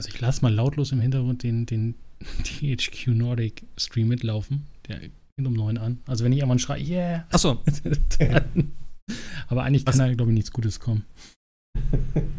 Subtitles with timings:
[0.00, 1.94] Also ich lasse mal lautlos im Hintergrund den, den
[2.42, 4.66] THQ Nordic Stream mitlaufen.
[4.88, 5.98] Der fängt um neun an.
[6.06, 7.26] Also wenn ich einmal schreie, yeah.
[7.30, 7.62] Achso.
[9.48, 11.04] Aber eigentlich kann da, glaube ich, nichts Gutes kommen.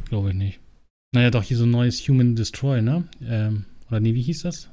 [0.10, 0.60] glaube ich nicht.
[1.14, 3.04] Naja, doch, hier so ein neues Human Destroy, ne?
[3.24, 4.68] Ähm, oder nee, wie hieß das?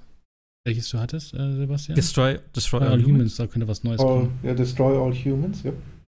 [0.65, 1.95] Welches du hattest, äh, Sebastian?
[1.95, 3.09] Destroy, Destroy all, all humans.
[3.09, 3.37] humans.
[3.37, 4.39] Da könnte was Neues all, kommen.
[4.43, 5.73] Ja, Destroy All Humans, ja.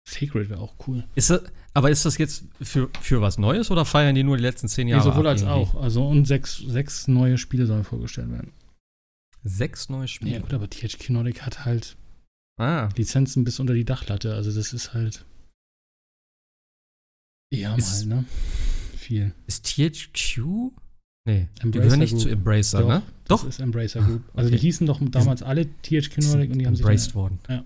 [0.08, 1.04] Sacred wäre auch cool.
[1.14, 1.42] Ist das,
[1.72, 4.88] aber ist das jetzt für, für was Neues oder feiern die nur die letzten zehn
[4.88, 5.06] Jahre?
[5.06, 5.60] Nee, sowohl als irgendwie?
[5.60, 5.74] auch.
[5.80, 8.52] Also und sechs, sechs neue Spiele sollen vorgestellt werden.
[9.44, 10.32] Sechs neue Spiele?
[10.32, 11.96] Ja gut, aber THQ Nordic hat halt
[12.58, 12.88] ah.
[12.96, 14.34] Lizenzen bis unter die Dachlatte.
[14.34, 15.24] Also das ist halt
[17.52, 18.24] ja ist, mal, ne?
[18.96, 19.34] Viel.
[19.46, 20.72] Ist THQ?
[21.26, 22.22] Nee, Embracer die gehören nicht Group.
[22.22, 23.02] zu Embracer, Doch, ne?
[23.28, 23.44] Doch.
[23.44, 24.22] Das ist Embracer Group.
[24.34, 24.56] Also okay.
[24.56, 27.38] die hießen doch damals alle THQ Nordic und die haben sich embraced worden.
[27.48, 27.64] Ja.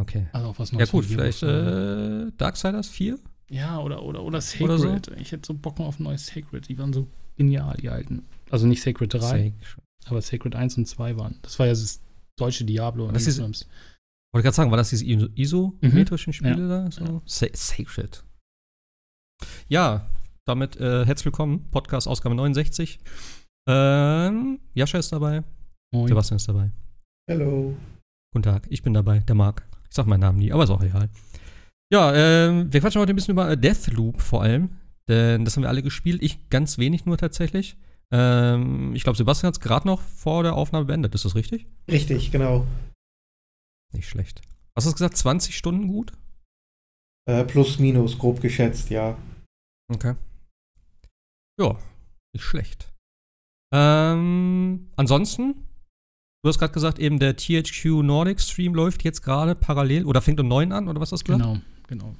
[0.00, 0.26] Okay.
[0.32, 0.88] Also auch was Neues.
[0.88, 3.18] Ja gut, vielleicht äh, Darksiders 4?
[3.50, 4.70] Ja, oder, oder, oder Sacred.
[4.70, 5.12] Oder so?
[5.16, 6.68] Ich hätte so Bock auf ein neues Sacred.
[6.68, 8.26] Die waren so genial, die alten.
[8.50, 9.54] Also nicht Sacred 3, Sacred.
[10.06, 11.38] aber Sacred 1 und 2 waren.
[11.42, 12.00] Das war ja das
[12.38, 13.10] deutsche Diablo.
[13.10, 13.66] Das ist, wollte
[14.34, 16.34] ich gerade sagen, war das diese isometrischen mhm.
[16.34, 16.84] Spiele ja.
[16.84, 16.90] da?
[16.90, 17.04] So?
[17.04, 17.20] Ja.
[17.24, 18.24] Sa Sacred.
[19.68, 20.10] Ja,
[20.44, 21.70] damit äh, herzlich willkommen.
[21.70, 22.98] Podcast Ausgabe 69.
[23.68, 25.44] Ähm, Jascha ist dabei.
[25.92, 26.08] Moin.
[26.08, 26.70] Sebastian ist dabei.
[27.30, 27.74] Hallo.
[28.32, 29.66] Guten Tag, ich bin dabei, der Marc.
[29.88, 31.08] Ich sag meinen Namen nie, aber ist auch egal.
[31.92, 34.70] Ja, ähm, wir quatschen heute ein bisschen über Deathloop vor allem.
[35.08, 36.22] Denn das haben wir alle gespielt.
[36.22, 37.76] Ich ganz wenig nur tatsächlich.
[38.10, 41.14] Ähm, ich glaube, Sebastian hat es gerade noch vor der Aufnahme beendet.
[41.14, 41.66] Ist das richtig?
[41.90, 42.66] Richtig, genau.
[43.94, 44.42] Nicht schlecht.
[44.74, 45.16] Was hast du gesagt?
[45.16, 46.12] 20 Stunden gut?
[47.26, 49.16] Äh, plus, minus, grob geschätzt, ja.
[49.90, 50.14] Okay.
[51.58, 51.78] Ja,
[52.34, 52.92] nicht schlecht.
[53.72, 55.67] Ähm, ansonsten,
[56.48, 60.40] Du hast gerade gesagt, eben der THQ Nordic Stream läuft jetzt gerade parallel oder fängt
[60.40, 61.42] um 9 an oder was hast du gesagt?
[61.42, 62.16] Genau, genau.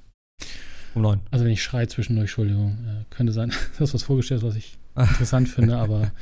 [0.94, 1.20] Um 9.
[1.30, 4.76] Also wenn ich schreie zwischendurch, Entschuldigung, äh, könnte sein, du hast was vorgestellt, was ich
[4.96, 6.12] interessant finde, aber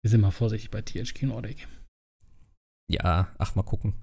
[0.00, 1.66] wir sind mal vorsichtig bei THQ Nordic.
[2.88, 3.94] Ja, ach, mal gucken.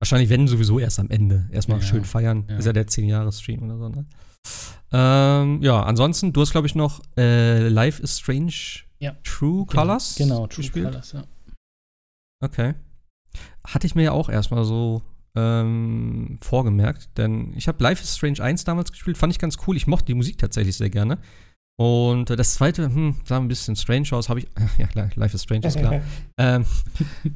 [0.00, 1.50] Wahrscheinlich wenn sowieso erst am Ende.
[1.52, 2.46] Erstmal ja, schön feiern.
[2.48, 2.56] Ja.
[2.56, 4.06] Ist ja der 10-Jahres-Stream oder so, ne?
[4.90, 8.54] Ähm, ja, ansonsten, du hast, glaube ich, noch äh, Life is Strange
[9.00, 9.14] ja.
[9.22, 10.14] True Colors.
[10.16, 10.86] Genau, True gespielt?
[10.86, 11.24] Colors, ja.
[12.42, 12.74] Okay.
[13.64, 15.02] Hatte ich mir ja auch erstmal so
[15.34, 19.76] ähm, vorgemerkt, denn ich habe Life is Strange 1 damals gespielt, fand ich ganz cool.
[19.76, 21.18] Ich mochte die Musik tatsächlich sehr gerne.
[21.76, 24.46] Und äh, das zweite, hm, sah ein bisschen strange aus, habe ich.
[24.78, 26.00] Ja, Life is Strange ist klar.
[26.38, 26.64] ähm,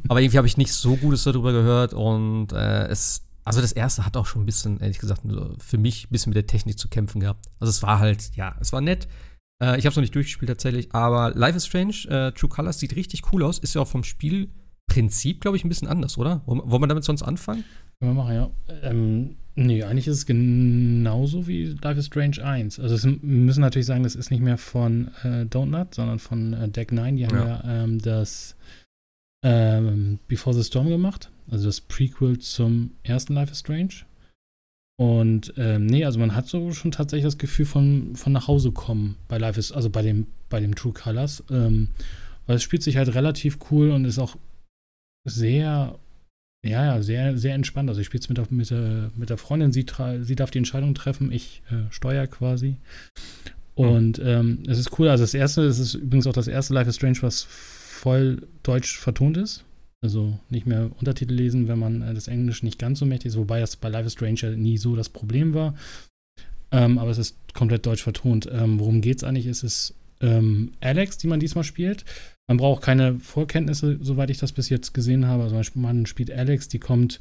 [0.09, 3.23] aber irgendwie habe ich nicht so Gutes darüber gehört und äh, es.
[3.45, 5.23] Also das erste hat auch schon ein bisschen, ehrlich gesagt,
[5.59, 7.47] für mich ein bisschen mit der Technik zu kämpfen gehabt.
[7.61, 9.07] Also es war halt, ja, es war nett.
[9.63, 12.81] Äh, ich habe es noch nicht durchgespielt tatsächlich, aber Life is Strange, äh, True Colors
[12.81, 14.51] sieht richtig cool aus, ist ja auch vom Spiel
[14.89, 16.43] Prinzip, glaube ich, ein bisschen anders, oder?
[16.47, 17.65] Wollen wir damit sonst anfangen?
[18.01, 18.51] Können wir machen, ja.
[18.83, 22.81] Ähm, nee, eigentlich ist es genauso wie Life is Strange 1.
[22.81, 26.69] Also, wir müssen natürlich sagen, das ist nicht mehr von äh, Donut, sondern von äh,
[26.69, 27.17] Deck 9.
[27.17, 28.57] Die haben ja, ja ähm, das
[29.45, 31.31] ähm, Before the Storm gemacht.
[31.51, 34.05] Also das Prequel zum ersten Life is Strange.
[34.99, 38.73] Und ähm, nee, also man hat so schon tatsächlich das Gefühl von, von nach Hause
[38.73, 41.45] kommen bei Life is, also bei dem, bei dem True Colors.
[41.51, 41.89] Ähm,
[42.47, 44.37] weil es spielt sich halt relativ cool und ist auch
[45.27, 45.99] sehr,
[46.65, 47.89] ja, ja, sehr, sehr entspannt.
[47.89, 49.85] Also ich spiele es mit, mit, der, mit der Freundin, sie,
[50.23, 52.77] sie darf die Entscheidung treffen, ich äh, steuere quasi.
[53.75, 55.09] Und ähm, es ist cool.
[55.09, 58.99] Also das erste, es ist übrigens auch das erste Life is Strange, was voll deutsch
[58.99, 59.65] vertont ist.
[60.03, 63.37] Also nicht mehr Untertitel lesen, wenn man äh, das Englisch nicht ganz so mächtig ist,
[63.37, 65.75] wobei das bei Life is Strange ja nie so das Problem war.
[66.71, 68.49] Ähm, aber es ist komplett deutsch vertont.
[68.51, 69.47] Ähm, worum geht es eigentlich?
[69.47, 72.05] Es ist ähm, Alex, die man diesmal spielt.
[72.49, 75.45] Man braucht keine Vorkenntnisse, soweit ich das bis jetzt gesehen habe.
[75.45, 77.21] Also man spielt Alex, die kommt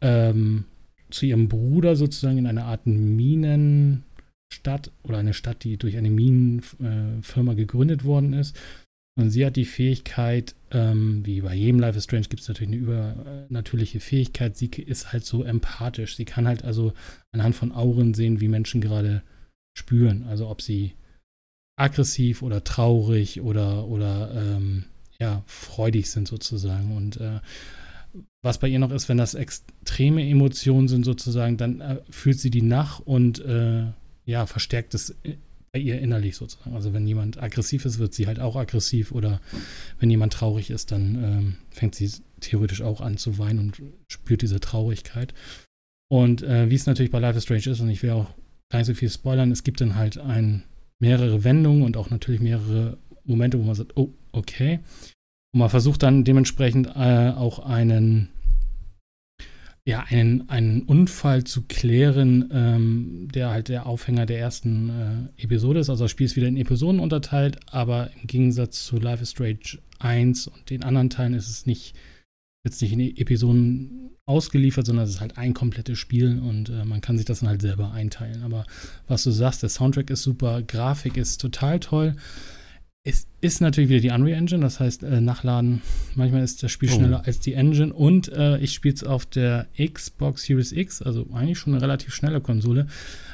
[0.00, 0.64] ähm,
[1.10, 4.04] zu ihrem Bruder sozusagen in eine Art Minenstadt
[5.02, 8.56] oder eine Stadt, die durch eine Minenfirma gegründet worden ist.
[9.14, 12.72] Und sie hat die Fähigkeit, ähm, wie bei jedem Life is Strange gibt es natürlich
[12.72, 16.16] eine übernatürliche Fähigkeit, sie ist halt so empathisch.
[16.16, 16.94] Sie kann halt also
[17.32, 19.22] anhand von Auren sehen, wie Menschen gerade
[19.76, 20.24] spüren.
[20.28, 20.94] Also ob sie
[21.82, 24.84] aggressiv oder traurig oder, oder ähm,
[25.18, 26.96] ja, freudig sind sozusagen.
[26.96, 27.40] Und äh,
[28.42, 32.50] was bei ihr noch ist, wenn das extreme Emotionen sind sozusagen, dann äh, fühlt sie
[32.50, 33.84] die nach und äh,
[34.24, 35.14] ja, verstärkt es
[35.72, 36.76] bei ihr innerlich sozusagen.
[36.76, 39.40] Also wenn jemand aggressiv ist, wird sie halt auch aggressiv oder
[39.98, 42.10] wenn jemand traurig ist, dann ähm, fängt sie
[42.40, 45.34] theoretisch auch an zu weinen und spürt diese Traurigkeit.
[46.08, 48.28] Und äh, wie es natürlich bei Life is Strange ist, und ich will auch
[48.70, 50.62] gar nicht so viel spoilern, es gibt dann halt ein
[51.02, 54.78] mehrere Wendungen und auch natürlich mehrere Momente, wo man sagt, oh, okay.
[55.52, 58.28] Und man versucht dann dementsprechend äh, auch einen
[59.84, 65.80] ja, einen, einen Unfall zu klären, ähm, der halt der Aufhänger der ersten äh, Episode
[65.80, 65.90] ist.
[65.90, 69.80] Also das Spiel ist wieder in Episoden unterteilt, aber im Gegensatz zu Life is Strange
[69.98, 71.96] 1 und den anderen Teilen ist es nicht
[72.64, 77.00] jetzt nicht in Episoden ausgeliefert, sondern es ist halt ein komplettes Spiel und äh, man
[77.00, 78.42] kann sich das dann halt selber einteilen.
[78.42, 78.64] Aber
[79.08, 82.16] was du sagst, der Soundtrack ist super, Grafik ist total toll.
[83.04, 85.82] Es ist natürlich wieder die Unreal Engine, das heißt, äh, nachladen,
[86.14, 86.94] manchmal ist das Spiel oh.
[86.94, 91.26] schneller als die Engine und äh, ich spiele es auf der Xbox Series X, also
[91.32, 92.86] eigentlich schon eine relativ schnelle Konsole,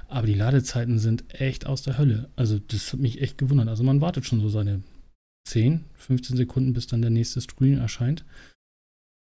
[0.08, 2.30] aber die Ladezeiten sind echt aus der Hölle.
[2.34, 3.68] Also das hat mich echt gewundert.
[3.68, 4.82] Also man wartet schon so seine
[5.48, 8.24] 10, 15 Sekunden, bis dann der nächste Screen erscheint.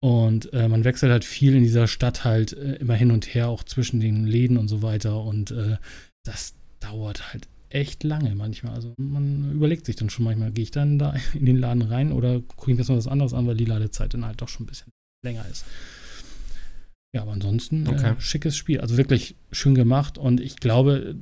[0.01, 3.49] Und äh, man wechselt halt viel in dieser Stadt halt äh, immer hin und her,
[3.49, 5.23] auch zwischen den Läden und so weiter.
[5.23, 5.77] Und äh,
[6.25, 8.75] das dauert halt echt lange manchmal.
[8.75, 12.13] Also man überlegt sich dann schon manchmal, gehe ich dann da in den Laden rein
[12.13, 14.49] oder gucke ich mir jetzt mal was anderes an, weil die Ladezeit dann halt doch
[14.49, 14.93] schon ein bisschen
[15.25, 15.65] länger ist.
[17.15, 18.15] Ja, aber ansonsten äh, okay.
[18.19, 18.81] schickes Spiel.
[18.81, 21.17] Also wirklich schön gemacht und ich glaube,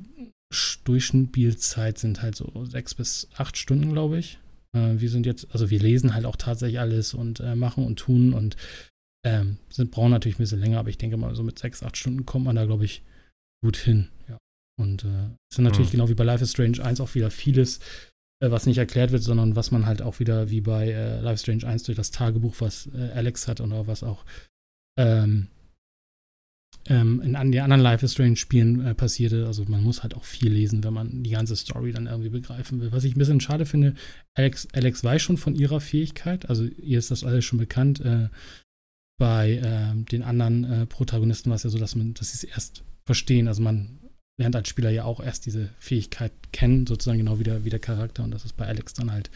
[0.85, 4.39] Durchschnittspielzeit sind halt so sechs bis acht Stunden, glaube ich.
[4.77, 7.99] Äh, wir sind jetzt, also wir lesen halt auch tatsächlich alles und äh, machen und
[7.99, 8.57] tun und
[9.25, 11.97] ähm, sind, brauchen natürlich ein bisschen länger, aber ich denke mal, so mit sechs, acht
[11.97, 13.03] Stunden kommt man da, glaube ich,
[13.63, 14.09] gut hin.
[14.29, 14.39] Ja.
[14.79, 15.93] Und äh, es sind natürlich mhm.
[15.93, 17.81] genau wie bei Life is Strange 1 auch wieder vieles,
[18.43, 21.35] äh, was nicht erklärt wird, sondern was man halt auch wieder wie bei äh, Life
[21.35, 24.25] is Strange 1 durch das Tagebuch, was äh, Alex hat oder was auch
[24.99, 25.49] ähm,
[26.87, 29.47] ähm, in an den anderen Life is Strange Spielen äh, passierte.
[29.47, 32.81] Also man muss halt auch viel lesen, wenn man die ganze Story dann irgendwie begreifen
[32.81, 32.93] will.
[32.93, 33.95] Was ich ein bisschen schade finde,
[34.35, 38.01] Alex, Alex weiß schon von ihrer Fähigkeit, also ihr ist das alles schon bekannt.
[38.01, 38.29] Äh,
[39.19, 42.53] bei äh, den anderen äh, Protagonisten war es ja so, dass man, dass sie es
[42.55, 43.49] erst verstehen.
[43.49, 43.99] Also man
[44.39, 47.79] lernt als Spieler ja auch erst diese Fähigkeit kennen, sozusagen genau wie der, wie der
[47.79, 48.25] Charakter.
[48.25, 49.31] Und das ist bei Alex dann halt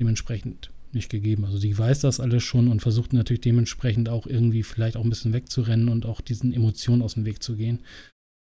[0.00, 1.44] dementsprechend nicht gegeben.
[1.44, 5.10] Also sie weiß das alles schon und versucht natürlich dementsprechend auch irgendwie vielleicht auch ein
[5.10, 7.80] bisschen wegzurennen und auch diesen Emotionen aus dem Weg zu gehen.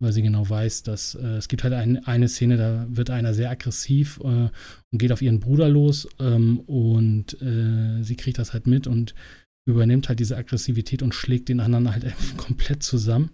[0.01, 3.35] Weil sie genau weiß, dass äh, es gibt halt ein, eine Szene, da wird einer
[3.35, 4.53] sehr aggressiv äh, und
[4.93, 9.15] geht auf ihren Bruder los ähm, und äh, sie kriegt das halt mit und
[9.67, 13.31] übernimmt halt diese Aggressivität und schlägt den anderen halt komplett zusammen.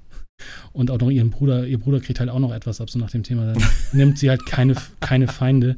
[0.72, 3.10] Und auch noch ihren Bruder, ihr Bruder kriegt halt auch noch etwas ab, so nach
[3.10, 3.52] dem Thema.
[3.52, 3.62] Dann
[3.92, 5.76] nimmt sie halt keine, keine Feinde.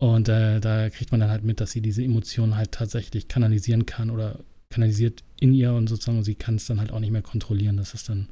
[0.00, 3.84] Und äh, da kriegt man dann halt mit, dass sie diese Emotionen halt tatsächlich kanalisieren
[3.84, 7.20] kann oder kanalisiert in ihr und sozusagen sie kann es dann halt auch nicht mehr
[7.20, 7.76] kontrollieren.
[7.76, 8.30] Das ist dann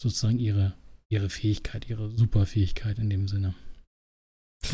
[0.00, 0.74] sozusagen ihre,
[1.08, 3.54] ihre Fähigkeit, ihre Superfähigkeit in dem Sinne.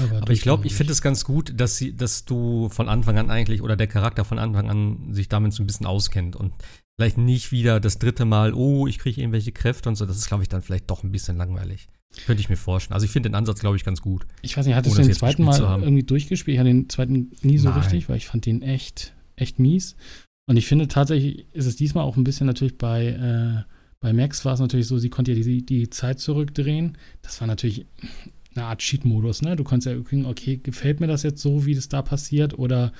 [0.00, 3.18] Aber, Aber ich glaube, ich finde es ganz gut, dass sie, dass du von Anfang
[3.18, 6.52] an eigentlich oder der Charakter von Anfang an sich damit so ein bisschen auskennt und
[6.98, 10.04] vielleicht nicht wieder das dritte Mal, oh, ich kriege irgendwelche Kräfte und so.
[10.04, 11.88] Das ist, glaube ich, dann vielleicht doch ein bisschen langweilig.
[12.26, 12.94] Könnte ich mir vorstellen.
[12.94, 14.26] Also ich finde den Ansatz, glaube ich, ganz gut.
[14.42, 16.54] Ich weiß nicht, hattest du den zweiten Mal irgendwie durchgespielt?
[16.54, 17.78] Ich hatte den zweiten nie so Nein.
[17.78, 19.96] richtig, weil ich fand den echt, echt mies.
[20.46, 23.62] Und ich finde tatsächlich ist es diesmal auch ein bisschen natürlich bei, äh,
[24.00, 26.96] bei Max war es natürlich so, sie konnte ja die, die Zeit zurückdrehen.
[27.22, 27.86] Das war natürlich
[28.58, 29.56] eine Art Cheat-Modus, ne?
[29.56, 32.92] Du konntest ja gucken, okay, gefällt mir das jetzt so, wie das da passiert oder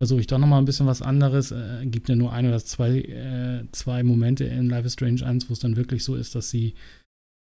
[0.00, 1.50] versuche ich doch nochmal ein bisschen was anderes.
[1.50, 5.48] Äh, gibt ja nur ein oder zwei, äh, zwei Momente in Life is Strange 1,
[5.48, 6.74] wo es dann wirklich so ist, dass sie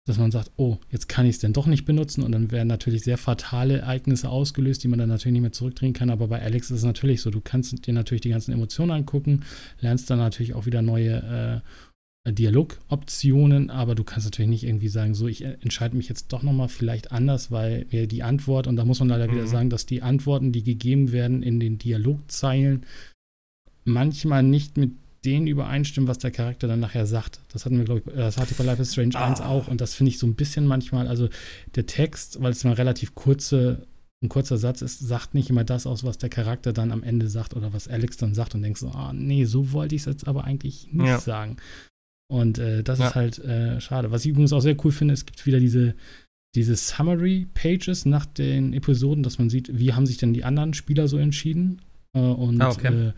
[0.07, 2.67] dass man sagt, oh, jetzt kann ich es denn doch nicht benutzen und dann werden
[2.67, 6.09] natürlich sehr fatale Ereignisse ausgelöst, die man dann natürlich nicht mehr zurückdrehen kann.
[6.09, 9.41] Aber bei Alex ist es natürlich so, du kannst dir natürlich die ganzen Emotionen angucken,
[9.79, 11.69] lernst dann natürlich auch wieder neue äh,
[12.27, 16.69] Dialogoptionen, aber du kannst natürlich nicht irgendwie sagen, so, ich entscheide mich jetzt doch nochmal
[16.69, 19.33] vielleicht anders, weil mir die Antwort, und da muss man leider mhm.
[19.33, 22.85] wieder sagen, dass die Antworten, die gegeben werden in den Dialogzeilen,
[23.85, 24.91] manchmal nicht mit
[25.25, 27.41] den übereinstimmen, was der Charakter dann nachher sagt.
[27.53, 29.27] Das hatten wir, glaube ich, das hatte ich bei Life is Strange ah.
[29.27, 31.27] 1 auch und das finde ich so ein bisschen manchmal, also
[31.75, 33.87] der Text, weil es mal relativ kurze,
[34.23, 37.29] ein kurzer Satz ist, sagt nicht immer das aus, was der Charakter dann am Ende
[37.29, 40.05] sagt oder was Alex dann sagt und denkst so, ah, nee, so wollte ich es
[40.05, 41.19] jetzt aber eigentlich nicht ja.
[41.19, 41.57] sagen.
[42.31, 43.09] Und äh, das ja.
[43.09, 44.11] ist halt äh, schade.
[44.11, 45.95] Was ich übrigens auch sehr cool finde, es gibt wieder diese,
[46.55, 51.09] diese Summary-Pages nach den Episoden, dass man sieht, wie haben sich denn die anderen Spieler
[51.09, 51.81] so entschieden.
[52.15, 52.87] Äh, und ah, okay.
[52.87, 53.13] Äh,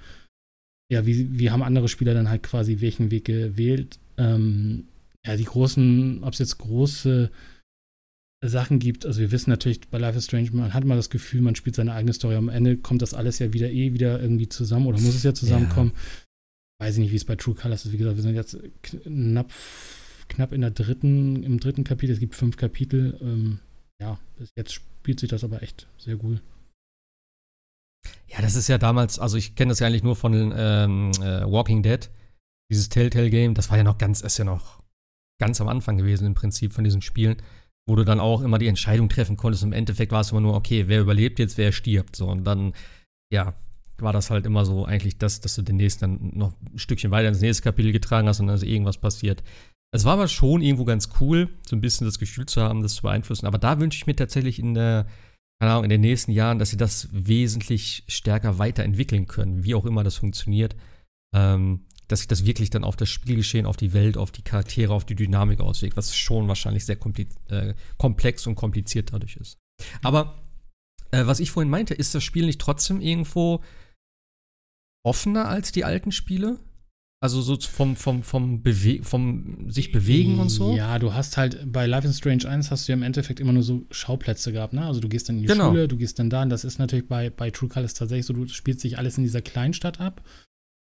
[0.92, 4.00] ja, wie, wie haben andere Spieler dann halt quasi welchen Weg gewählt?
[4.18, 4.86] Ähm,
[5.24, 7.30] ja, die großen, ob es jetzt große
[8.44, 11.42] Sachen gibt, also wir wissen natürlich bei Life is Strange, man hat mal das Gefühl,
[11.42, 12.36] man spielt seine eigene Story.
[12.36, 15.36] Am Ende kommt das alles ja wieder eh wieder irgendwie zusammen oder muss es ja
[15.36, 15.92] zusammenkommen.
[15.94, 16.02] Ja.
[16.84, 17.94] Weiß ich nicht, wie es bei True Colors ist.
[17.94, 19.54] Wie gesagt, wir sind jetzt knapp,
[20.28, 22.12] knapp in der dritten, im dritten Kapitel.
[22.12, 23.18] Es gibt fünf Kapitel.
[23.22, 23.60] Ähm,
[24.02, 26.42] ja, bis jetzt spielt sich das aber echt sehr gut.
[28.28, 31.50] Ja, das ist ja damals, also ich kenne das ja eigentlich nur von ähm, äh,
[31.50, 32.10] Walking Dead,
[32.70, 34.84] dieses Telltale-Game, das war ja noch ganz, ist ja noch
[35.40, 37.38] ganz am Anfang gewesen im Prinzip von diesen Spielen,
[37.88, 39.64] wo du dann auch immer die Entscheidung treffen konntest.
[39.64, 42.18] Im Endeffekt war es immer nur, okay, wer überlebt jetzt, wer stirbt.
[42.18, 42.74] So, und dann,
[43.32, 43.56] ja,
[43.98, 47.12] war das halt immer so eigentlich das, dass du den nächsten dann noch ein Stückchen
[47.12, 49.44] weiter ins nächste Kapitel getragen hast und dann ist irgendwas passiert.
[49.92, 52.96] Es war aber schon irgendwo ganz cool, so ein bisschen das Gefühl zu haben, das
[52.96, 53.46] zu beeinflussen.
[53.46, 55.06] Aber da wünsche ich mir tatsächlich in der,
[55.60, 59.86] keine Ahnung, in den nächsten Jahren, dass sie das wesentlich stärker weiterentwickeln können, wie auch
[59.86, 60.76] immer das funktioniert.
[61.36, 64.94] Ähm, dass sich das wirklich dann auf das Spielgeschehen, auf die Welt, auf die Charaktere,
[64.94, 66.98] auf die Dynamik auswirkt, was schon wahrscheinlich sehr
[67.50, 69.58] äh, komplex und kompliziert dadurch ist.
[70.02, 70.44] Aber
[71.12, 73.64] äh, was ich vorhin meinte, ist das Spiel nicht trotzdem irgendwo
[75.04, 76.60] offener als die alten Spiele?
[77.22, 80.76] Also so vom, vom, vom, Bewe vom sich bewegen und so?
[80.76, 83.54] Ja, du hast halt bei Life is Strange 1 hast du ja im Endeffekt immer
[83.54, 84.86] nur so Schauplätze gehabt, ne?
[84.86, 85.70] Also du gehst dann in die Genau.
[85.70, 88.34] Schule, du gehst dann da und das ist natürlich bei, bei True Colors tatsächlich so,
[88.34, 90.22] du spielst sich alles in dieser Kleinstadt ab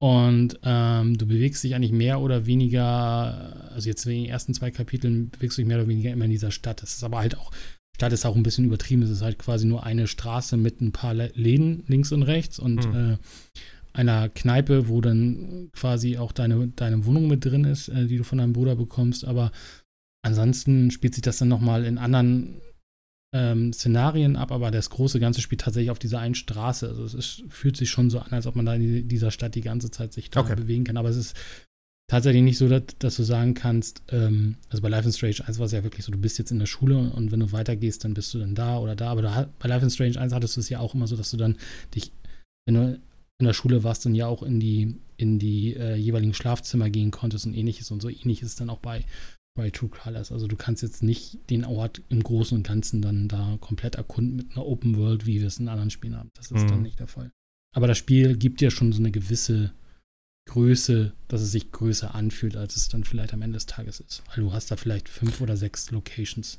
[0.01, 4.71] und ähm, du bewegst dich eigentlich mehr oder weniger, also jetzt in den ersten zwei
[4.71, 6.83] Kapiteln bewegst du dich mehr oder weniger immer in dieser Stadt.
[6.83, 7.51] Das ist aber halt auch,
[7.97, 10.93] Stadt ist auch ein bisschen übertrieben, es ist halt quasi nur eine Straße mit ein
[10.93, 13.13] paar Läden links und rechts und Hm.
[13.15, 13.17] äh,
[13.99, 18.25] einer Kneipe, wo dann quasi auch deine, deine Wohnung mit drin ist, äh, die du
[18.25, 19.25] von deinem Bruder bekommst.
[19.25, 19.51] Aber
[20.25, 22.61] ansonsten spielt sich das dann nochmal in anderen
[23.35, 26.89] ähm, Szenarien ab, aber das große Ganze spielt tatsächlich auf dieser einen Straße.
[26.89, 29.31] Also es ist, fühlt sich schon so an, als ob man da in die- dieser
[29.31, 30.55] Stadt die ganze Zeit sich Okay.
[30.55, 30.97] bewegen kann.
[30.97, 31.37] Aber es ist
[32.11, 35.59] tatsächlich nicht so, dass, dass du sagen kannst, ähm, also bei Life in Strange 1
[35.59, 38.03] war es ja wirklich so, du bist jetzt in der Schule und wenn du weitergehst,
[38.05, 39.11] dann bist du dann da oder da.
[39.11, 41.31] Aber da, bei Life in Strange 1 hattest du es ja auch immer so, dass
[41.31, 41.57] du dann
[41.95, 42.13] dich,
[42.67, 43.01] wenn du
[43.39, 47.11] in der Schule warst, dann ja auch in die, in die äh, jeweiligen Schlafzimmer gehen
[47.11, 47.91] konntest und ähnliches.
[47.91, 49.05] Und so ähnlich ist dann auch bei,
[49.57, 50.33] bei True Colors.
[50.33, 54.37] Also du kannst jetzt nicht den Ort im Großen und Ganzen dann da komplett erkunden
[54.37, 56.31] mit einer Open World, wie wir es in anderen Spielen haben.
[56.35, 56.69] Das ist Mhm.
[56.69, 57.31] dann nicht der Fall.
[57.77, 59.73] Aber das Spiel gibt dir schon so eine gewisse
[60.49, 64.23] Größe, dass es sich größer anfühlt, als es dann vielleicht am Ende des Tages ist.
[64.29, 66.59] Weil du hast da vielleicht fünf oder sechs Locations.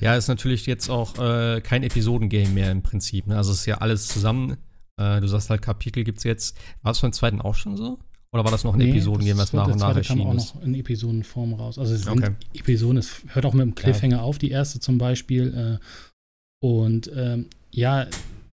[0.00, 3.26] Ja, ist natürlich jetzt auch äh, kein Episodengame mehr im Prinzip.
[3.28, 3.36] Ne?
[3.36, 4.58] Also es ist ja alles zusammen.
[5.00, 6.56] Äh, du sagst halt, Kapitel gibt's jetzt.
[6.82, 7.98] War es beim zweiten auch schon so?
[8.32, 10.38] Oder war das noch ein Nee, Episodengame, was das nach und nach zweite kam erschienen
[10.38, 10.54] auch ist?
[10.54, 11.78] noch in Episodenform raus.
[11.78, 12.26] Also es Okay.
[12.26, 15.78] sind Episoden, es hört auch mit dem Cliffhanger auf, die erste zum Beispiel.
[15.82, 18.06] Äh, und ähm, ja,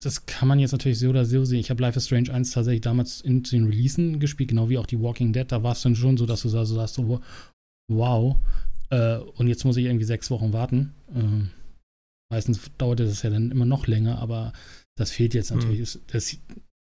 [0.02, 1.60] das kann man jetzt natürlich so oder so sehen.
[1.60, 4.86] Ich habe Life is Strange 1 tatsächlich damals in den Releasen gespielt, genau wie auch
[4.86, 5.52] die Walking Dead.
[5.52, 7.22] Da war es dann schon so, dass du so sagst, so,
[7.92, 8.38] wow.
[8.92, 10.94] Äh, und jetzt muss ich irgendwie sechs Wochen warten.
[11.14, 11.50] Ähm,
[12.32, 14.54] meistens dauerte das ja dann immer noch länger, aber
[14.98, 15.58] das fehlt jetzt Hm.
[15.58, 15.80] natürlich.
[15.80, 16.38] Das, das,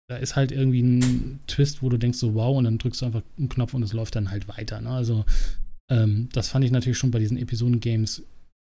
[0.09, 3.07] da ist halt irgendwie ein Twist, wo du denkst so, wow, und dann drückst du
[3.07, 4.81] einfach einen Knopf und es läuft dann halt weiter.
[4.81, 4.91] Ne?
[4.91, 5.25] Also
[5.91, 8.25] ähm, das fand ich natürlich schon bei diesen Episoden-Games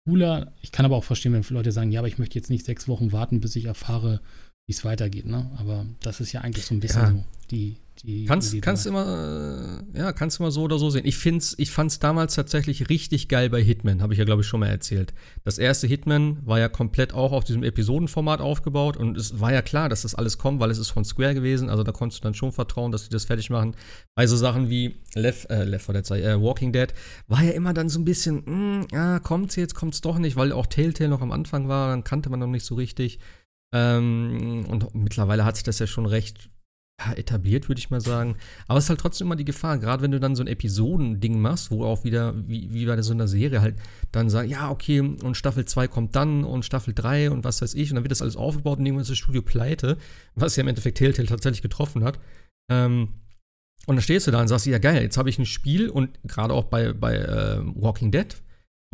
[0.08, 0.52] cooler.
[0.60, 2.88] Ich kann aber auch verstehen, wenn Leute sagen, ja, aber ich möchte jetzt nicht sechs
[2.88, 4.20] Wochen warten, bis ich erfahre,
[4.66, 5.26] wie es weitergeht.
[5.26, 5.50] Ne?
[5.58, 7.10] Aber das ist ja eigentlich so ein bisschen Ja.
[7.10, 11.04] so die, die Kannst, kannst immer, äh, ja, kannst mal so oder so sehen.
[11.04, 14.48] Ich find's, ich fand's damals tatsächlich richtig geil bei Hitman, habe ich ja, glaube ich,
[14.48, 15.12] schon mal erzählt.
[15.44, 19.60] Das erste Hitman war ja komplett auch auf diesem Episodenformat aufgebaut und es war ja
[19.60, 22.24] klar, dass das alles kommt, weil es ist von Square gewesen, also da konntest du
[22.24, 23.76] dann schon vertrauen, dass sie das fertig machen.
[24.14, 26.88] Bei so Sachen wie Left, äh, Left 4 Dead, äh, Walking Dead
[27.28, 30.52] war ja immer dann so ein bisschen, mh, ja, kommt's jetzt, kommt's doch nicht, weil
[30.52, 33.18] auch Telltale noch am Anfang war, dann kannte man noch nicht so richtig.
[33.72, 36.50] Ähm, und mittlerweile hat sich das ja schon recht
[37.16, 38.36] etabliert, würde ich mal sagen.
[38.68, 41.40] Aber es ist halt trotzdem immer die Gefahr, gerade wenn du dann so ein Episodending
[41.40, 43.76] machst, wo auch wieder, wie, wie bei so einer Serie halt,
[44.12, 47.74] dann sagen, ja, okay, und Staffel 2 kommt dann und Staffel 3 und was weiß
[47.74, 49.96] ich, und dann wird das alles aufgebaut und irgendwann ist das Studio pleite,
[50.34, 52.18] was ja im Endeffekt Telltale tatsächlich getroffen hat.
[52.70, 53.08] Ähm,
[53.86, 56.10] und dann stehst du da und sagst, ja geil, jetzt habe ich ein Spiel und
[56.22, 58.36] gerade auch bei, bei äh, Walking Dead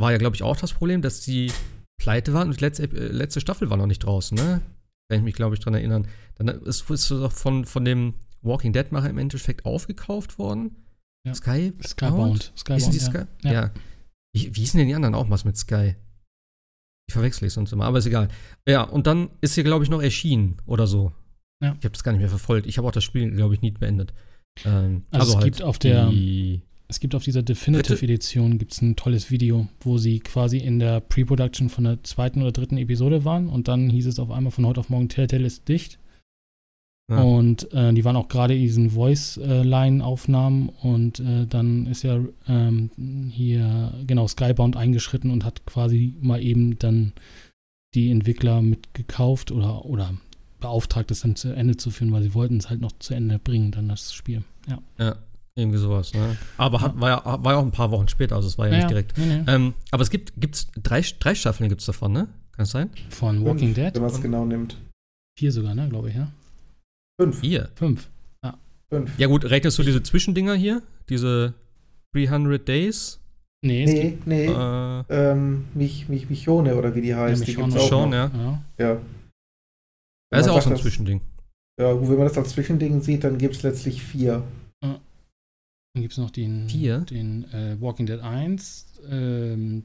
[0.01, 1.53] war ja, glaube ich, auch das Problem, dass die
[1.99, 4.61] pleite waren und die letzte, äh, letzte Staffel war noch nicht draußen, ne?
[5.11, 6.07] Kann ich mich, glaube ich, dran erinnern.
[6.37, 10.77] Dann ist, ist doch von, von dem Walking Dead-Macher im Endeffekt aufgekauft worden.
[11.27, 11.35] Ja.
[11.35, 11.73] Sky?
[11.83, 12.53] Skybound.
[12.57, 13.01] Skybound, ja.
[13.01, 13.25] Sky?
[13.43, 13.53] Ja.
[13.53, 13.71] Ja.
[14.35, 15.97] Wie, wie hießen denn die anderen auch was mit Sky?
[17.09, 18.29] Ich verwechsel es sonst immer, aber ist egal.
[18.69, 21.13] Ja, und dann ist hier, glaube ich, noch erschienen oder so.
[21.63, 21.71] Ja.
[21.79, 22.67] Ich habe das gar nicht mehr verfolgt.
[22.67, 24.13] Ich habe auch das Spiel, glaube ich, nie beendet.
[24.65, 26.61] Ähm, Also es gibt auf der- die,
[26.91, 31.01] Es gibt auf dieser Definitive Edition gibt's ein tolles Video, wo sie quasi in der
[31.01, 34.67] Pre-Production von der zweiten oder dritten Episode waren und dann hieß es auf einmal von
[34.67, 35.99] heute auf morgen, Telltale ist dicht.
[37.11, 37.23] Ja.
[37.23, 42.91] Und äh, die waren auch gerade in diesen Voice-Line-Aufnahmen und äh, dann ist ja ähm,
[43.31, 47.13] hier genau Skybound eingeschritten und hat quasi mal eben dann
[47.95, 50.15] die Entwickler mit gekauft oder, oder
[50.61, 53.39] beauftragt, das dann zu Ende zu führen, weil sie wollten es halt noch zu Ende
[53.39, 54.43] bringen, dann das Spiel.
[54.69, 54.79] Ja.
[54.99, 55.17] ja,
[55.59, 56.15] irgendwie sowas.
[56.15, 56.37] Ne?
[56.57, 58.77] Aber hat, war, ja, war ja auch ein paar Wochen später, also es war ja,
[58.77, 59.17] nicht direkt.
[59.19, 59.45] Nee, nee.
[59.47, 62.29] Ähm, aber es gibt gibt's drei, drei Staffeln gibt's davon, ne?
[62.53, 62.91] Kann es sein?
[63.11, 63.95] Von Walking Fünf, Dead.
[63.95, 64.77] Wenn man es genau nimmt.
[65.39, 66.33] Vier sogar, ne, glaube ich, ja.
[67.21, 67.41] Fünf.
[67.41, 67.71] Vier.
[67.75, 68.09] Fünf.
[68.91, 69.19] Fünf.
[69.19, 70.83] Ja gut, rechnest du diese Zwischendinger hier?
[71.11, 71.53] Diese
[72.15, 73.21] 300 Days?
[73.63, 74.53] Nee, es gibt Nee, nee.
[74.53, 78.13] Äh, Ähm, mich, mich, Michone oder wie die heißt, die Michonne gibt's auch noch.
[78.13, 78.31] ja.
[78.39, 78.63] ja.
[78.79, 79.01] Ja.
[80.31, 81.21] Das ist ja auch so ein Zwischending.
[81.81, 84.43] Ja, gut, wenn man das als Zwischending sieht, dann gibt es letztlich vier.
[85.99, 87.01] Dann gibt es noch den, Vier?
[87.01, 89.83] den äh, Walking Dead 1, ähm,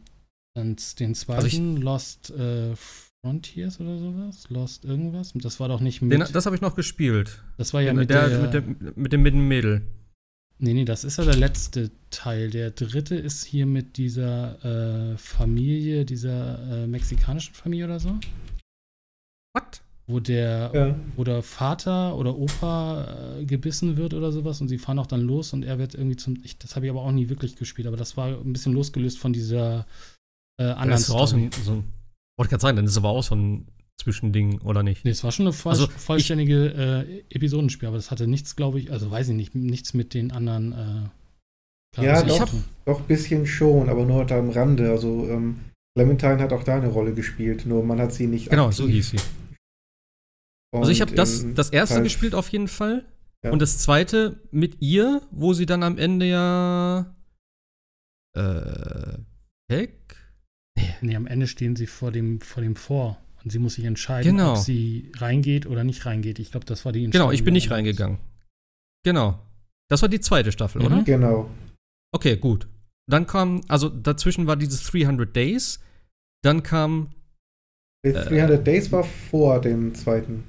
[0.56, 2.76] dann den zweiten, Also ich- Lost äh,
[3.26, 4.48] Frontiers oder sowas.
[4.52, 5.34] Lost irgendwas.
[5.34, 6.12] Das war doch nicht mit.
[6.12, 7.42] Den, das habe ich noch gespielt.
[7.58, 8.40] das war ja mit der, der.
[8.44, 9.82] mit, dem, mit dem mit dem Mädel.
[10.60, 12.52] nee, nee, das ist ja der letzte Teil.
[12.52, 18.20] Der dritte ist hier mit dieser äh, Familie, dieser äh, mexikanischen Familie oder so.
[19.56, 19.82] What?
[20.06, 20.96] Wo der, Ja.
[21.16, 25.22] wo der Vater oder Opa äh, gebissen wird oder sowas und sie fahren auch dann
[25.22, 26.38] los und er wird irgendwie zum.
[26.44, 29.18] Ich, das habe ich aber auch nie wirklich gespielt, aber das war ein bisschen losgelöst
[29.18, 29.86] von dieser
[30.60, 31.44] äh, anderen ist es auch so Story.
[31.46, 31.84] ein, so ein,
[32.38, 33.66] wollte gerade sagen, dann ist es aber auch so ein
[34.02, 35.06] Zwischending, oder nicht?
[35.06, 38.80] Nee, es war schon eine voll, Also, vollständige äh, Episodenspiel, aber das hatte nichts, glaube
[38.80, 40.74] ich, also weiß ich nicht, nichts mit den anderen
[41.98, 42.50] äh, Ja, doch.
[42.86, 44.90] Doch, ein bisschen schon, aber nur da am Rande.
[44.92, 45.60] Also, ähm,
[45.98, 48.50] Clementine hat auch da eine Rolle gespielt, nur man hat sie nicht.
[48.50, 48.78] Genau, aktiv.
[48.78, 49.18] so hieß sie.
[50.80, 53.06] Also ich habe das, in das erste Teil- gespielt auf jeden Fall.
[53.44, 53.52] Ja.
[53.52, 57.14] Und das zweite mit ihr, wo sie dann am Ende ja
[58.36, 59.18] äh,
[59.72, 60.16] Heck?
[61.02, 64.38] Nee, am Ende stehen sie vor dem, vor dem Vor und sie muss sich entscheiden,
[64.38, 64.52] Genau.
[64.54, 66.40] ob sie reingeht oder nicht reingeht.
[66.40, 67.28] Ich glaube, das war die Entscheidung.
[67.28, 68.18] Genau, ich bin nicht reingegangen.
[69.04, 69.40] Genau.
[69.90, 70.86] Das war die zweite Staffel, Mhm.
[70.88, 71.04] oder?
[71.04, 71.50] Genau.
[72.14, 72.68] Okay, gut.
[73.10, 75.80] Dann kam, also dazwischen war dieses 300 Days.
[76.44, 77.14] Dann kam,
[78.06, 80.44] Die Äh, 300 Days war vor dem zweiten.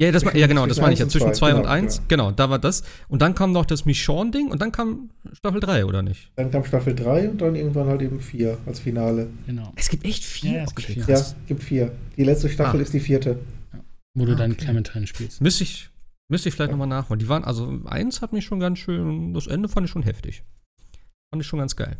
[0.00, 2.02] Ja, das ja genau, das meine ich ja, und zwischen zwei, 2 und genau, 1.
[2.08, 2.82] Genau, da war das.
[3.08, 6.30] Und dann kam noch das Michonne-Ding und dann kam Staffel 3, oder nicht?
[6.36, 9.28] Dann kam Staffel 3 und dann irgendwann halt eben 4 als Finale.
[9.46, 9.72] Genau.
[9.76, 10.50] Es gibt echt vier.
[10.50, 11.04] Ja, ja, es gibt vier.
[11.06, 11.92] Ja, gibt vier.
[12.16, 12.82] Die letzte Staffel Ah.
[12.82, 13.38] ist die vierte.
[14.14, 14.64] Wo du Ah, dann okay.
[14.64, 15.40] Clementine spielst.
[15.40, 15.88] Müsste ich,
[16.28, 17.20] müsste ich vielleicht nochmal nachholen.
[17.20, 20.42] Die waren, also eins hat mich schon ganz schön, das Ende fand ich schon heftig.
[21.32, 21.96] Fand ich schon ganz geil.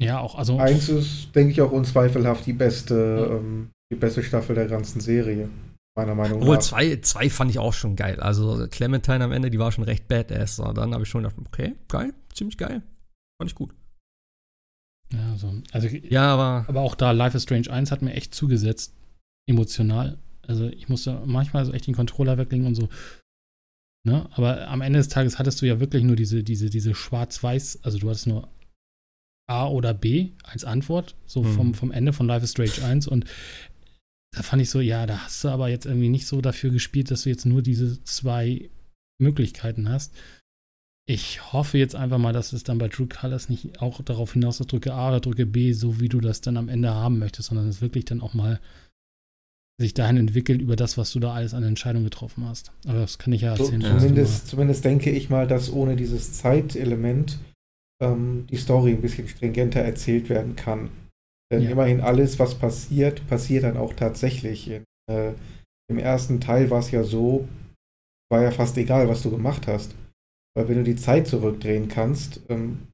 [0.00, 0.58] Ja, auch, also.
[0.58, 3.36] Eins ist, denke ich, auch unzweifelhaft die beste, Ja.
[3.36, 5.48] ähm, die beste Staffel der ganzen Serie.
[5.94, 6.62] Meiner Meinung Obwohl, nach.
[6.62, 8.18] zwei, zwei fand ich auch schon geil.
[8.20, 10.58] Also Clementine am Ende, die war schon recht badass.
[10.58, 12.82] Und dann habe ich schon gedacht, okay, geil, ziemlich geil.
[13.40, 13.74] Fand ich gut.
[15.12, 15.52] ja, so.
[15.72, 18.94] also Ja, aber Aber auch da, Life is Strange 1 hat mir echt zugesetzt,
[19.46, 20.18] emotional.
[20.46, 22.88] Also ich musste manchmal so echt den Controller weglegen und so.
[24.04, 24.28] Ne?
[24.32, 27.98] Aber am Ende des Tages hattest du ja wirklich nur diese, diese, diese Schwarz-Weiß, also
[27.98, 28.48] du hattest nur
[29.48, 31.52] A oder B als Antwort, so Hm.
[31.52, 33.26] vom, vom Ende von Life is Strange 1 und
[34.34, 37.10] da fand ich so, ja, da hast du aber jetzt irgendwie nicht so dafür gespielt,
[37.10, 38.70] dass du jetzt nur diese zwei
[39.20, 40.12] Möglichkeiten hast.
[41.06, 44.60] Ich hoffe jetzt einfach mal, dass es dann bei True Colors nicht auch darauf hinaus
[44.60, 47.48] ist, drücke A oder drücke B, so wie du das dann am Ende haben möchtest,
[47.48, 48.60] sondern es wirklich dann auch mal
[49.80, 52.72] sich dahin entwickelt über das, was du da alles an Entscheidungen getroffen hast.
[52.86, 53.82] Aber das kann ich ja erzählen.
[53.82, 57.38] Zumindest, zumindest denke ich mal, dass ohne dieses Zeitelement
[58.00, 60.90] ähm, die Story ein bisschen stringenter erzählt werden kann.
[61.52, 61.70] Denn Ja.
[61.70, 64.68] immerhin alles, was passiert, passiert dann auch tatsächlich.
[64.68, 65.34] In, äh,
[65.90, 67.46] Im ersten Teil war es ja so,
[68.30, 69.94] war ja fast egal, was du gemacht hast.
[70.56, 72.88] Weil wenn du die Zeit zurückdrehen kannst, ähm,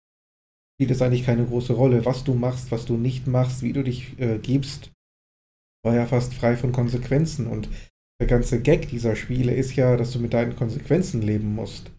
[0.75, 3.85] spielt es eigentlich keine große Rolle, was du machst, was du nicht machst, wie du
[3.85, 4.91] dich äh, gibst,
[5.85, 7.47] war ja fast frei von Konsequenzen.
[7.47, 7.69] Und
[8.21, 11.93] der ganze Gag dieser Spiele ist ja, dass du mit deinen Konsequenzen leben musst.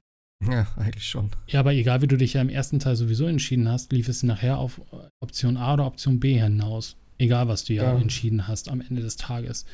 [0.43, 1.29] Ja, eigentlich schon.
[1.47, 4.23] Ja, aber egal wie du dich ja im ersten Teil sowieso entschieden hast, lief es
[4.23, 4.81] nachher auf
[5.21, 6.95] Option A oder Option B hinaus.
[7.17, 7.99] Egal, was du ja, Ja.
[7.99, 9.65] entschieden hast am Ende des Tages.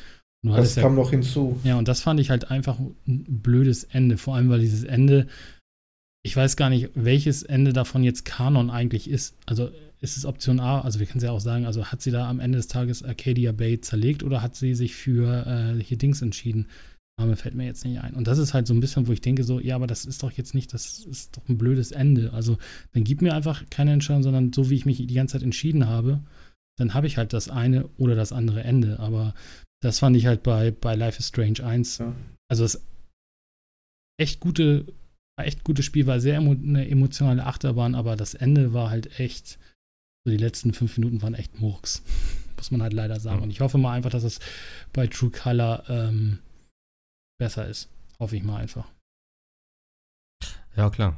[0.44, 1.60] Du Das hattest ja kam noch hinzu.
[1.64, 4.18] Ja, und das fand ich halt einfach ein blödes Ende.
[4.18, 5.28] Vor allem, weil dieses Ende,
[6.24, 9.36] ich weiß gar nicht, welches Ende davon jetzt Kanon eigentlich ist.
[9.46, 9.70] Also
[10.02, 12.28] ist es Option A, also wir können es ja auch sagen, also hat sie da
[12.30, 15.46] am Ende des Tages Arcadia Bay zerlegt oder hat sie sich für
[15.78, 16.68] äh, hier Dings entschieden?
[17.18, 18.14] Name fällt mir jetzt nicht ein.
[18.14, 20.22] Und das ist halt so ein bisschen, wo ich denke, so, ja, aber das ist
[20.22, 22.34] doch jetzt nicht, das ist doch ein blödes Ende.
[22.34, 22.58] Also
[22.94, 25.88] dann gib mir einfach keine Entscheidung, sondern so wie ich mich die ganze Zeit entschieden
[25.88, 26.20] habe,
[26.78, 29.00] dann habe ich halt das eine oder das andere Ende.
[29.00, 29.34] Aber
[29.82, 32.00] das fand ich halt bei, bei Life is Strange 1.
[32.00, 32.14] Ja.
[32.50, 32.82] Also das
[34.20, 34.86] echt gute,
[35.42, 39.58] echt gutes Spiel, war sehr emo, eine emotionale Achterbahn, aber das Ende war halt echt,
[40.26, 42.04] so die letzten fünf Minuten waren echt Murks.
[42.58, 43.38] Muss man halt leider sagen.
[43.38, 43.44] Ja.
[43.44, 44.40] Und ich hoffe mal einfach, dass es
[44.92, 46.40] bei True Color ähm,
[47.38, 47.90] besser ist.
[48.20, 48.92] Hoffe ich mal einfach.
[50.76, 51.18] Ja, klar.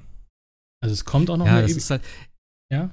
[0.82, 2.04] Also es kommt auch noch Ja, eine das halt.
[2.72, 2.92] Ja?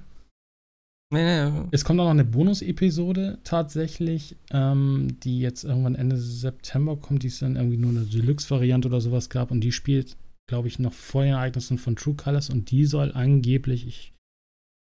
[1.12, 6.96] Nee, nee, Es kommt auch noch eine Bonus-Episode tatsächlich, ähm, die jetzt irgendwann Ende September
[6.96, 10.16] kommt, die es dann irgendwie nur eine Deluxe-Variante oder sowas gab und die spielt,
[10.48, 14.12] glaube ich, noch vor den Ereignissen von True Colors und die soll angeblich, ich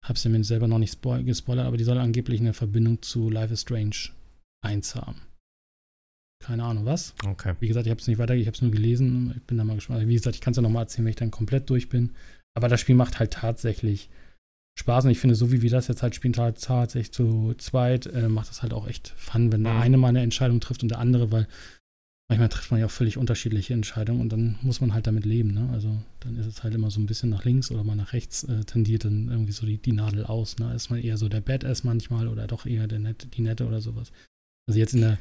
[0.06, 3.30] habe ja mir selber noch nicht spoil gespoilert, aber die soll angeblich eine Verbindung zu
[3.30, 4.12] Life is Strange
[4.64, 5.22] 1 haben.
[6.42, 7.14] Keine Ahnung was.
[7.26, 7.54] Okay.
[7.60, 9.34] Wie gesagt, ich habe es nicht weiter, ich habe es nur gelesen.
[9.38, 10.00] Ich bin da mal gespannt.
[10.00, 12.12] Also Wie gesagt, ich kann es ja nochmal erzählen, wenn ich dann komplett durch bin.
[12.58, 14.10] Aber das Spiel macht halt tatsächlich
[14.80, 18.08] Spaß und ich finde, so wie wir das jetzt halt spielen, tat- tatsächlich zu zweit,
[18.08, 19.82] äh, macht das halt auch echt Fun, wenn der Mhm.
[19.82, 21.48] eine mal eine Entscheidung trifft und der andere, weil
[22.30, 25.54] manchmal trifft man ja auch völlig unterschiedliche Entscheidungen und dann muss man halt damit leben.
[25.54, 25.70] Ne?
[25.74, 28.44] Also dann ist es halt immer so ein bisschen nach links oder mal nach rechts
[28.46, 30.58] äh, tendiert dann irgendwie so die, die Nadel aus.
[30.58, 30.74] Ne?
[30.74, 33.82] Ist man eher so der Badass manchmal oder doch eher der Net, die Nette oder
[33.82, 34.12] sowas.
[34.70, 35.18] Also jetzt in der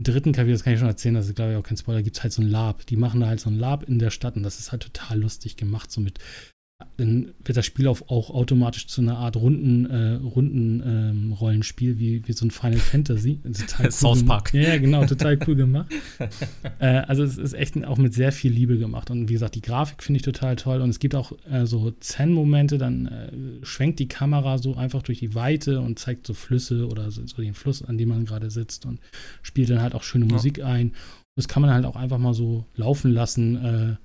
[0.00, 2.16] dritten Kapitel, das kann ich schon erzählen, das ist glaube ich auch kein Spoiler, gibt
[2.16, 2.86] es halt so ein Lab.
[2.86, 5.20] Die machen da halt so ein Lab in der Stadt und das ist halt total
[5.20, 6.18] lustig gemacht, so mit
[6.96, 11.98] dann wird das Spiel auch, auch automatisch zu einer Art runden, äh, runden ähm, Rollenspiel
[11.98, 13.40] wie, wie so ein Final Fantasy.
[13.42, 14.54] Total cool South Park.
[14.54, 15.92] Ja, genau, total cool gemacht.
[16.78, 19.10] äh, also es ist echt auch mit sehr viel Liebe gemacht.
[19.10, 20.80] Und wie gesagt, die Grafik finde ich total toll.
[20.80, 25.18] Und es gibt auch äh, so Zen-Momente, dann äh, schwenkt die Kamera so einfach durch
[25.18, 28.50] die Weite und zeigt so Flüsse oder so, so den Fluss, an dem man gerade
[28.50, 29.00] sitzt und
[29.42, 30.32] spielt dann halt auch schöne ja.
[30.32, 30.88] Musik ein.
[30.88, 30.94] Und
[31.36, 33.96] das kann man halt auch einfach mal so laufen lassen äh,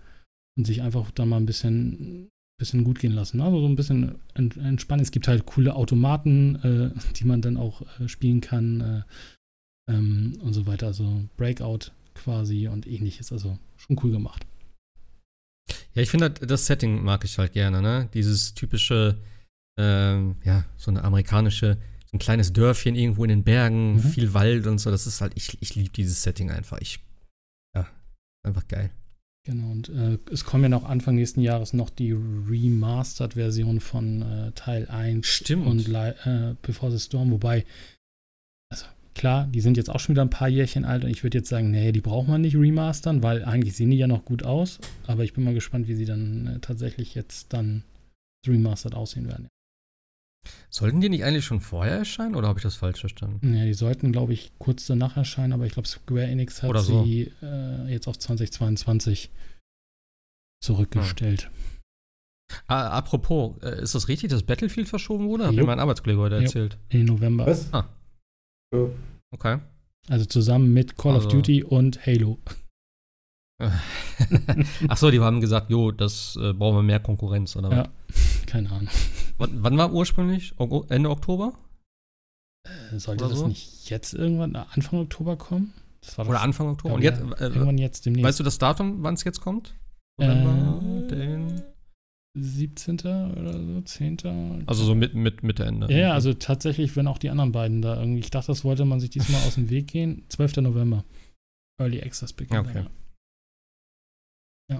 [0.57, 2.29] und sich einfach da mal ein bisschen
[2.59, 3.41] bisschen gut gehen lassen.
[3.41, 5.01] Also so ein bisschen entspannen.
[5.01, 9.05] Es gibt halt coole Automaten, äh, die man dann auch äh, spielen kann
[9.87, 10.87] äh, ähm, und so weiter.
[10.87, 13.31] Also Breakout quasi und ähnliches.
[13.31, 14.45] Also schon cool gemacht.
[15.95, 18.09] Ja, ich finde halt, das Setting mag ich halt gerne, ne?
[18.13, 19.17] Dieses typische,
[19.79, 23.99] ähm, ja, so eine amerikanische, so ein kleines Dörfchen irgendwo in den Bergen, mhm.
[24.01, 24.91] viel Wald und so.
[24.91, 26.77] Das ist halt, ich, ich liebe dieses Setting einfach.
[26.81, 26.99] Ich,
[27.75, 27.87] ja,
[28.43, 28.91] einfach geil.
[29.45, 34.51] Genau, und äh, es kommen ja noch Anfang nächsten Jahres noch die Remastered-Version von äh,
[34.51, 35.65] Teil 1 Stimmt.
[35.65, 37.65] und äh, Before the Storm, wobei,
[38.69, 41.37] also klar, die sind jetzt auch schon wieder ein paar Jährchen alt und ich würde
[41.37, 44.43] jetzt sagen, nee, die braucht man nicht remastern, weil eigentlich sehen die ja noch gut
[44.43, 47.83] aus, aber ich bin mal gespannt, wie sie dann äh, tatsächlich jetzt dann
[48.45, 49.47] remastered aussehen werden.
[50.69, 53.55] Sollten die nicht eigentlich schon vorher erscheinen oder habe ich das falsch verstanden?
[53.55, 57.03] Ja, die sollten, glaube ich, kurz danach erscheinen, aber ich glaube, Square Enix hat so.
[57.03, 59.31] sie äh, jetzt auf 2022
[60.63, 61.45] zurückgestellt.
[61.45, 61.51] Hm.
[62.67, 65.47] Ah, apropos, äh, ist das richtig, dass Battlefield verschoben wurde?
[65.47, 66.77] Hat mir mein Arbeitskollege heute erzählt.
[66.89, 67.45] In November.
[67.45, 67.71] Was?
[67.73, 67.89] Ah.
[69.31, 69.59] Okay.
[70.07, 71.27] Also zusammen mit Call also.
[71.27, 72.39] of Duty und Halo.
[74.87, 77.89] Achso, die haben gesagt, jo, das äh, brauchen wir mehr Konkurrenz, oder Ja,
[78.45, 78.87] keine Ahnung.
[79.37, 80.53] wann, wann war ursprünglich?
[80.89, 81.53] Ende Oktober?
[82.63, 83.47] Äh, sollte oder das so?
[83.47, 85.73] nicht jetzt irgendwann Anfang Oktober kommen?
[86.17, 86.95] oder Anfang Oktober?
[86.95, 88.25] Und jetzt, äh, irgendwann jetzt demnächst.
[88.25, 89.75] Weißt du das Datum, wann es jetzt kommt?
[90.17, 91.61] November, äh, den
[92.35, 92.99] 17.
[92.99, 94.63] oder so, 10.
[94.65, 95.91] Also so mit, mit Mitte Ende.
[95.93, 98.99] Ja, also tatsächlich, wenn auch die anderen beiden da irgendwie, ich dachte, das wollte man
[98.99, 100.23] sich diesmal aus dem Weg gehen.
[100.29, 100.57] 12.
[100.57, 101.03] November.
[101.81, 102.67] Early Access beginnt.
[102.67, 102.79] Okay.
[102.79, 102.87] Ja.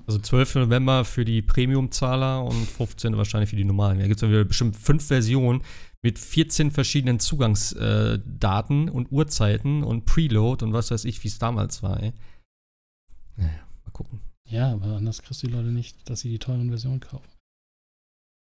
[0.06, 0.56] Also 12.
[0.56, 3.17] November für die Premium-Zahler und 15.
[3.17, 3.99] wahrscheinlich für die normalen.
[3.99, 5.62] Da gibt es bestimmt fünf Versionen
[6.04, 11.39] mit 14 verschiedenen Zugangsdaten äh, und Uhrzeiten und Preload und was weiß ich, wie es
[11.39, 12.02] damals war.
[12.02, 12.13] Ey.
[13.36, 14.21] Naja, mal gucken.
[14.47, 17.30] Ja, aber anders kriegst du die Leute nicht, dass sie die teuren Versionen kaufen.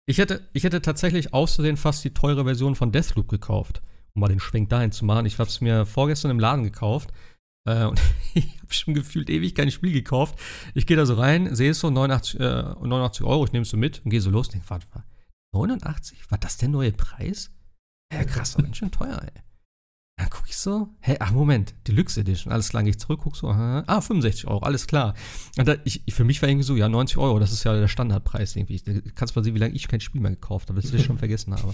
[0.07, 3.81] Ich hätte, ich hätte tatsächlich außerdem fast die teure Version von Deathloop gekauft,
[4.13, 5.25] um mal den Schwenk dahin zu machen.
[5.25, 7.11] Ich habe es mir vorgestern im Laden gekauft
[7.65, 7.99] äh, und
[8.33, 10.39] ich schon gefühlt ewig kein Spiel gekauft.
[10.73, 13.69] Ich gehe da so rein, sehe es so, 89, äh, 89 Euro, ich nehme es
[13.69, 15.03] so mit und gehe so los denke, warte mal,
[15.53, 16.29] 89?
[16.29, 17.51] War das der neue Preis?
[18.13, 19.41] Ja, krass, ganz schön teuer, ey.
[20.17, 23.35] Dann gucke ich so, hä, ach Moment, Deluxe Edition, alles klar, gehe ich zurück, guck
[23.35, 25.15] so, aha, ah, 65 Euro, alles klar.
[25.57, 27.87] Und da, ich, für mich war irgendwie so, ja, 90 Euro, das ist ja der
[27.87, 28.79] Standardpreis irgendwie.
[28.79, 31.17] Da kannst mal sehen, wie lange ich kein Spiel mehr gekauft habe, das ich schon
[31.17, 31.73] vergessen habe.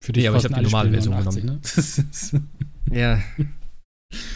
[0.00, 2.48] Für dich, nee, aber ich habe die normale Version 89, genommen.
[2.90, 2.96] Ne?
[3.00, 3.22] ja.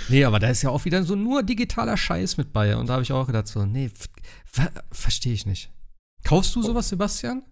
[0.09, 2.77] Nee, aber da ist ja auch wieder so nur digitaler Scheiß mit bei.
[2.77, 3.91] Und da habe ich auch gedacht, so, nee,
[4.45, 5.71] ver verstehe ich nicht.
[6.25, 7.43] Kaufst du sowas, Sebastian?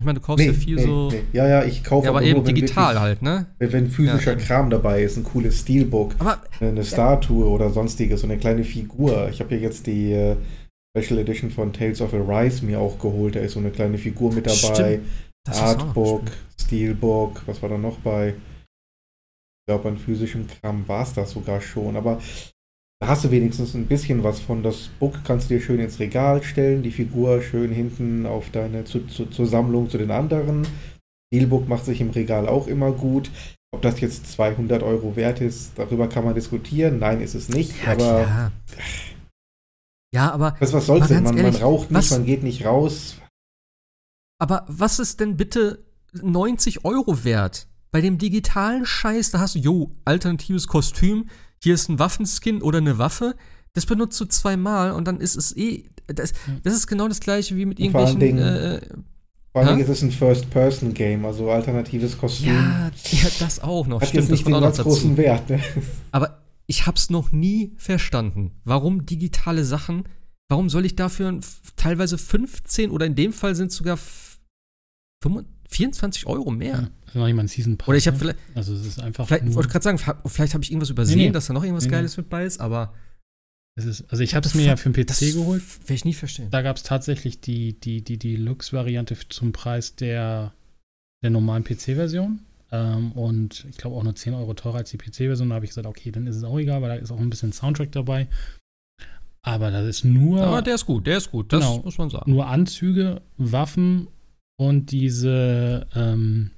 [0.00, 1.08] Ich meine, du kaufst nee, ja viel nee, so.
[1.10, 1.22] Nee.
[1.32, 3.46] Ja, ja, ich kaufe ja, aber, aber eben nur, digital wirklich, halt, ne?
[3.58, 4.38] Wenn, physischer ja.
[4.38, 9.28] Kram dabei ist, ein cooles Steelbook, aber, eine Statue oder sonstiges, so eine kleine Figur.
[9.30, 10.36] Ich habe ja jetzt die äh,
[10.96, 13.36] Special Edition von Tales of Arise mir auch geholt.
[13.36, 15.00] Da ist so eine kleine Figur mit dabei.
[15.48, 16.24] Artbook,
[16.60, 18.34] Steelbook, was war da noch bei?
[19.66, 21.96] Ich glaube, an physischem Kram war es das sogar schon.
[21.96, 22.20] Aber
[23.00, 24.62] da hast du wenigstens ein bisschen was von.
[24.62, 28.84] Das Book kannst du dir schön ins Regal stellen, die Figur schön hinten auf deine
[28.84, 30.66] zu, zu, zur Sammlung zu den anderen.
[31.32, 33.30] Steelbook macht sich im Regal auch immer gut.
[33.74, 36.98] Ob das jetzt 200 Euro wert ist, darüber kann man diskutieren.
[36.98, 37.72] Nein, ist es nicht.
[37.84, 38.52] Ja, aber klar.
[40.12, 41.24] ja, aber was, was soll's denn?
[41.24, 43.16] Man, ehrlich, man raucht nicht, was, man geht nicht raus.
[44.38, 47.66] Aber was ist denn bitte 90 Euro wert?
[47.94, 51.28] Bei dem digitalen Scheiß, da hast du, jo, alternatives Kostüm,
[51.62, 53.36] hier ist ein Waffenskin oder eine Waffe,
[53.72, 56.32] das benutzt du zweimal und dann ist es eh, das,
[56.64, 58.18] das ist genau das gleiche wie mit irgendwelchen.
[58.18, 58.80] Vor allen Dingen, äh,
[59.52, 62.48] vor allem ist es ein First-Person-Game, also alternatives Kostüm.
[62.48, 64.00] Ja, ja, das auch noch.
[64.00, 65.48] Hat Stimmt, jetzt nicht den ganz großen Wert.
[65.48, 65.60] Ne?
[66.10, 68.60] Aber ich hab's noch nie verstanden.
[68.64, 70.02] Warum digitale Sachen,
[70.48, 71.38] warum soll ich dafür
[71.76, 74.00] teilweise 15 oder in dem Fall sind es sogar
[75.74, 76.72] 24 Euro mehr?
[76.74, 77.88] Ja noch nicht mal ein Season Pass.
[77.88, 78.20] Oder ich habe ne?
[78.20, 78.38] vielleicht.
[78.54, 79.26] Also, es ist einfach.
[79.26, 81.32] Vielleicht, wollte gerade sagen, vielleicht habe ich irgendwas übersehen, nee, nee.
[81.32, 82.92] dass da noch irgendwas nee, Geiles mit bei ist, aber.
[83.76, 85.62] Es ist, also ich habe es mir ja für den PC Das geholt.
[85.80, 86.48] Werde ich nie verstehen.
[86.50, 90.52] Da gab es tatsächlich die, die, die Deluxe-Variante zum Preis der,
[91.24, 92.38] der normalen PC-Version.
[92.70, 95.48] Ähm, und ich glaube auch nur 10 Euro teurer als die PC-Version.
[95.48, 97.30] Da habe ich gesagt, okay, dann ist es auch egal, weil da ist auch ein
[97.30, 98.28] bisschen Soundtrack dabei.
[99.42, 101.82] Aber das ist nur, Aber der ist gut, der ist gut, das Genau.
[101.82, 102.30] muss man sagen.
[102.30, 104.06] nur Anzüge, Waffen
[104.56, 106.50] und diese, ähm,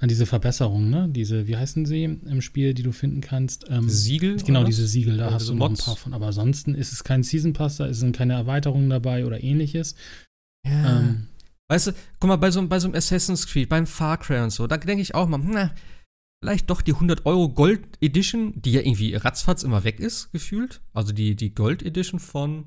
[0.00, 1.08] na, diese Verbesserungen, ne?
[1.08, 3.66] Diese, wie heißen sie im Spiel, die du finden kannst?
[3.68, 4.36] Ähm, Siegel?
[4.38, 6.12] Genau, oder diese Siegel, da Oder hast du noch ein paar von.
[6.12, 9.94] Aber ansonsten ist es kein Season Pass, da sind keine Erweiterungen dabei oder ähnliches.
[10.66, 11.00] Ja.
[11.00, 11.28] Ähm,
[11.72, 14.50] Weißt du, guck mal, bei so, bei so einem Assassin's Creed, beim Far Cry und
[14.50, 15.74] so, da denke ich auch mal, na,
[16.42, 20.82] vielleicht doch die 100 Euro Gold Edition, die ja irgendwie ratzfatz immer weg ist, gefühlt.
[20.92, 22.66] Also die, die Gold Edition von.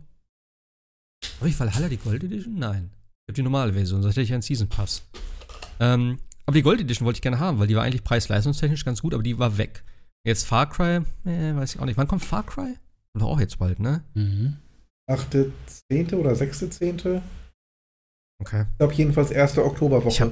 [1.40, 2.58] Habe ich Valhalla die Gold Edition?
[2.58, 2.90] Nein.
[3.26, 5.02] Ich habe die normale Version, sonst hätte ich einen Season Pass.
[5.80, 9.02] Ähm, aber die Gold Edition wollte ich gerne haben, weil die war eigentlich preis-leistungstechnisch ganz
[9.02, 9.84] gut, aber die war weg.
[10.24, 11.98] Jetzt Far Cry, äh, weiß ich auch nicht.
[11.98, 12.76] Wann kommt Far Cry?
[13.16, 14.04] War auch jetzt bald, ne?
[14.14, 14.58] mhm.
[15.10, 16.16] 8.10.
[16.16, 17.22] oder 6.10.
[18.42, 18.66] Okay.
[18.74, 20.10] Ich glaube jedenfalls erste Oktoberwoche.
[20.10, 20.32] Ich hab-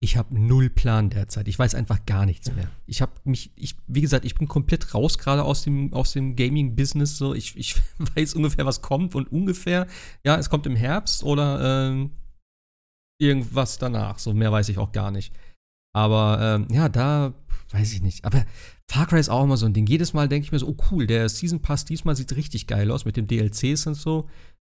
[0.00, 1.46] Ich habe null Plan derzeit.
[1.48, 2.68] Ich weiß einfach gar nichts mehr.
[2.86, 6.34] Ich habe mich, ich, wie gesagt, ich bin komplett raus gerade aus dem, aus dem
[6.36, 7.16] Gaming-Business.
[7.16, 7.76] So, ich, ich
[8.16, 9.86] weiß ungefähr, was kommt und ungefähr,
[10.24, 12.10] ja, es kommt im Herbst oder ähm,
[13.24, 14.18] irgendwas danach.
[14.18, 15.32] So mehr weiß ich auch gar nicht.
[15.94, 17.34] Aber ähm, ja, da
[17.70, 18.24] weiß ich nicht.
[18.24, 18.44] Aber
[18.90, 19.86] Far Cry ist auch immer so ein Ding.
[19.86, 22.90] Jedes Mal denke ich mir so, oh cool, der Season Pass diesmal sieht richtig geil
[22.90, 24.28] aus mit den DLCs und so.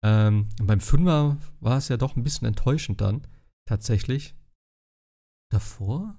[0.04, 3.26] Ähm, und beim Fünfer war es ja doch ein bisschen enttäuschend dann,
[3.68, 4.34] tatsächlich.
[5.52, 6.16] Davor?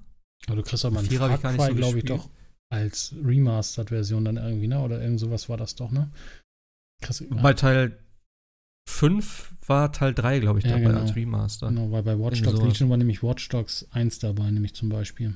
[0.47, 2.29] Aber du kriegst auch mal ein Vierer hab Far Cry, so glaube ich, doch
[2.71, 4.79] als Remastered-Version dann irgendwie, ne?
[4.79, 6.09] Oder irgend sowas war das doch, ne?
[7.01, 7.99] Krass, Bei Teil
[9.01, 10.99] 5 war Teil 3, glaube ich, Ja, dabei genau.
[10.99, 11.69] als Remaster.
[11.69, 12.61] Genau, weil bei Watch Dogs.
[12.61, 15.35] Legion war nämlich Watch Dogs 1 dabei, nämlich zum Beispiel.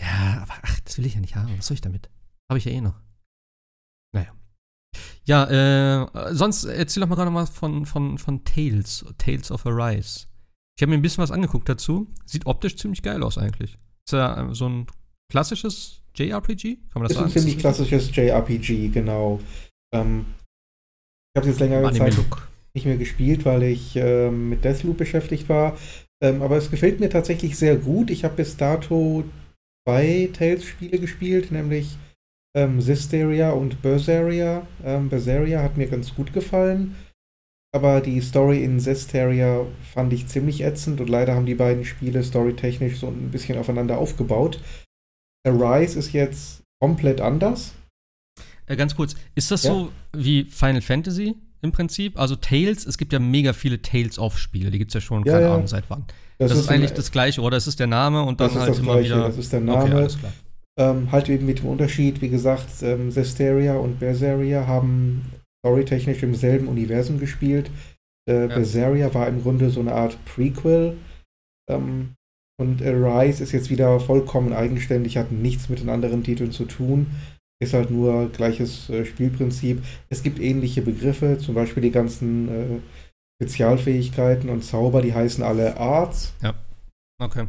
[0.00, 1.52] Ja, aber ach, das will ich ja nicht haben.
[1.58, 2.08] Was soll ich damit?
[2.50, 2.98] Habe ich ja eh noch.
[4.14, 4.34] Naja.
[5.26, 10.26] Ja, äh, sonst erzähl doch mal gerade mal von, von, von Tales, Tales of Arise.
[10.78, 12.10] Ich habe mir ein bisschen was angeguckt dazu.
[12.24, 13.76] Sieht optisch ziemlich geil aus eigentlich.
[14.06, 14.86] Ist ja äh, so ein
[15.30, 17.32] klassisches JRPG, kann man das ist ein sagen?
[17.32, 19.40] ziemlich klassisches JRPG, genau.
[19.92, 20.24] Ähm,
[21.36, 22.16] habe jetzt längere Zeit
[22.74, 25.76] nicht mehr gespielt, weil ich ähm, mit Deathloop beschäftigt war.
[26.22, 28.10] Ähm, aber es gefällt mir tatsächlich sehr gut.
[28.10, 29.24] Ich habe bis dato
[29.86, 31.96] zwei Tales-Spiele gespielt, nämlich
[32.56, 34.66] ähm, Systeria und Berseria.
[34.84, 36.96] Ähm, Berseria hat mir ganz gut gefallen.
[37.74, 42.22] Aber die Story in Systeria fand ich ziemlich ätzend und leider haben die beiden Spiele
[42.22, 44.62] storytechnisch so ein bisschen aufeinander aufgebaut.
[45.46, 47.74] Arise ist jetzt komplett anders.
[48.66, 49.72] Äh, ganz kurz, ist das Ja.
[49.72, 52.18] so wie Final Fantasy im Prinzip?
[52.18, 55.46] Also Tales, es gibt ja mega viele Tales-of-Spiele, die gibt es ja schon, Ja, keine
[55.46, 55.54] ja.
[55.54, 56.04] Ahnung seit wann.
[56.38, 57.56] Das, ist, ein- eigentlich das gleiche, oder?
[57.56, 59.26] Es ist der Name und dann das ist halt das immer Gleiche, wieder.
[59.28, 59.94] das ist der Okay, Name.
[59.96, 60.32] alles klar.
[60.78, 65.24] Ähm, halt eben mit dem Unterschied, wie gesagt, ähm, Zestiria und Berseria haben
[65.64, 67.70] storytechnisch im selben Universum gespielt.
[68.28, 70.98] Äh, Berseria war im Grunde so eine Art Prequel.
[71.70, 72.10] Ähm,
[72.60, 77.06] und Arise ist jetzt wieder vollkommen eigenständig, hat nichts mit den anderen Titeln zu tun.
[77.58, 79.82] Ist halt nur gleiches äh, Spielprinzip.
[80.10, 82.80] Es gibt ähnliche Begriffe, zum Beispiel die ganzen äh,
[83.40, 86.34] Spezialfähigkeiten und Zauber, die heißen alle Arts.
[87.18, 87.48] Okay.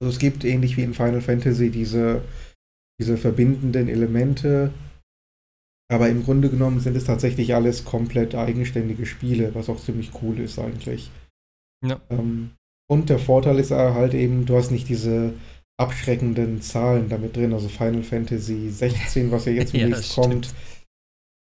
[0.00, 2.22] Also es gibt ähnlich wie in Final Fantasy diese,
[3.00, 4.72] diese verbindenden Elemente,
[5.90, 10.40] aber im Grunde genommen sind es tatsächlich alles komplett eigenständige Spiele, was auch ziemlich cool
[10.40, 11.10] ist eigentlich.
[11.84, 12.00] Ja.
[12.10, 12.50] Ähm,
[12.90, 15.34] und der Vorteil ist halt eben, du hast nicht diese
[15.80, 20.54] abschreckenden Zahlen damit drin, also Final Fantasy 16, was ja jetzt demnächst kommt.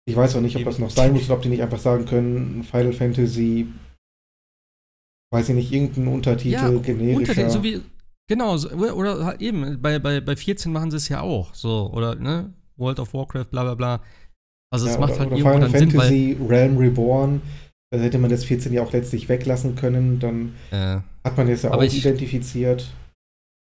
[0.07, 2.05] Ich weiß auch nicht, ob das noch sein muss oder ob die nicht einfach sagen
[2.05, 3.67] können, Final Fantasy,
[5.33, 7.17] weiß ich nicht, irgendein Untertitel, Ja, generischer.
[7.19, 7.81] Untertitel, so wie,
[8.29, 11.89] genau, so, oder, halt eben, bei, bei, bei 14 machen sie es ja auch, so,
[11.93, 12.53] oder, ne?
[12.77, 14.01] World of Warcraft, bla bla bla.
[14.73, 16.07] Also es Ja, macht oder, halt oder irgendwo Final dann Sinn, weil.
[16.07, 17.41] Fantasy Realm Reborn.
[17.93, 20.19] Da hätte man das 14 ja auch letztlich weglassen können.
[20.19, 22.87] Dann Äh, hat man es ja auch ich- identifiziert.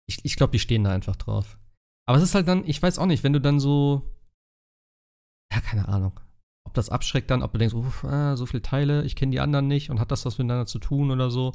[0.06, 1.58] Ich ich glaube, die stehen da einfach drauf.
[2.06, 4.02] Aber es ist halt dann, ich weiß auch nicht, wenn du dann so.
[5.52, 6.20] Ja, keine Ahnung.
[6.66, 9.40] Ob das abschreckt dann, ob du denkst, uff, ah, so viele Teile, ich kenne die
[9.40, 11.52] anderen nicht und hat das was miteinander zu tun oder so.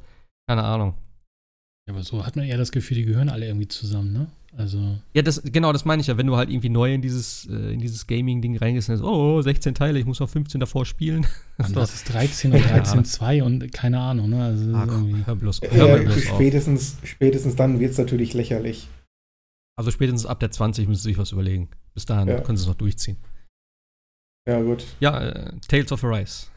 [0.48, 0.96] Keine Ahnung.
[1.88, 4.32] Ja, aber so hat man eher das Gefühl, die gehören alle irgendwie zusammen, ne?
[4.58, 7.46] Also, Ja, das, genau, das meine ich ja, wenn du halt irgendwie neu in dieses,
[7.48, 10.86] äh, in dieses Gaming-Ding reingehst und sagst, oh, 16 Teile, ich muss noch 15 davor
[10.88, 11.26] spielen.
[11.60, 14.44] Mann, das ist 13 und 13.2 und keine Ahnung, ne?
[14.44, 16.36] Also, Ah, ist komm, irgendwie, hör bloß, hör Äh, bloß auf.
[16.36, 18.88] spätestens, spätestens dann wird es natürlich lächerlich.
[19.78, 21.70] Also spätestens ab der 20 müssen sie sich was überlegen.
[21.94, 22.42] Bis dahin Ja.
[22.42, 23.18] können sie es noch durchziehen.
[24.48, 24.84] Ja, gut.
[25.00, 26.48] Ja, äh, Tales of Arise.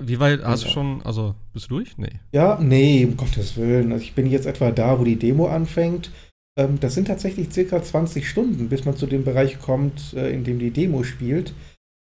[0.00, 0.74] Wie weit hast du Genau.
[0.74, 1.96] schon, also bist du durch?
[1.98, 2.20] Nee.
[2.32, 3.92] Ja, nee, um Gottes Willen.
[3.92, 6.10] Also ich bin jetzt etwa da, wo die Demo anfängt.
[6.58, 10.44] Ähm, das sind tatsächlich circa 20 Stunden, bis man zu dem Bereich kommt, äh, in
[10.44, 11.54] dem die Demo spielt.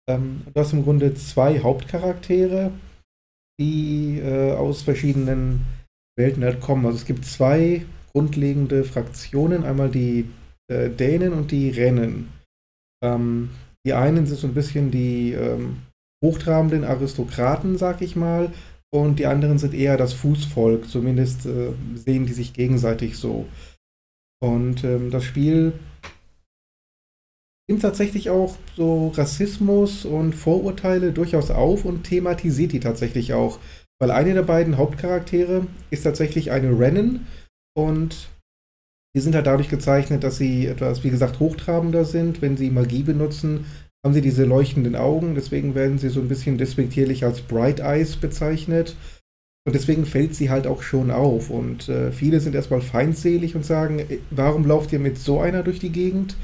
[0.07, 2.71] Ähm, du hast im Grunde zwei Hauptcharaktere,
[3.59, 5.65] die äh, aus verschiedenen
[6.17, 6.85] Welten halt kommen.
[6.85, 10.29] Also es gibt zwei grundlegende Fraktionen, einmal die
[10.71, 12.31] äh, Dänen und die Rennen.
[13.03, 13.49] Ähm,
[13.85, 15.77] die einen sind so ein bisschen die ähm,
[16.23, 18.51] hochtrabenden Aristokraten, sag ich mal,
[18.93, 23.45] und die anderen sind eher das Fußvolk, zumindest äh, sehen die sich gegenseitig so.
[24.45, 25.73] Und ähm, das Spiel
[27.67, 33.59] nimmt tatsächlich auch so Rassismus und Vorurteile durchaus auf und thematisiert die tatsächlich auch.
[33.99, 37.25] Weil eine der beiden Hauptcharaktere ist tatsächlich eine Rennen
[37.75, 38.29] und
[39.15, 42.41] die sind halt dadurch gezeichnet, dass sie etwas, wie gesagt, hochtrabender sind.
[42.41, 43.65] Wenn sie Magie benutzen,
[44.05, 45.33] haben sie diese leuchtenden Augen.
[45.33, 48.95] Deswegen werden sie so ein bisschen despektierlich als Bright Eyes bezeichnet.
[49.65, 51.49] Und deswegen fällt sie halt auch schon auf.
[51.49, 55.63] Und äh, viele sind erstmal feindselig und sagen, äh, warum lauft ihr mit so einer
[55.63, 56.35] durch die Gegend?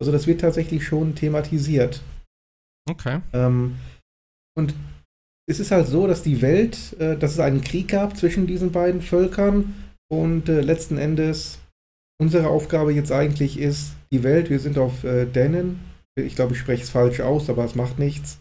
[0.00, 2.02] Also das wird tatsächlich schon thematisiert.
[2.88, 3.20] Okay.
[3.32, 3.76] Ähm,
[4.56, 4.74] und
[5.48, 8.70] es ist halt so, dass die Welt, äh, dass es einen Krieg gab zwischen diesen
[8.70, 9.74] beiden Völkern
[10.08, 11.58] und äh, letzten Endes
[12.20, 15.80] unsere Aufgabe jetzt eigentlich ist, die Welt, wir sind auf äh, Dänen,
[16.18, 18.40] ich glaube, ich spreche es falsch aus, aber es macht nichts.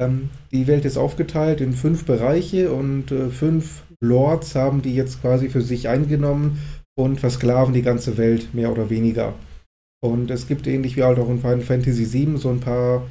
[0.00, 5.20] Ähm, die Welt ist aufgeteilt in fünf Bereiche und äh, fünf Lords haben die jetzt
[5.20, 6.60] quasi für sich eingenommen
[6.96, 9.34] und versklaven die ganze Welt, mehr oder weniger.
[10.02, 13.06] Und es gibt ähnlich wie halt auch in Final Fantasy VII so ein paar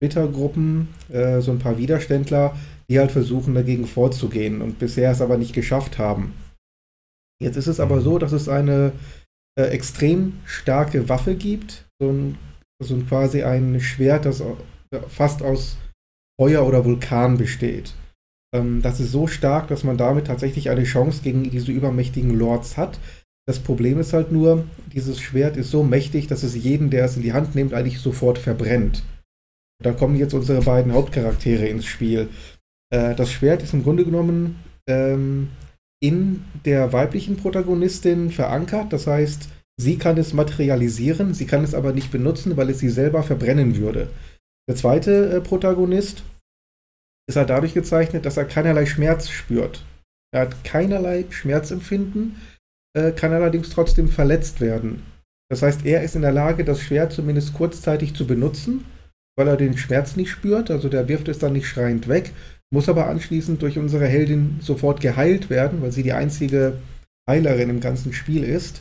[0.00, 2.54] Bittergruppen, äh, so ein paar Widerständler,
[2.88, 6.34] die halt versuchen dagegen vorzugehen und bisher es aber nicht geschafft haben.
[7.42, 8.92] Jetzt ist es aber so, dass es eine
[9.58, 12.38] äh, extrem starke Waffe gibt, so ein,
[12.82, 14.42] so ein quasi ein Schwert, das
[15.08, 15.76] fast aus
[16.40, 17.94] Feuer oder Vulkan besteht.
[18.54, 22.76] Ähm, das ist so stark, dass man damit tatsächlich eine Chance gegen diese übermächtigen Lords
[22.76, 22.98] hat.
[23.46, 27.16] Das Problem ist halt nur, dieses Schwert ist so mächtig, dass es jeden, der es
[27.16, 29.04] in die Hand nimmt, eigentlich sofort verbrennt.
[29.82, 32.28] Da kommen jetzt unsere beiden Hauptcharaktere ins Spiel.
[32.90, 34.56] Äh, das Schwert ist im Grunde genommen
[34.88, 35.50] ähm,
[36.02, 38.92] in der weiblichen Protagonistin verankert.
[38.92, 42.90] Das heißt, sie kann es materialisieren, sie kann es aber nicht benutzen, weil es sie
[42.90, 44.08] selber verbrennen würde.
[44.68, 46.22] Der zweite äh, Protagonist
[47.28, 49.84] ist halt dadurch gezeichnet, dass er keinerlei Schmerz spürt.
[50.32, 52.36] Er hat keinerlei Schmerzempfinden
[52.96, 55.02] äh, kann allerdings trotzdem verletzt werden.
[55.50, 58.86] Das heißt, er ist in der Lage, das Schwert zumindest kurzzeitig zu benutzen,
[59.36, 60.70] weil er den Schmerz nicht spürt.
[60.70, 62.32] Also der wirft es dann nicht schreiend weg,
[62.72, 66.80] muss aber anschließend durch unsere Heldin sofort geheilt werden, weil sie die einzige
[67.28, 68.80] Heilerin im ganzen Spiel ist.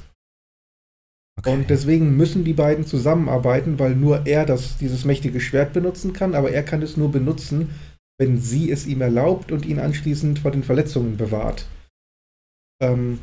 [1.37, 1.51] Okay.
[1.51, 6.33] Und deswegen müssen die beiden zusammenarbeiten, weil nur er das, dieses mächtige Schwert benutzen kann,
[6.33, 7.69] aber er kann es nur benutzen,
[8.17, 11.67] wenn sie es ihm erlaubt und ihn anschließend vor den Verletzungen bewahrt.
[12.81, 13.19] Ähm,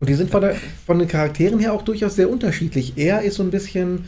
[0.00, 2.94] und die sind von, der, von den Charakteren her auch durchaus sehr unterschiedlich.
[2.96, 4.06] Er ist so ein bisschen,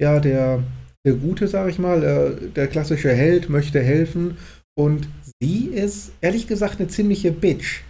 [0.00, 0.62] ja, der,
[1.04, 4.38] der Gute, sag ich mal, äh, der klassische Held, möchte helfen.
[4.78, 5.08] Und
[5.40, 7.82] sie ist, ehrlich gesagt, eine ziemliche Bitch.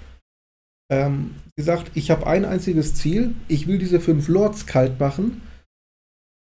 [0.93, 5.43] Ähm, sie sagt, ich habe ein einziges Ziel, ich will diese fünf Lords kalt machen.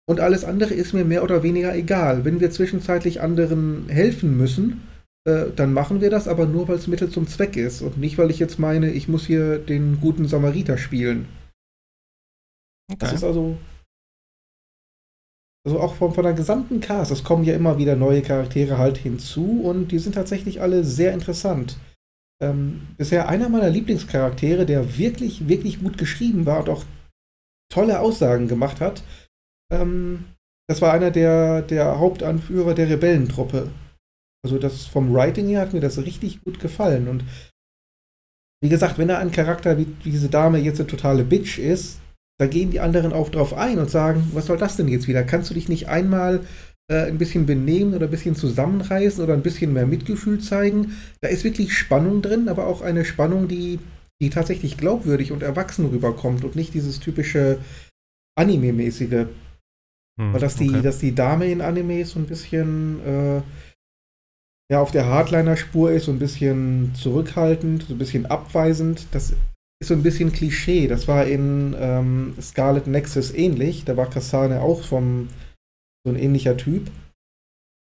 [0.07, 2.25] Und alles andere ist mir mehr oder weniger egal.
[2.25, 4.83] Wenn wir zwischenzeitlich anderen helfen müssen,
[5.27, 8.19] äh, dann machen wir das, aber nur weil es Mittel zum Zweck ist und nicht,
[8.19, 11.29] weil ich jetzt meine, ich muss hier den guten Samariter spielen.
[12.91, 12.99] Okay.
[13.01, 13.57] Das ist also.
[15.67, 18.99] Also auch von, von der gesamten Cast, es kommen ja immer wieder neue Charaktere halt
[18.99, 21.79] hinzu und die sind tatsächlich alle sehr interessant.
[22.45, 26.85] Ähm, bisher einer meiner Lieblingscharaktere, der wirklich, wirklich gut geschrieben war und auch
[27.73, 29.03] tolle Aussagen gemacht hat,
[29.73, 30.25] ähm,
[30.69, 33.71] das war einer der, der Hauptanführer der Rebellentruppe.
[34.45, 37.09] Also das vom Writing her hat mir das richtig gut gefallen.
[37.09, 37.25] Und
[38.63, 42.01] wie gesagt, wenn er ein Charakter wie, wie diese Dame jetzt eine totale Bitch ist,
[42.39, 45.23] da gehen die anderen auch drauf ein und sagen, was soll das denn jetzt wieder?
[45.23, 46.41] Kannst du dich nicht einmal
[46.91, 50.97] äh, ein bisschen benehmen oder ein bisschen zusammenreißen oder ein bisschen mehr Mitgefühl zeigen?
[51.21, 53.79] Da ist wirklich Spannung drin, aber auch eine Spannung, die,
[54.21, 57.59] die tatsächlich glaubwürdig und erwachsen rüberkommt und nicht dieses typische
[58.37, 59.27] Anime-mäßige.
[60.21, 60.83] Hm, Weil dass die, okay.
[60.83, 63.43] dass die Dame in Animes so ein bisschen äh,
[64.71, 69.07] ja, auf der Hardliner-Spur ist, so ein bisschen zurückhaltend, so ein bisschen abweisend.
[69.13, 69.31] Das
[69.81, 70.89] ist so ein bisschen Klischee.
[70.89, 73.85] Das war in ähm, Scarlet Nexus ähnlich.
[73.85, 75.29] Da war Kasane auch vom,
[76.05, 76.91] so ein ähnlicher Typ.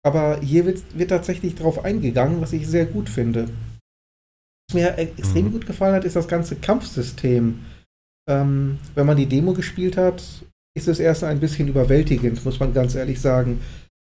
[0.05, 3.49] Aber hier wird, wird tatsächlich drauf eingegangen, was ich sehr gut finde.
[4.67, 5.51] Was mir extrem mhm.
[5.51, 7.59] gut gefallen hat, ist das ganze Kampfsystem.
[8.29, 10.23] Ähm, wenn man die Demo gespielt hat,
[10.75, 13.61] ist es erst ein bisschen überwältigend, muss man ganz ehrlich sagen.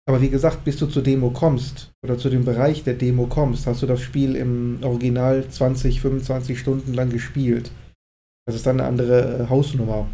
[0.06, 3.66] Aber wie gesagt, bis du zur Demo kommst oder zu dem Bereich der Demo kommst,
[3.66, 7.70] hast du das Spiel im Original 20, 25 Stunden lang gespielt.
[8.46, 10.06] Das ist dann eine andere äh, Hausnummer.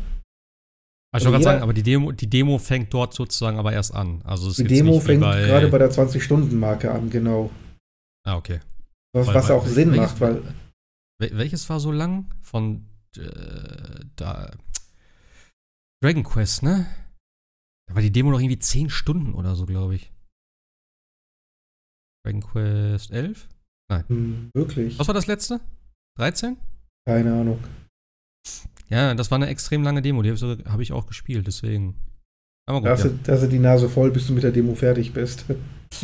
[1.13, 3.95] Also ich wollte gerade sagen, aber die Demo, die Demo fängt dort sozusagen aber erst
[3.95, 4.23] an.
[4.23, 7.51] Also die Demo fängt bei gerade bei der 20-Stunden-Marke an, genau.
[8.25, 8.61] Ah, okay.
[9.13, 10.43] Was, weil, was auch weil, Sinn macht, weil.
[11.19, 12.33] Welches war so lang?
[12.41, 12.87] Von
[13.17, 14.53] äh, da,
[16.03, 16.87] Dragon Quest, ne?
[17.89, 20.13] Da war die Demo noch irgendwie 10 Stunden oder so, glaube ich.
[22.25, 23.49] Dragon Quest 11?
[23.91, 24.05] Nein.
[24.09, 24.99] Hm, wirklich?
[24.99, 25.61] Was war das letzte?
[26.19, 26.57] 13?
[27.07, 27.59] Keine Ahnung.
[28.91, 31.95] Ja, das war eine extrem lange Demo, die habe hab ich auch gespielt, deswegen.
[32.67, 33.11] Aber gut, da, hast ja.
[33.11, 35.45] du, da hast du die Nase voll, bis du mit der Demo fertig bist.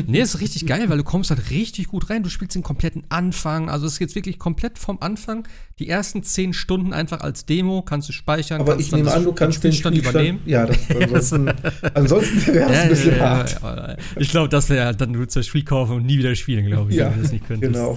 [0.06, 2.22] Nee, ist richtig geil, weil du kommst halt richtig gut rein.
[2.22, 3.70] Du spielst den kompletten Anfang.
[3.70, 5.46] Also es ist jetzt wirklich komplett vom Anfang.
[5.78, 8.60] Die ersten zehn Stunden einfach als Demo kannst du speichern.
[8.60, 10.40] Aber ich nehme an, du kannst den Spielstand übernehmen.
[10.44, 11.52] Ja, das, ansonsten,
[11.94, 13.98] ansonsten wäre es ein bisschen hart.
[14.16, 16.96] Ich glaube, das wäre dann nur das Spiel kaufen und nie wieder spielen, glaube ich,
[16.96, 17.72] ja, wenn du das nicht könntest.
[17.72, 17.96] Genau.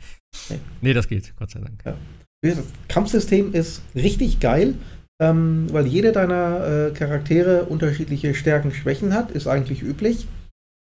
[0.80, 1.82] nee, das geht, Gott sei Dank.
[1.86, 1.96] Ja.
[2.42, 4.74] Das Kampfsystem ist richtig geil,
[5.20, 10.26] ähm, weil jede deiner äh, Charaktere unterschiedliche Stärken, Schwächen hat, ist eigentlich üblich.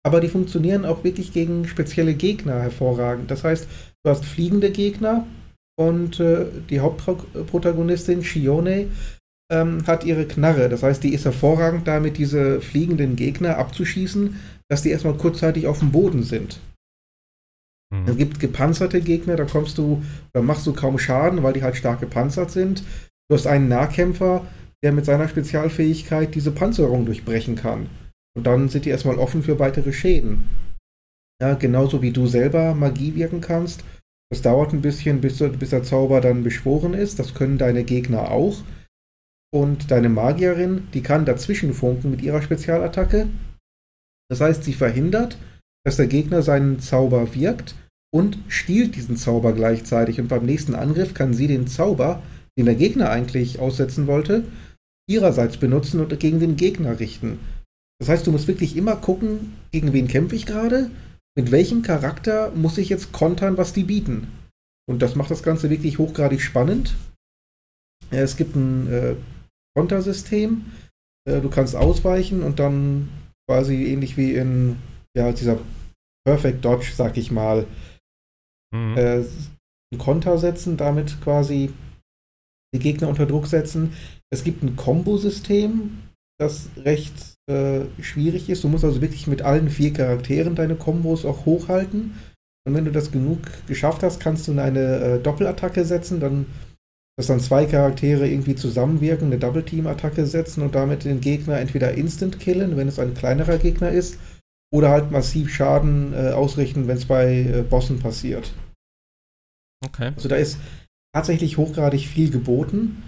[0.06, 3.30] Aber die funktionieren auch wirklich gegen spezielle Gegner hervorragend.
[3.32, 3.68] Das heißt,
[4.04, 5.26] du hast fliegende Gegner
[5.78, 8.88] und äh, die Hauptprotagonistin Shione
[9.52, 10.70] ähm, hat ihre Knarre.
[10.70, 14.39] Das heißt, die ist hervorragend damit, diese fliegenden Gegner abzuschießen,
[14.70, 16.60] dass die erstmal kurzzeitig auf dem Boden sind.
[17.94, 18.08] Mhm.
[18.08, 21.76] Es gibt gepanzerte Gegner, da kommst du, da machst du kaum Schaden, weil die halt
[21.76, 22.84] stark gepanzert sind.
[23.30, 24.46] Du hast einen Nahkämpfer,
[24.84, 27.89] der mit seiner Spezialfähigkeit diese Panzerung durchbrechen kann.
[28.36, 30.50] Und dann sind die erstmal offen für weitere Schäden.
[31.41, 33.84] Ja, genauso wie du selber Magie wirken kannst.
[34.32, 37.20] Das dauert ein bisschen, bis, bis der Zauber dann beschworen ist.
[37.20, 38.64] Das können deine Gegner auch.
[39.54, 43.28] Und deine Magierin, die kann dazwischen funken mit ihrer Spezialattacke.
[44.30, 45.38] Das heißt, sie verhindert,
[45.86, 47.76] dass der Gegner seinen Zauber wirkt
[48.14, 50.20] und stiehlt diesen Zauber gleichzeitig.
[50.20, 52.22] Und beim nächsten Angriff kann sie den Zauber,
[52.57, 54.43] den der Gegner eigentlich aussetzen wollte,
[55.09, 57.39] ihrerseits benutzen und gegen den Gegner richten.
[57.99, 60.91] Das heißt, du musst wirklich immer gucken, gegen wen kämpfe ich gerade,
[61.36, 64.28] mit welchem Charakter muss ich jetzt kontern, was die bieten.
[64.88, 66.95] Und das macht das Ganze wirklich hochgradig spannend.
[68.11, 69.16] Es gibt ein äh,
[69.76, 70.66] Kontersystem.
[71.28, 73.09] Äh, du kannst ausweichen und dann
[73.49, 74.78] quasi ähnlich wie in
[75.18, 75.57] ja, dieser
[76.26, 77.66] Perfect Dodge, sag ich mal,
[78.74, 78.97] mhm.
[78.97, 79.24] äh,
[79.97, 81.71] Konter setzen, damit quasi
[82.74, 83.93] die Gegner unter Druck setzen.
[84.32, 85.99] Es gibt ein Kombosystem,
[86.39, 87.13] das recht
[87.49, 88.63] äh, schwierig ist.
[88.63, 92.15] Du musst also wirklich mit allen vier Charakteren deine Kombos auch hochhalten.
[92.65, 96.47] Und wenn du das genug geschafft hast, kannst du eine äh, Doppelattacke setzen, dann
[97.15, 102.39] dass dann zwei Charaktere irgendwie zusammenwirken, eine Double-Team-Attacke setzen und damit den Gegner entweder instant
[102.39, 104.17] killen, wenn es ein kleinerer Gegner ist,
[104.74, 108.51] oder halt massiv Schaden äh, ausrichten, wenn es bei äh, Bossen passiert.
[109.86, 110.12] Okay.
[110.16, 110.58] Also da ist
[111.14, 113.04] tatsächlich hochgradig viel geboten.